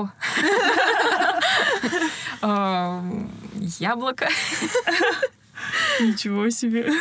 Яблоко. 3.80 4.28
Ничего 6.00 6.50
себе. 6.50 6.92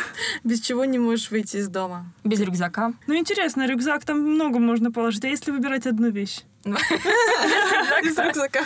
Без 0.42 0.60
чего 0.60 0.86
не 0.86 0.98
можешь 0.98 1.30
выйти 1.30 1.58
из 1.58 1.68
дома? 1.68 2.06
Без 2.24 2.40
рюкзака. 2.40 2.94
Ну, 3.06 3.14
интересно, 3.18 3.66
рюкзак 3.66 4.06
там 4.06 4.18
много 4.18 4.58
можно 4.58 4.90
положить. 4.90 5.26
А 5.26 5.28
если 5.28 5.50
выбирать 5.50 5.86
одну 5.86 6.08
вещь? 6.08 6.40
Без 6.64 8.16
рюкзака. 8.16 8.64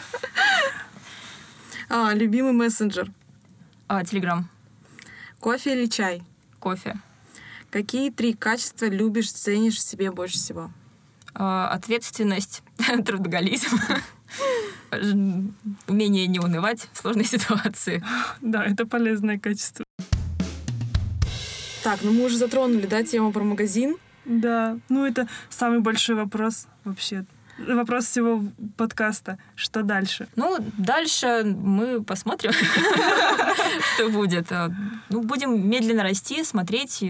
А, 1.89 2.13
любимый 2.15 2.53
мессенджер. 2.53 3.11
А, 3.89 4.05
Телеграм. 4.05 4.49
Кофе 5.39 5.75
или 5.75 5.87
чай? 5.87 6.23
Кофе. 6.59 6.97
Какие 7.71 8.11
три 8.11 8.35
качества 8.35 8.87
любишь, 8.87 9.31
ценишь 9.31 9.77
в 9.77 9.81
себе 9.81 10.11
больше 10.11 10.35
всего? 10.35 10.73
А, 11.35 11.69
ответственность, 11.69 12.65
трудоголизм, 13.05 13.79
умение 15.87 16.27
не 16.27 16.41
унывать 16.41 16.89
в 16.93 16.99
сложной 16.99 17.25
ситуации. 17.27 18.03
Да, 18.41 18.65
это 18.65 18.87
полезное 18.87 19.39
качество. 19.39 19.85
Так, 21.85 22.01
ну 22.03 22.13
мы 22.13 22.25
уже 22.25 22.39
затронули, 22.39 22.87
да, 22.87 23.05
тему 23.05 23.31
про 23.31 23.45
магазин? 23.45 23.97
Да, 24.25 24.79
ну 24.89 25.07
это 25.07 25.29
самый 25.49 25.79
большой 25.79 26.17
вопрос 26.17 26.67
вообще 26.83 27.25
вопрос 27.59 28.07
всего 28.07 28.43
подкаста. 28.77 29.39
Что 29.55 29.83
дальше? 29.83 30.29
Ну, 30.37 30.59
дальше 30.79 31.43
мы 31.45 32.03
посмотрим, 32.03 32.53
что 33.95 34.09
будет. 34.11 34.51
Ну, 35.09 35.23
будем 35.23 35.69
медленно 35.69 36.03
расти, 36.03 36.45
смотреть, 36.45 37.05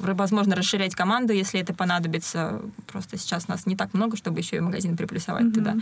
возможно, 0.00 0.56
расширять 0.56 0.94
команду, 0.94 1.32
если 1.32 1.60
это 1.60 1.74
понадобится. 1.74 2.60
Просто 2.86 3.18
сейчас 3.18 3.48
нас 3.48 3.66
не 3.66 3.76
так 3.76 3.94
много, 3.94 4.16
чтобы 4.16 4.40
еще 4.40 4.56
и 4.56 4.60
магазин 4.60 4.96
приплюсовать 4.96 5.52
туда. 5.52 5.76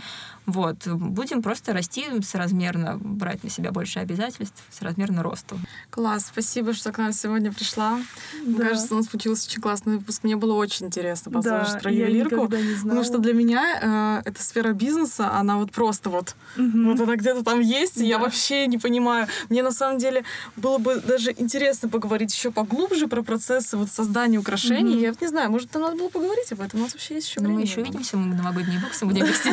Вот. 0.45 0.87
Будем 0.87 1.41
просто 1.41 1.73
расти 1.73 2.05
соразмерно, 2.21 2.97
брать 2.97 3.43
на 3.43 3.49
себя 3.49 3.71
больше 3.71 3.99
обязательств, 3.99 4.63
соразмерно 4.71 5.23
росту. 5.23 5.57
Класс. 5.89 6.27
Спасибо, 6.27 6.73
что 6.73 6.91
к 6.91 6.97
нам 6.97 7.13
сегодня 7.13 7.51
пришла. 7.51 7.99
Мне 8.45 8.57
кажется, 8.57 8.93
у 8.93 8.97
нас 8.97 9.07
получился 9.07 9.47
очень 9.49 9.61
классный 9.61 9.97
выпуск. 9.97 10.23
Мне 10.23 10.35
было 10.35 10.53
очень 10.53 10.87
интересно 10.87 11.31
послушать 11.31 11.81
про 11.81 11.91
ювелирку. 11.91 12.47
Потому 12.47 13.03
что 13.03 13.17
для 13.19 13.33
меня 13.33 13.92
э, 13.93 14.21
эта 14.25 14.41
сфера 14.41 14.73
бизнеса, 14.73 15.31
она 15.31 15.57
вот 15.57 15.71
просто 15.71 16.09
вот, 16.09 16.35
mm-hmm. 16.57 16.85
вот 16.85 16.99
она 16.99 17.15
где-то 17.15 17.43
там 17.43 17.59
есть, 17.59 17.97
и 17.97 18.05
я 18.05 18.17
вообще 18.17 18.67
не 18.67 18.77
понимаю. 18.77 19.27
Мне 19.49 19.63
на 19.63 19.71
самом 19.71 19.97
деле 19.97 20.23
было 20.55 20.77
бы 20.77 20.99
даже 20.99 21.33
интересно 21.37 21.89
поговорить 21.89 22.33
еще 22.33 22.51
поглубже 22.51 23.07
про 23.07 23.21
процессы 23.21 23.77
вот 23.77 23.89
создания 23.89 24.37
украшений. 24.37 24.95
Mm-hmm. 24.95 25.01
Я 25.01 25.13
не 25.21 25.27
знаю, 25.27 25.51
может, 25.51 25.73
нам 25.73 25.83
надо 25.83 25.97
было 25.97 26.09
поговорить 26.09 26.51
об 26.51 26.61
этом. 26.61 26.79
У 26.79 26.83
нас 26.83 26.93
вообще 26.93 27.15
есть 27.15 27.29
еще 27.29 27.39
ну, 27.39 27.47
время. 27.47 27.59
Мы 27.59 27.65
еще 27.65 27.81
увидимся, 27.81 28.17
мы 28.17 28.35
новогодние 28.35 28.79
боксы 28.79 29.05
будем 29.05 29.25
вести. 29.27 29.49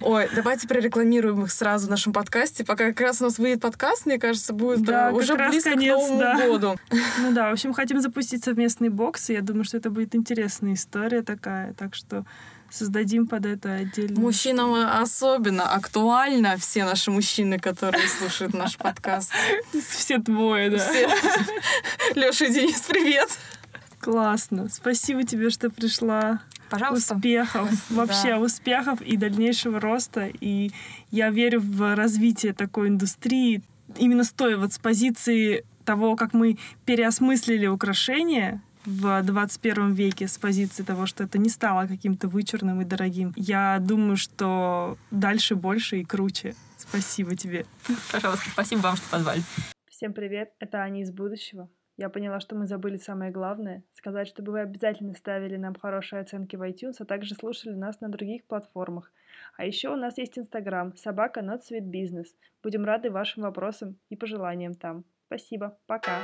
Ой, 0.00 0.28
давайте 0.34 0.66
прорекламируем 0.68 1.42
их 1.44 1.52
сразу 1.52 1.86
в 1.86 1.90
нашем 1.90 2.12
подкасте. 2.12 2.64
Пока 2.64 2.86
как 2.88 3.00
раз 3.00 3.20
у 3.20 3.24
нас 3.24 3.38
выйдет 3.38 3.60
подкаст, 3.60 4.06
мне 4.06 4.18
кажется, 4.18 4.52
будет 4.52 4.88
э, 4.88 5.10
уже 5.12 5.34
близко 5.34 5.72
к 5.72 5.76
Новому 5.76 6.18
году. 6.18 6.76
Ну 7.20 7.32
да, 7.32 7.50
в 7.50 7.52
общем, 7.52 7.72
хотим 7.72 8.00
запустить 8.00 8.44
совместный 8.44 8.88
бокс, 8.88 9.30
и 9.30 9.34
я 9.34 9.42
думаю, 9.42 9.64
что 9.64 9.76
это 9.76 9.90
будет 9.90 10.14
интересная 10.14 10.74
история 10.74 11.22
такая. 11.22 11.74
Так 11.74 11.94
что 11.94 12.24
создадим 12.70 13.26
под 13.26 13.46
это 13.46 13.74
отдельно. 13.74 14.20
Мужчинам 14.20 14.74
особенно 14.74 15.72
актуально 15.72 16.56
все 16.56 16.84
наши 16.84 17.10
мужчины, 17.10 17.58
которые 17.58 18.08
слушают 18.08 18.54
наш 18.54 18.76
подкаст. 18.76 19.32
Все 19.90 20.18
двое, 20.18 20.70
да. 20.70 20.86
Леша 22.14 22.46
и 22.46 22.52
Денис, 22.52 22.80
привет! 22.82 23.28
Классно. 24.00 24.68
Спасибо 24.68 25.24
тебе, 25.24 25.50
что 25.50 25.70
пришла. 25.70 26.40
Пожалуйста. 26.70 27.14
Успехов. 27.14 27.70
Вообще 27.90 28.30
да. 28.30 28.38
успехов 28.38 29.00
и 29.00 29.16
дальнейшего 29.16 29.80
роста. 29.80 30.30
И 30.40 30.70
я 31.10 31.30
верю 31.30 31.60
в 31.60 31.96
развитие 31.96 32.52
такой 32.52 32.88
индустрии. 32.88 33.62
Именно 33.96 34.24
стоя 34.24 34.56
вот 34.56 34.72
с 34.72 34.78
позиции 34.78 35.64
того, 35.84 36.16
как 36.16 36.34
мы 36.34 36.58
переосмыслили 36.84 37.66
украшения, 37.66 38.62
в 38.88 39.22
21 39.22 39.92
веке 39.92 40.26
с 40.26 40.38
позиции 40.38 40.82
того, 40.82 41.04
что 41.04 41.24
это 41.24 41.38
не 41.38 41.50
стало 41.50 41.86
каким-то 41.86 42.26
вычурным 42.26 42.80
и 42.80 42.84
дорогим. 42.84 43.34
Я 43.36 43.78
думаю, 43.80 44.16
что 44.16 44.96
дальше 45.10 45.56
больше 45.56 45.98
и 45.98 46.04
круче. 46.04 46.54
Спасибо 46.78 47.36
тебе. 47.36 47.66
Пожалуйста, 48.10 48.48
спасибо 48.50 48.80
вам, 48.80 48.96
что 48.96 49.10
позвали. 49.10 49.42
Всем 49.90 50.14
привет, 50.14 50.52
это 50.58 50.78
Аня 50.78 51.02
из 51.02 51.10
будущего. 51.10 51.68
Я 51.98 52.08
поняла, 52.08 52.40
что 52.40 52.54
мы 52.54 52.66
забыли 52.66 52.96
самое 52.96 53.32
главное— 53.32 53.82
сказать, 53.92 54.28
чтобы 54.28 54.52
вы 54.52 54.60
обязательно 54.60 55.14
ставили 55.14 55.56
нам 55.56 55.74
хорошие 55.74 56.22
оценки 56.22 56.54
в 56.56 56.62
iTunes, 56.62 56.94
а 57.00 57.04
также 57.04 57.34
слушали 57.34 57.74
нас 57.74 58.00
на 58.00 58.08
других 58.08 58.44
платформах. 58.44 59.12
А 59.56 59.66
еще 59.66 59.90
у 59.90 59.96
нас 59.96 60.16
есть 60.16 60.38
Инстаграм 60.38 60.96
собака 60.96 61.40
Not 61.40 61.60
Sweet 61.68 61.90
Business. 61.90 62.28
Будем 62.62 62.84
рады 62.84 63.10
вашим 63.10 63.42
вопросам 63.42 63.98
и 64.08 64.16
пожеланиям 64.16 64.74
там. 64.74 65.04
Спасибо, 65.26 65.76
пока! 65.86 66.22